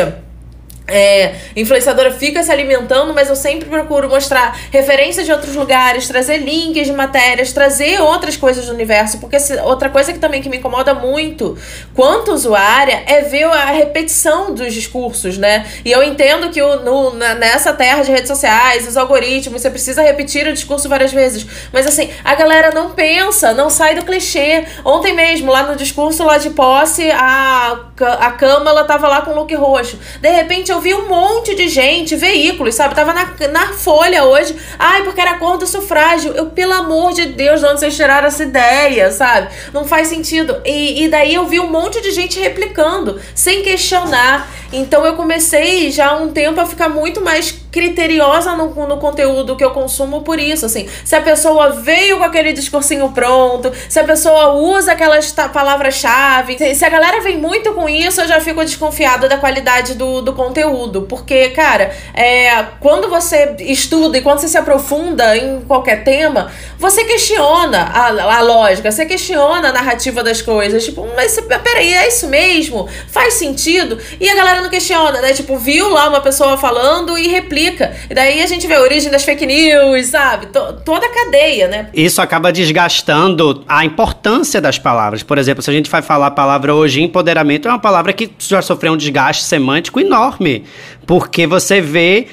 é, 0.88 1.36
influenciadora 1.56 2.12
fica 2.12 2.44
se 2.44 2.52
alimentando, 2.52 3.14
mas 3.14 3.30
eu 3.30 3.36
sempre 3.36 3.70
procuro 3.70 4.10
mostrar 4.10 4.58
referências 4.72 5.26
de 5.26 5.32
outros 5.32 5.56
lugares, 5.56 6.08
trazer 6.08 6.38
links 6.38 6.88
de 6.88 6.94
matérias, 6.94 7.54
trazer 7.54 8.02
outras 8.02 8.36
coisas 8.36 8.66
do 8.66 8.74
universo, 8.74 9.20
porque 9.20 9.40
se, 9.40 9.56
outra 9.62 9.90
coisa 9.90 10.12
que 10.12 10.20
também 10.20 10.42
que 10.42 10.50
me 10.50 10.58
incomoda 10.58 10.94
muito, 10.94 11.58
quanto 11.94 12.32
usuária, 12.32 13.04
é 13.06 13.22
ver 13.22 13.46
a 13.46 13.72
repetição 13.72 14.54
dos 14.54 14.74
discursos, 14.74 15.38
né? 15.38 15.66
E 15.86 15.92
eu 15.92 16.04
entendo 16.04 16.50
que 16.50 16.62
o, 16.62 16.82
no, 16.82 17.14
na, 17.14 17.36
nessa 17.36 17.74
terra 17.74 18.04
de 18.04 18.12
redes 18.12 18.28
sociais, 18.28 18.88
os 18.88 18.98
algoritmos, 18.98 19.62
você 19.62 19.70
precisa 19.70 20.02
repetir 20.02 20.48
o 20.48 20.54
discurso 20.54 20.90
várias 20.90 21.14
vezes, 21.14 21.46
mas 21.72 21.88
assim, 21.88 22.10
a 22.24 22.36
galera 22.36 22.72
não 22.72 22.92
pensa, 22.92 23.54
não 23.54 23.70
sai 23.70 23.96
do 23.96 24.04
clichê. 24.04 24.66
Ontem 24.84 25.14
mesmo, 25.14 25.52
lá 25.52 25.64
no 25.64 25.76
discurso 25.76 26.24
lá 26.24 26.38
de 26.38 26.50
posse, 26.50 27.10
a, 27.12 27.80
a 28.20 28.32
Câmara 28.32 28.84
tava 28.84 29.08
lá 29.08 29.22
com 29.22 29.34
look 29.34 29.54
roxo. 29.56 29.98
De 30.20 30.30
repente 30.30 30.71
eu 30.72 30.82
vi 30.82 30.94
um 30.94 31.08
monte 31.08 31.54
de 31.54 31.68
gente, 31.68 32.16
veículos, 32.16 32.76
sabe? 32.76 32.96
Tava 32.96 33.14
na, 33.14 33.34
na 33.52 33.74
Folha 33.74 34.24
hoje. 34.24 34.56
Ai, 34.80 35.04
porque 35.04 35.20
era 35.20 35.32
a 35.32 35.38
cor 35.38 35.58
do 35.58 35.68
sufrágio. 35.68 36.32
Eu, 36.34 36.48
pelo 36.48 36.74
amor 36.74 37.14
de 37.14 37.26
Deus, 37.28 37.60
de 37.60 37.66
onde 37.66 37.80
vocês 37.80 37.96
tiraram 37.96 38.28
essa 38.28 38.44
ideia, 38.44 39.12
sabe? 39.12 39.50
Não 39.74 39.86
faz 39.86 40.08
sentido. 40.08 40.62
E, 40.66 41.04
e 41.04 41.08
daí 41.10 41.34
eu 41.34 41.46
vi 41.46 41.60
um 41.60 41.70
monte 41.70 42.02
de 42.02 42.12
gente 42.12 42.40
replicando, 42.40 43.20
sem 43.36 43.62
questionar. 43.62 44.50
Então 44.74 45.06
eu 45.06 45.16
comecei 45.16 45.92
já 45.92 46.12
há 46.12 46.16
um 46.16 46.32
tempo 46.32 46.60
a 46.62 46.66
ficar 46.66 46.90
muito 46.90 47.22
mais 47.22 47.52
criteriosa 47.72 48.54
no, 48.56 48.70
no 48.88 48.98
conteúdo 48.98 49.56
que 49.56 49.64
eu 49.64 49.72
consumo 49.72 50.22
por 50.22 50.38
isso, 50.38 50.66
assim. 50.66 50.88
Se 51.06 51.16
a 51.16 51.22
pessoa 51.22 51.70
veio 51.70 52.18
com 52.18 52.24
aquele 52.24 52.52
discursinho 52.52 53.10
pronto, 53.12 53.72
se 53.88 54.00
a 54.00 54.04
pessoa 54.04 54.54
usa 54.54 54.92
aquelas 54.92 55.32
palavras-chave, 55.32 56.58
se, 56.58 56.76
se, 56.76 56.86
a 56.86 56.90
galera 56.90 57.22
vem 57.22 57.38
muito 57.38 57.74
com 57.74 57.88
isso, 57.88 58.22
eu 58.22 58.28
já 58.28 58.42
fico 58.42 58.64
desconfiada 58.64 59.30
da 59.30 59.38
qualidade 59.38 59.96
do, 59.96 60.22
do 60.22 60.34
conteúdo. 60.34 61.04
Porque, 61.04 61.50
cara, 61.50 61.96
é, 62.14 62.64
quando 62.82 63.10
você 63.10 63.56
estuda 63.60 64.18
e 64.18 64.22
quando 64.22 64.40
você 64.40 64.50
se 64.50 64.58
aprofunda 64.58 65.38
em 65.38 65.62
qualquer 65.62 66.04
tema, 66.04 66.52
você 66.78 67.06
questiona 67.06 67.84
a, 67.84 68.38
a 68.38 68.42
lógica, 68.42 68.92
você 68.92 69.06
questiona 69.06 69.70
a 69.70 69.72
narrativa 69.72 70.22
das 70.22 70.42
coisas. 70.42 70.84
Tipo, 70.84 71.08
mas 71.16 71.40
peraí, 71.64 71.94
é 71.94 72.08
isso 72.10 72.28
mesmo? 72.28 72.90
Faz 73.08 73.36
sentido? 73.36 73.98
E 74.20 74.30
a 74.30 74.36
galera 74.36 74.62
não 74.62 74.70
questiona, 74.70 75.22
né? 75.22 75.32
Tipo, 75.32 75.58
viu 75.58 75.90
lá 75.90 76.10
uma 76.10 76.20
pessoa 76.20 76.58
falando 76.58 77.18
e 77.18 77.30
replica. 77.30 77.61
E 78.10 78.14
daí 78.14 78.42
a 78.42 78.48
gente 78.48 78.66
vê 78.68 78.76
a 78.76 78.82
origem 78.82 79.12
das 79.12 79.24
fake 79.24 79.46
news, 79.46 80.08
sabe? 80.08 80.48
T 80.48 80.60
toda 80.86 81.06
a 81.06 81.10
cadeia, 81.10 81.68
né? 81.68 81.90
Isso 81.94 82.22
acaba 82.22 82.52
desgastando 82.52 83.64
a 83.68 83.86
importância 83.86 84.60
das 84.60 84.78
palavras. 84.78 85.24
Por 85.24 85.38
exemplo, 85.38 85.62
se 85.62 85.70
a 85.70 85.74
gente 85.74 85.90
vai 85.90 86.02
falar 86.02 86.28
a 86.28 86.32
palavra 86.32 86.74
hoje 86.74 87.02
empoderamento, 87.02 87.68
é 87.68 87.72
uma 87.72 87.80
palavra 87.80 88.14
que 88.14 88.32
já 88.40 88.62
sofreu 88.62 88.94
um 88.94 88.98
desgaste 88.98 89.44
semântico 89.44 90.00
enorme. 90.00 90.64
Porque 91.06 91.46
você 91.46 91.82
vê 91.82 92.28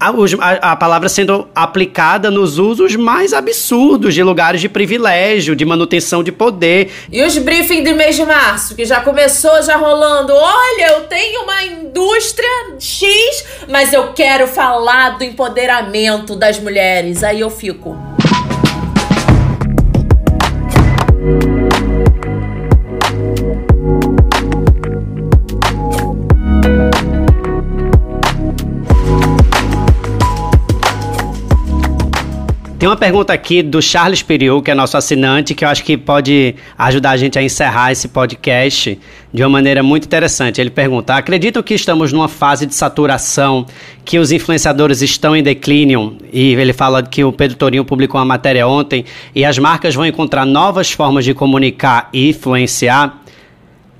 a, 0.00 0.72
a, 0.72 0.76
palavra 0.76 1.08
sendo 1.08 1.48
aplicada 1.54 2.30
nos 2.30 2.58
usos 2.58 2.94
mais 2.94 3.32
absurdos 3.32 4.14
de 4.14 4.22
lugares 4.22 4.60
de 4.60 4.68
privilégio, 4.68 5.56
de 5.56 5.64
manutenção 5.64 6.22
de 6.22 6.30
poder. 6.30 6.92
E 7.10 7.22
os 7.22 7.36
briefings 7.36 7.84
do 7.88 7.96
mês 7.96 8.14
de 8.14 8.24
março, 8.24 8.76
que 8.76 8.84
já 8.84 9.00
começou 9.00 9.60
já 9.62 9.76
rolando. 9.76 10.32
Olha, 10.32 10.92
eu 10.92 11.00
tenho 11.04 11.42
uma 11.42 11.64
indústria 11.64 12.48
X, 12.78 13.44
mas 13.68 13.92
eu 13.92 14.12
quero 14.12 14.46
falar 14.46 15.18
do 15.18 15.24
empoderamento 15.24 16.36
das 16.36 16.60
mulheres. 16.60 17.24
Aí 17.24 17.40
eu 17.40 17.50
fico. 17.50 17.96
Tem 32.78 32.88
uma 32.88 32.96
pergunta 32.96 33.32
aqui 33.32 33.60
do 33.60 33.82
Charles 33.82 34.22
Periu, 34.22 34.62
que 34.62 34.70
é 34.70 34.74
nosso 34.74 34.96
assinante, 34.96 35.52
que 35.52 35.64
eu 35.64 35.68
acho 35.68 35.82
que 35.82 35.96
pode 35.96 36.54
ajudar 36.78 37.10
a 37.10 37.16
gente 37.16 37.36
a 37.36 37.42
encerrar 37.42 37.90
esse 37.90 38.06
podcast 38.06 38.96
de 39.34 39.42
uma 39.42 39.48
maneira 39.48 39.82
muito 39.82 40.04
interessante. 40.04 40.60
Ele 40.60 40.70
pergunta: 40.70 41.16
acreditam 41.16 41.60
que 41.60 41.74
estamos 41.74 42.12
numa 42.12 42.28
fase 42.28 42.66
de 42.66 42.74
saturação, 42.76 43.66
que 44.04 44.16
os 44.16 44.30
influenciadores 44.30 45.02
estão 45.02 45.34
em 45.34 45.42
declínio? 45.42 46.18
E 46.32 46.54
ele 46.54 46.72
fala 46.72 47.02
que 47.02 47.24
o 47.24 47.32
Pedro 47.32 47.56
Torinho 47.56 47.84
publicou 47.84 48.20
uma 48.20 48.24
matéria 48.24 48.68
ontem 48.68 49.04
e 49.34 49.44
as 49.44 49.58
marcas 49.58 49.96
vão 49.96 50.06
encontrar 50.06 50.46
novas 50.46 50.92
formas 50.92 51.24
de 51.24 51.34
comunicar 51.34 52.08
e 52.12 52.28
influenciar? 52.28 53.24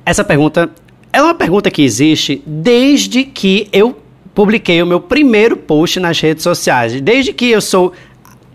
Essa 0.06 0.22
pergunta 0.22 0.70
é 1.12 1.20
uma 1.20 1.34
pergunta 1.34 1.68
que 1.68 1.82
existe 1.82 2.40
desde 2.46 3.24
que 3.24 3.68
eu 3.72 3.98
publiquei 4.38 4.80
o 4.80 4.86
meu 4.86 5.00
primeiro 5.00 5.56
post 5.56 5.98
nas 5.98 6.20
redes 6.20 6.44
sociais. 6.44 7.00
Desde 7.00 7.32
que 7.32 7.50
eu 7.50 7.60
sou 7.60 7.92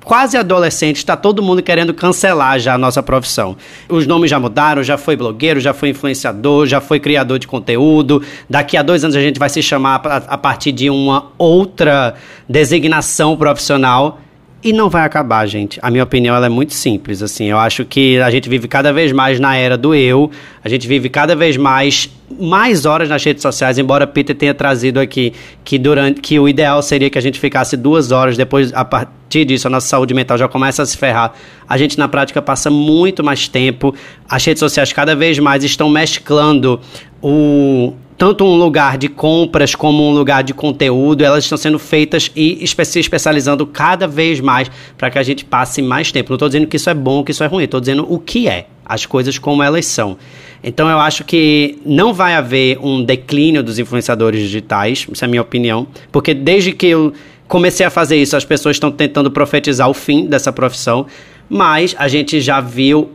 quase 0.04 0.38
adolescente, 0.38 0.97
está 0.97 1.16
todo 1.16 1.41
mundo 1.41 1.62
querendo 1.62 1.93
cancelar 1.93 2.60
já 2.60 2.76
a 2.76 2.78
nossa 2.78 3.01
profissão. 3.01 3.56
Os 3.89 4.06
nomes 4.06 4.30
já 4.30 4.39
mudaram, 4.39 4.84
já 4.84 4.97
foi 4.97 5.16
blogueiro, 5.16 5.60
já 5.60 5.74
foi 5.74 5.89
influenciador, 5.89 6.66
já 6.66 6.82
foi 6.82 6.99
criador 6.99 7.39
de 7.39 7.47
conteúdo. 7.47 8.22
Daqui 8.49 8.78
a 8.78 8.84
dois 8.84 9.04
anos 9.04 9.16
a 9.16 9.22
gente 9.22 9.39
vai 9.39 9.49
se 9.49 9.62
chamar 9.62 10.01
a 10.06 10.38
partir 10.38 10.72
de 10.72 10.89
uma 10.89 11.32
outra 11.38 12.16
designação 12.47 13.38
profissional. 13.38 14.20
E 14.64 14.72
não 14.72 14.89
vai 14.89 15.03
acabar, 15.03 15.45
gente. 15.45 15.78
A 15.82 15.91
minha 15.91 16.05
opinião 16.05 16.34
é 16.41 16.47
muito 16.47 16.74
simples, 16.74 17.22
assim. 17.22 17.45
Eu 17.47 17.57
acho 17.57 17.84
que 17.84 18.18
a 18.20 18.32
gente 18.32 18.47
vive 18.47 18.66
cada 18.66 18.93
vez 18.93 19.11
mais 19.11 19.38
na 19.38 19.57
era 19.57 19.78
do 19.78 19.93
eu. 19.93 20.32
A 20.64 20.70
gente 20.70 20.88
vive 20.88 21.09
cada 21.09 21.36
vez 21.36 21.57
mais 21.57 22.09
mais 22.39 22.86
horas 22.86 23.09
nas 23.09 23.24
redes 23.24 23.43
sociais, 23.43 23.78
embora 23.78 24.07
Peter 24.07 24.36
tenha 24.36 24.55
trazido 24.55 24.99
aqui 24.99 25.34
que 25.64 25.78
durante 25.78 26.20
que 26.20 26.39
o 26.39 26.49
ideal 26.49 26.82
seria 26.82 27.07
que 27.07 27.18
a 27.18 27.22
gente 27.22 27.39
ficasse 27.39 27.78
duas 27.78 28.11
horas, 28.11 28.36
depois 28.36 28.74
a 28.74 28.84
partir 28.84 29.45
disso 29.45 29.68
a 29.68 29.70
nossa 29.70 29.88
saúde 29.88 30.16
mental 30.16 30.36
já 30.38 30.47
começa 30.47 30.82
a 30.82 30.86
se 30.86 30.97
ferrar. 30.97 31.34
A 31.68 31.78
gente 31.78 31.97
na 31.99 32.07
prática 32.07 32.41
passa 32.41 32.72
muito 32.72 33.24
mais 33.24 33.47
tempo. 33.47 33.93
As 34.28 34.43
redes 34.43 34.61
sociais 34.61 34.91
cada 34.93 35.16
vez 35.16 35.38
mais 35.38 35.64
estão 35.64 35.89
mesclando 35.89 36.80
o 37.22 37.93
tanto 38.24 38.45
um 38.45 38.55
lugar 38.55 38.97
de 38.97 39.09
compras 39.09 39.76
como 39.76 40.09
um 40.09 40.13
lugar 40.13 40.45
de 40.45 40.53
conteúdo, 40.53 41.26
elas 41.26 41.43
estão 41.43 41.57
sendo 41.57 41.78
feitas 41.78 42.32
e 42.34 42.65
se 42.65 42.97
especializando 42.97 43.67
cada 43.67 44.07
vez 44.07 44.39
mais 44.39 44.71
para 44.97 45.11
que 45.11 45.19
a 45.19 45.24
gente 45.24 45.43
passe 45.43 45.82
mais 45.82 46.09
tempo. 46.09 46.30
Não 46.30 46.36
estou 46.36 46.47
dizendo 46.47 46.65
que 46.65 46.78
isso 46.78 46.89
é 46.89 46.93
bom, 46.93 47.21
que 47.21 47.32
isso 47.32 47.43
é 47.43 47.47
ruim, 47.47 47.65
estou 47.65 47.82
dizendo 47.82 48.07
o 48.09 48.17
que 48.17 48.47
é, 48.47 48.67
as 48.86 49.05
coisas 49.05 49.38
como 49.38 49.61
elas 49.61 49.86
são. 49.88 50.15
Então 50.63 50.89
eu 50.89 50.99
acho 50.99 51.26
que 51.26 51.78
não 51.86 52.13
vai 52.13 52.36
haver 52.36 52.80
um 52.82 53.03
declínio 53.03 53.61
dos 53.61 53.78
influenciadores 53.78 54.39
digitais, 54.39 55.05
isso 55.11 55.26
é 55.26 55.28
a 55.28 55.30
minha 55.30 55.41
opinião, 55.41 55.86
porque 56.09 56.34
desde 56.34 56.71
que 56.71 56.88
eu 56.88 57.11
comecei 57.45 57.86
a 57.86 57.89
fazer 57.89 58.15
isso, 58.15 58.38
as 58.38 58.45
pessoas 58.45 58.78
estão 58.78 58.89
tentando 58.89 59.30
profetizar 59.32 59.89
o 59.89 59.93
fim 59.93 60.28
dessa 60.28 60.53
profissão, 60.53 61.07
mas 61.49 61.93
a 61.99 62.07
gente 62.07 62.39
já 62.39 62.61
viu 62.61 63.11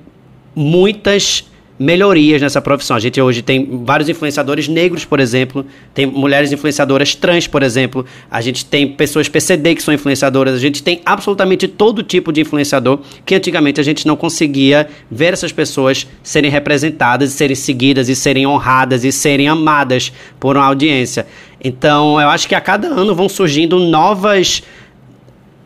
muitas 0.55 1.48
melhorias 1.79 2.43
nessa 2.43 2.61
profissão. 2.61 2.97
A 2.97 3.01
gente 3.01 3.21
hoje 3.21 3.41
tem 3.41 3.85
vários 3.85 4.09
influenciadores 4.09 4.67
negros, 4.67 5.05
por 5.05 5.21
exemplo, 5.21 5.65
tem 5.95 6.07
mulheres 6.07 6.51
influenciadoras 6.51 7.15
trans, 7.15 7.47
por 7.47 7.63
exemplo, 7.63 8.05
a 8.31 8.41
gente 8.41 8.65
tem 8.65 8.89
pessoas 8.89 9.29
PCD 9.29 9.75
que 9.75 9.83
são 9.83 9.95
influenciadoras, 9.95 10.55
a 10.55 10.59
gente 10.59 10.83
tem 10.83 11.01
absolutamente 11.07 11.69
todo 11.69 12.03
tipo 12.03 12.33
de 12.33 12.41
influenciador 12.41 12.99
que 13.25 13.35
antigamente 13.35 13.81
a 13.81 13.85
gente 13.85 14.07
não 14.07 14.17
conseguia 14.17 14.89
ver 15.11 15.33
essas 15.33 15.53
pessoas 15.53 16.07
serem 16.23 16.51
representadas, 16.51 17.31
serem 17.31 17.55
seguidas 17.55 18.09
e 18.09 18.17
serem 18.17 18.47
honradas 18.47 19.05
e 19.05 19.13
serem 19.13 19.49
amadas 19.49 20.13
por 20.41 20.57
uma 20.57 20.67
audiência. 20.67 21.27
Então, 21.63 22.21
eu 22.21 22.29
acho 22.29 22.49
que 22.49 22.55
a 22.55 22.61
cada 22.61 22.89
ano 22.89 23.15
vão 23.15 23.29
surgindo 23.29 23.79
novas 23.79 24.63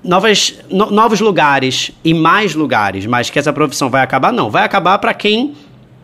novas, 0.03 0.59
no, 0.69 0.91
novos 0.91 1.21
lugares 1.21 1.93
e 2.05 2.13
mais 2.13 2.55
lugares, 2.55 3.07
mas 3.07 3.31
que 3.31 3.39
essa 3.39 3.53
profissão 3.53 3.89
vai 3.89 4.03
acabar 4.03 4.33
não, 4.33 4.51
vai 4.51 4.65
acabar 4.65 4.99
para 4.99 5.15
quem 5.15 5.55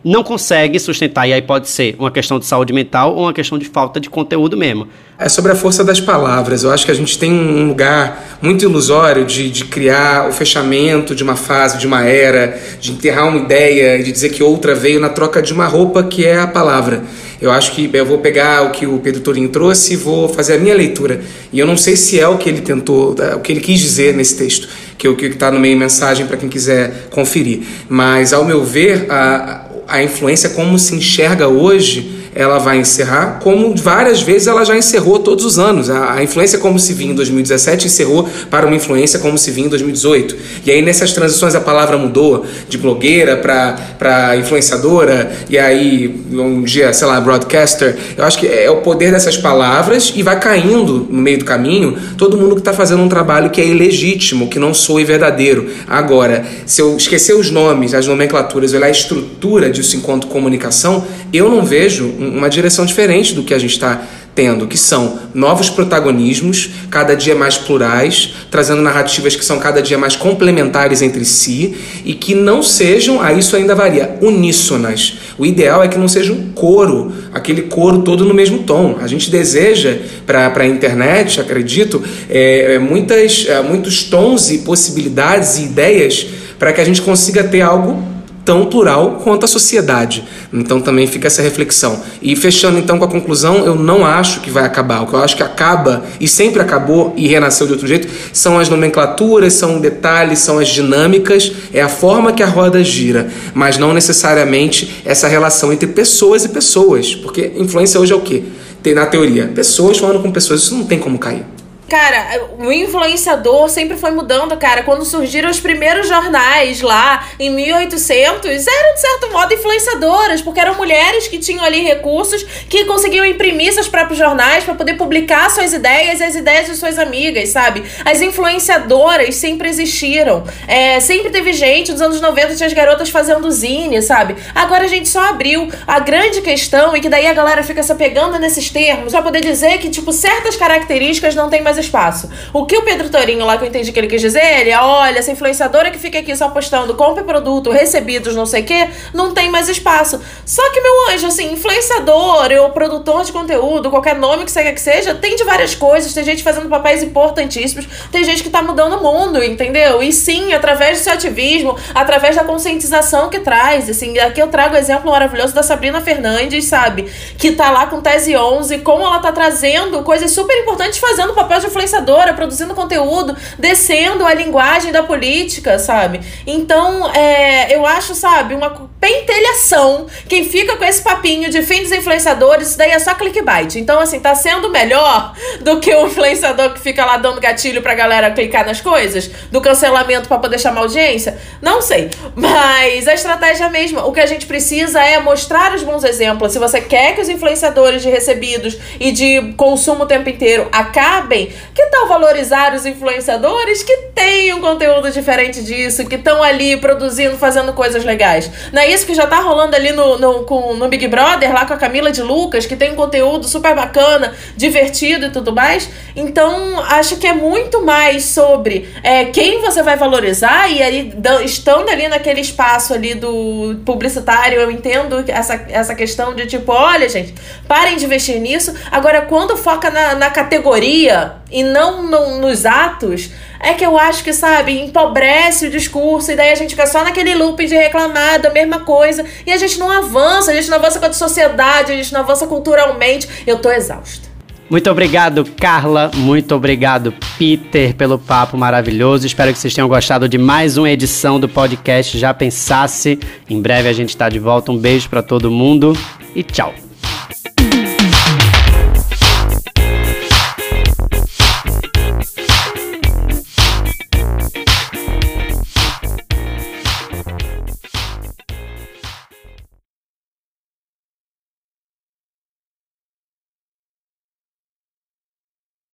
não 0.03 0.23
consegue 0.23 0.79
sustentar. 0.79 1.27
E 1.27 1.33
aí 1.33 1.41
pode 1.41 1.69
ser 1.69 1.95
uma 1.99 2.11
questão 2.11 2.39
de 2.39 2.45
saúde 2.45 2.73
mental 2.73 3.15
ou 3.15 3.23
uma 3.23 3.33
questão 3.33 3.57
de 3.57 3.65
falta 3.65 3.99
de 3.99 4.09
conteúdo 4.09 4.55
mesmo. 4.55 4.87
É 5.17 5.27
sobre 5.27 5.51
a 5.51 5.55
força 5.55 5.83
das 5.83 5.99
palavras. 5.99 6.63
Eu 6.63 6.71
acho 6.71 6.85
que 6.85 6.91
a 6.91 6.95
gente 6.95 7.17
tem 7.19 7.31
um 7.31 7.67
lugar 7.67 8.39
muito 8.41 8.63
ilusório 8.63 9.25
de, 9.25 9.49
de 9.49 9.65
criar 9.65 10.29
o 10.29 10.31
fechamento 10.31 11.13
de 11.13 11.23
uma 11.23 11.35
fase, 11.35 11.77
de 11.77 11.85
uma 11.85 12.03
era, 12.03 12.57
de 12.79 12.91
enterrar 12.91 13.27
uma 13.27 13.37
ideia, 13.37 14.01
de 14.01 14.11
dizer 14.11 14.29
que 14.29 14.41
outra 14.41 14.73
veio 14.73 14.99
na 14.99 15.09
troca 15.09 15.41
de 15.41 15.51
uma 15.51 15.67
roupa 15.67 16.03
que 16.03 16.25
é 16.25 16.39
a 16.39 16.47
palavra. 16.47 17.03
Eu 17.41 17.51
acho 17.51 17.71
que 17.71 17.89
eu 17.93 18.05
vou 18.05 18.17
pegar 18.17 18.63
o 18.63 18.71
que 18.71 18.85
o 18.85 18.99
Pedro 18.99 19.21
Torinho 19.21 19.49
trouxe 19.49 19.93
e 19.93 19.95
vou 19.95 20.27
fazer 20.27 20.55
a 20.55 20.57
minha 20.57 20.75
leitura. 20.75 21.21
E 21.53 21.59
eu 21.59 21.65
não 21.65 21.77
sei 21.77 21.95
se 21.95 22.19
é 22.19 22.27
o 22.27 22.37
que 22.37 22.49
ele 22.49 22.61
tentou, 22.61 23.15
o 23.35 23.39
que 23.39 23.51
ele 23.51 23.61
quis 23.61 23.79
dizer 23.79 24.13
nesse 24.13 24.37
texto, 24.37 24.67
que 24.97 25.07
é 25.07 25.09
o 25.09 25.15
que 25.15 25.25
está 25.25 25.49
no 25.49 25.59
meio 25.59 25.77
mensagem 25.77 26.27
para 26.27 26.35
quem 26.35 26.49
quiser 26.49 27.07
conferir. 27.09 27.61
Mas, 27.87 28.33
ao 28.33 28.43
meu 28.43 28.63
ver, 28.63 29.09
a, 29.09 29.68
a 29.89 30.03
influência 30.03 30.51
como 30.51 30.77
se 30.77 30.95
enxerga 30.95 31.47
hoje 31.47 32.18
ela 32.35 32.59
vai 32.59 32.77
encerrar, 32.77 33.39
como 33.41 33.75
várias 33.75 34.21
vezes 34.21 34.47
ela 34.47 34.63
já 34.63 34.77
encerrou 34.77 35.19
todos 35.19 35.45
os 35.45 35.59
anos. 35.59 35.89
A, 35.89 36.13
a 36.13 36.23
influência 36.23 36.59
como 36.59 36.79
se 36.79 36.93
vinha 36.93 37.11
em 37.11 37.15
2017 37.15 37.87
encerrou 37.87 38.27
para 38.49 38.65
uma 38.65 38.75
influência 38.75 39.19
como 39.19 39.37
se 39.37 39.51
vinha 39.51 39.67
em 39.67 39.69
2018. 39.69 40.35
E 40.65 40.71
aí 40.71 40.81
nessas 40.81 41.13
transições 41.13 41.55
a 41.55 41.61
palavra 41.61 41.97
mudou 41.97 42.45
de 42.67 42.77
blogueira 42.77 43.37
para 43.37 44.37
influenciadora, 44.37 45.31
e 45.49 45.57
aí 45.57 46.23
um 46.31 46.63
dia, 46.63 46.93
sei 46.93 47.07
lá, 47.07 47.19
broadcaster. 47.19 47.97
Eu 48.17 48.23
acho 48.23 48.37
que 48.37 48.47
é 48.47 48.69
o 48.69 48.77
poder 48.77 49.11
dessas 49.11 49.37
palavras 49.37 50.13
e 50.15 50.23
vai 50.23 50.39
caindo 50.39 51.07
no 51.09 51.21
meio 51.21 51.39
do 51.39 51.45
caminho 51.45 51.97
todo 52.17 52.37
mundo 52.37 52.55
que 52.55 52.61
está 52.61 52.73
fazendo 52.73 53.01
um 53.01 53.09
trabalho 53.09 53.49
que 53.49 53.61
é 53.61 53.65
ilegítimo, 53.65 54.47
que 54.47 54.59
não 54.59 54.73
soe 54.73 55.03
verdadeiro. 55.03 55.69
Agora, 55.87 56.45
se 56.65 56.81
eu 56.81 56.95
esquecer 56.95 57.33
os 57.33 57.49
nomes, 57.49 57.93
as 57.93 58.07
nomenclaturas, 58.07 58.73
olhar 58.73 58.87
a 58.87 58.91
estrutura 58.91 59.69
disso 59.69 59.95
enquanto 59.95 60.27
comunicação, 60.27 61.05
eu 61.31 61.49
não 61.49 61.63
vejo 61.63 62.13
uma 62.19 62.49
direção 62.49 62.85
diferente 62.85 63.33
do 63.33 63.43
que 63.43 63.53
a 63.53 63.57
gente 63.57 63.71
está 63.71 64.03
tendo, 64.35 64.67
que 64.67 64.77
são 64.77 65.19
novos 65.33 65.69
protagonismos, 65.69 66.69
cada 66.89 67.13
dia 67.13 67.35
mais 67.35 67.57
plurais, 67.57 68.35
trazendo 68.49 68.81
narrativas 68.81 69.35
que 69.35 69.43
são 69.43 69.59
cada 69.59 69.81
dia 69.81 69.97
mais 69.97 70.15
complementares 70.15 71.01
entre 71.01 71.25
si 71.25 71.75
e 72.05 72.13
que 72.13 72.35
não 72.35 72.63
sejam, 72.63 73.21
a 73.21 73.33
isso 73.33 73.55
ainda 73.55 73.75
varia, 73.75 74.17
uníssonas. 74.21 75.17
O 75.37 75.45
ideal 75.45 75.83
é 75.83 75.87
que 75.87 75.97
não 75.97 76.07
seja 76.07 76.31
um 76.31 76.51
coro, 76.53 77.11
aquele 77.33 77.63
coro 77.63 78.01
todo 78.01 78.23
no 78.23 78.33
mesmo 78.33 78.59
tom. 78.59 78.97
A 79.01 79.07
gente 79.07 79.29
deseja 79.29 79.97
para 80.25 80.53
a 80.55 80.67
internet, 80.67 81.41
acredito, 81.41 82.01
é, 82.29 82.75
é, 82.75 82.79
muitas, 82.79 83.45
é, 83.47 83.61
muitos 83.61 84.03
tons 84.03 84.51
e 84.51 84.59
possibilidades 84.59 85.57
e 85.57 85.63
ideias 85.63 86.27
para 86.57 86.73
que 86.73 86.81
a 86.81 86.85
gente 86.85 87.01
consiga 87.01 87.43
ter 87.43 87.61
algo 87.61 88.03
tão 88.49 88.65
plural 88.65 89.21
quanto 89.23 89.45
a 89.45 89.47
sociedade. 89.47 90.23
Então 90.51 90.81
também 90.81 91.05
fica 91.05 91.27
essa 91.27 91.39
reflexão. 91.39 92.01
E 92.19 92.35
fechando 92.35 92.79
então 92.79 92.97
com 92.97 93.05
a 93.05 93.07
conclusão, 93.07 93.63
eu 93.63 93.75
não 93.75 94.03
acho 94.03 94.39
que 94.39 94.49
vai 94.49 94.65
acabar. 94.65 95.03
O 95.03 95.05
que 95.05 95.13
eu 95.13 95.19
acho 95.19 95.37
que 95.37 95.43
acaba 95.43 96.03
e 96.19 96.27
sempre 96.27 96.59
acabou 96.59 97.13
e 97.15 97.27
renasceu 97.27 97.67
de 97.67 97.73
outro 97.73 97.85
jeito 97.85 98.07
são 98.33 98.57
as 98.57 98.67
nomenclaturas, 98.67 99.53
são 99.53 99.79
detalhes, 99.79 100.39
são 100.39 100.57
as 100.57 100.67
dinâmicas, 100.67 101.51
é 101.71 101.79
a 101.79 101.87
forma 101.87 102.33
que 102.33 102.41
a 102.41 102.47
roda 102.47 102.83
gira, 102.83 103.29
mas 103.53 103.77
não 103.77 103.93
necessariamente 103.93 105.03
essa 105.05 105.27
relação 105.27 105.71
entre 105.71 105.85
pessoas 105.85 106.43
e 106.43 106.49
pessoas, 106.49 107.13
porque 107.13 107.51
influência 107.55 107.99
hoje 107.99 108.13
é 108.13 108.15
o 108.15 108.21
quê? 108.21 108.41
Tem 108.81 108.95
na 108.95 109.05
teoria, 109.05 109.51
pessoas 109.53 109.99
falando 109.99 110.23
com 110.23 110.31
pessoas, 110.31 110.61
isso 110.61 110.73
não 110.73 110.85
tem 110.85 110.97
como 110.97 111.19
cair. 111.19 111.58
Cara, 111.89 112.47
o 112.59 112.71
influenciador 112.71 113.67
sempre 113.67 113.97
foi 113.97 114.11
mudando, 114.11 114.55
cara. 114.57 114.83
Quando 114.83 115.03
surgiram 115.03 115.49
os 115.49 115.59
primeiros 115.59 116.07
jornais 116.07 116.81
lá, 116.81 117.27
em 117.39 117.49
1800, 117.49 118.67
eram, 118.67 118.93
de 118.93 119.01
certo 119.01 119.31
modo, 119.31 119.53
influenciadoras, 119.53 120.39
porque 120.41 120.59
eram 120.59 120.75
mulheres 120.75 121.27
que 121.27 121.39
tinham 121.39 121.65
ali 121.65 121.81
recursos, 121.81 122.43
que 122.69 122.85
conseguiam 122.85 123.25
imprimir 123.25 123.73
seus 123.73 123.87
próprios 123.87 124.19
jornais 124.19 124.63
para 124.63 124.75
poder 124.75 124.93
publicar 124.93 125.49
suas 125.49 125.73
ideias 125.73 126.19
e 126.19 126.23
as 126.23 126.35
ideias 126.35 126.67
de 126.67 126.75
suas 126.75 126.99
amigas, 126.99 127.49
sabe? 127.49 127.83
As 128.05 128.21
influenciadoras 128.21 129.35
sempre 129.35 129.67
existiram. 129.67 130.43
É, 130.67 130.99
sempre 130.99 131.31
teve 131.31 131.53
gente, 131.53 131.91
nos 131.91 132.01
anos 132.01 132.21
90 132.21 132.55
tinha 132.55 132.67
as 132.67 132.73
garotas 132.73 133.09
fazendo 133.09 133.49
zine, 133.49 133.99
sabe? 134.03 134.35
Agora 134.53 134.83
a 134.83 134.87
gente 134.87 135.09
só 135.09 135.21
abriu. 135.21 135.67
A 135.87 135.99
grande 135.99 136.41
questão, 136.41 136.95
e 136.95 137.01
que 137.01 137.09
daí 137.09 137.25
a 137.25 137.33
galera 137.33 137.63
fica 137.63 137.81
se 137.81 137.91
apegando 137.91 138.37
nesses 138.37 138.69
termos, 138.69 139.11
pra 139.11 139.23
poder 139.23 139.41
dizer 139.41 139.79
que, 139.79 139.89
tipo, 139.89 140.13
certas 140.13 140.55
características 140.55 141.33
não 141.33 141.49
tem 141.49 141.61
mais 141.61 141.78
espaço. 141.79 142.29
O 142.53 142.65
que 142.65 142.77
o 142.77 142.83
Pedro 142.83 143.09
Torinho 143.09 143.45
lá 143.45 143.57
que 143.57 143.63
eu 143.63 143.67
entendi 143.67 143.91
que 143.91 143.99
ele 143.99 144.07
quis 144.07 144.21
dizer, 144.21 144.61
ele 144.61 144.69
é, 144.69 144.79
olha, 144.79 145.19
essa 145.19 145.31
influenciadora 145.31 145.91
que 145.91 145.97
fica 145.97 146.19
aqui 146.19 146.35
só 146.35 146.49
postando 146.49 146.95
compre 146.95 147.23
produto, 147.23 147.71
recebidos, 147.71 148.35
não 148.35 148.45
sei 148.45 148.61
o 148.61 148.65
quê, 148.65 148.89
não 149.13 149.33
tem 149.33 149.49
mais 149.49 149.69
espaço. 149.69 150.21
Só 150.45 150.69
que, 150.71 150.81
meu 150.81 151.11
anjo, 151.11 151.27
assim, 151.27 151.53
influenciador 151.53 152.49
ou 152.61 152.69
produtor 152.71 153.23
de 153.23 153.31
conteúdo, 153.31 153.89
qualquer 153.89 154.15
nome 154.15 154.45
que 154.45 154.51
você 154.51 154.63
quer 154.63 154.73
que 154.73 154.81
seja, 154.81 155.15
tem 155.15 155.35
de 155.35 155.43
várias 155.43 155.75
coisas, 155.75 156.13
tem 156.13 156.23
gente 156.23 156.43
fazendo 156.43 156.69
papéis 156.69 157.03
importantíssimos, 157.03 157.87
tem 158.11 158.23
gente 158.23 158.43
que 158.43 158.49
tá 158.49 158.61
mudando 158.61 158.97
o 158.97 159.03
mundo, 159.03 159.43
entendeu? 159.43 160.01
E 160.01 160.11
sim, 160.11 160.53
através 160.53 160.99
do 160.99 161.03
seu 161.03 161.13
ativismo, 161.13 161.77
através 161.93 162.35
da 162.35 162.43
conscientização 162.43 163.29
que 163.29 163.39
traz, 163.39 163.89
assim, 163.89 164.17
aqui 164.19 164.41
eu 164.41 164.47
trago 164.47 164.75
o 164.75 164.77
exemplo 164.77 165.11
maravilhoso 165.11 165.53
da 165.53 165.63
Sabrina 165.63 166.01
Fernandes, 166.01 166.65
sabe? 166.65 167.11
Que 167.37 167.51
tá 167.51 167.69
lá 167.71 167.87
com 167.87 168.01
Tese 168.01 168.35
11, 168.35 168.79
como 168.79 169.03
ela 169.03 169.19
tá 169.19 169.31
trazendo 169.31 170.03
coisas 170.03 170.31
super 170.31 170.57
importantes 170.57 170.99
fazendo 170.99 171.33
papel 171.33 171.59
de 171.59 171.68
influenciadora, 171.69 172.33
produzindo 172.33 172.75
conteúdo, 172.75 173.35
descendo 173.57 174.25
a 174.25 174.33
linguagem 174.33 174.91
da 174.91 175.03
política, 175.03 175.79
sabe? 175.79 176.19
Então, 176.45 177.09
é, 177.13 177.75
eu 177.75 177.85
acho, 177.85 178.13
sabe, 178.13 178.53
uma 178.53 178.89
pentelhação. 178.99 180.07
Quem 180.27 180.43
fica 180.43 180.75
com 180.75 180.83
esse 180.83 181.01
papinho 181.01 181.49
de 181.49 181.61
fim 181.61 181.81
dos 181.81 181.91
influenciadores, 181.91 182.69
isso 182.69 182.77
daí 182.77 182.91
é 182.91 182.99
só 182.99 183.13
clickbait. 183.15 183.75
Então, 183.75 183.99
assim, 183.99 184.19
tá 184.19 184.35
sendo 184.35 184.69
melhor 184.69 185.33
do 185.61 185.79
que 185.79 185.93
o 185.93 186.07
influenciador 186.07 186.73
que 186.73 186.79
fica 186.79 187.05
lá 187.05 187.17
dando 187.17 187.39
gatilho 187.39 187.81
pra 187.81 187.93
galera 187.93 188.31
clicar 188.31 188.65
nas 188.65 188.81
coisas, 188.81 189.29
do 189.51 189.61
cancelamento 189.61 190.27
para 190.27 190.37
poder 190.37 190.59
chamar 190.59 190.81
audiência? 190.81 191.37
Não 191.61 191.81
sei. 191.81 192.09
Mas 192.35 193.07
a 193.07 193.13
estratégia 193.13 193.65
é 193.65 193.69
mesma. 193.69 194.05
O 194.05 194.11
que 194.11 194.19
a 194.19 194.25
gente 194.25 194.45
precisa 194.45 195.01
é 195.01 195.19
mostrar 195.19 195.73
os 195.73 195.83
bons 195.83 196.03
exemplos. 196.03 196.51
Se 196.51 196.59
você 196.59 196.81
quer 196.81 197.15
que 197.15 197.21
os 197.21 197.29
influenciadores 197.29 198.01
de 198.01 198.09
recebidos 198.09 198.77
e 198.99 199.11
de 199.11 199.53
consumo 199.53 200.03
o 200.03 200.07
tempo 200.07 200.29
inteiro 200.29 200.67
acabem, 200.71 201.51
que 201.73 201.85
tal 201.87 202.07
valorizar 202.07 202.73
os 202.73 202.85
influenciadores 202.85 203.83
que 203.83 203.95
têm 204.13 204.53
um 204.53 204.61
conteúdo 204.61 205.11
diferente 205.11 205.63
disso, 205.63 206.05
que 206.05 206.15
estão 206.15 206.43
ali 206.43 206.77
produzindo, 206.77 207.37
fazendo 207.37 207.73
coisas 207.73 208.03
legais? 208.03 208.49
Não 208.71 208.81
é 208.81 208.87
isso 208.87 209.05
que 209.05 209.13
já 209.13 209.27
tá 209.27 209.39
rolando 209.39 209.75
ali 209.75 209.91
no, 209.91 210.17
no, 210.17 210.43
com, 210.43 210.73
no 210.73 210.87
Big 210.87 211.07
Brother, 211.07 211.53
lá 211.53 211.65
com 211.65 211.73
a 211.73 211.77
Camila 211.77 212.11
de 212.11 212.21
Lucas, 212.21 212.65
que 212.65 212.75
tem 212.75 212.91
um 212.91 212.95
conteúdo 212.95 213.47
super 213.47 213.75
bacana, 213.75 214.33
divertido 214.55 215.27
e 215.27 215.31
tudo 215.31 215.53
mais? 215.53 215.89
Então, 216.15 216.79
acho 216.81 217.17
que 217.17 217.27
é 217.27 217.33
muito 217.33 217.81
mais 217.81 218.25
sobre 218.25 218.89
é, 219.03 219.25
quem 219.25 219.61
você 219.61 219.81
vai 219.81 219.95
valorizar 219.95 220.69
e 220.69 220.81
aí, 220.81 221.13
estando 221.43 221.89
ali 221.89 222.07
naquele 222.07 222.41
espaço 222.41 222.93
ali 222.93 223.15
do 223.15 223.79
publicitário, 223.85 224.59
eu 224.59 224.71
entendo 224.71 225.23
essa, 225.27 225.65
essa 225.69 225.95
questão 225.95 226.35
de 226.35 226.45
tipo, 226.45 226.71
olha, 226.71 227.07
gente, 227.07 227.33
parem 227.67 227.97
de 227.97 228.05
investir 228.05 228.39
nisso. 228.39 228.73
Agora, 228.91 229.21
quando 229.21 229.55
foca 229.55 229.89
na, 229.89 230.15
na 230.15 230.29
categoria 230.29 231.39
e 231.51 231.63
não 231.63 232.03
no, 232.03 232.39
nos 232.39 232.65
atos, 232.65 233.31
é 233.59 233.73
que 233.73 233.85
eu 233.85 233.97
acho 233.97 234.23
que, 234.23 234.33
sabe, 234.33 234.79
empobrece 234.79 235.67
o 235.67 235.69
discurso 235.69 236.31
e 236.31 236.35
daí 236.35 236.51
a 236.51 236.55
gente 236.55 236.71
fica 236.71 236.87
só 236.87 237.03
naquele 237.03 237.35
loop 237.35 237.65
de 237.65 237.75
reclamar 237.75 238.41
da 238.41 238.49
mesma 238.49 238.79
coisa 238.79 239.25
e 239.45 239.51
a 239.51 239.57
gente 239.57 239.77
não 239.77 239.89
avança, 239.89 240.51
a 240.51 240.53
gente 240.53 240.69
não 240.69 240.77
avança 240.77 241.05
a 241.05 241.13
sociedade, 241.13 241.91
a 241.91 241.95
gente 241.95 242.13
não 242.13 242.21
avança 242.21 242.47
culturalmente. 242.47 243.27
Eu 243.45 243.59
tô 243.59 243.71
exausta. 243.71 244.29
Muito 244.69 244.89
obrigado, 244.89 245.43
Carla. 245.57 246.11
Muito 246.13 246.53
obrigado, 246.53 247.11
Peter, 247.39 247.95
pelo 247.95 248.19
papo 248.19 248.55
maravilhoso. 248.55 249.25
Espero 249.25 249.51
que 249.51 249.57
vocês 249.57 249.73
tenham 249.73 249.87
gostado 249.87 250.29
de 250.29 250.37
mais 250.37 250.77
uma 250.77 250.89
edição 250.89 251.39
do 251.39 251.49
podcast 251.49 252.17
Já 252.19 252.33
Pensasse. 252.35 253.19
Em 253.49 253.59
breve 253.59 253.89
a 253.89 253.93
gente 253.93 254.09
está 254.09 254.29
de 254.29 254.37
volta. 254.37 254.71
Um 254.71 254.77
beijo 254.77 255.09
para 255.09 255.23
todo 255.23 255.49
mundo 255.49 255.93
e 256.35 256.43
tchau. 256.43 256.88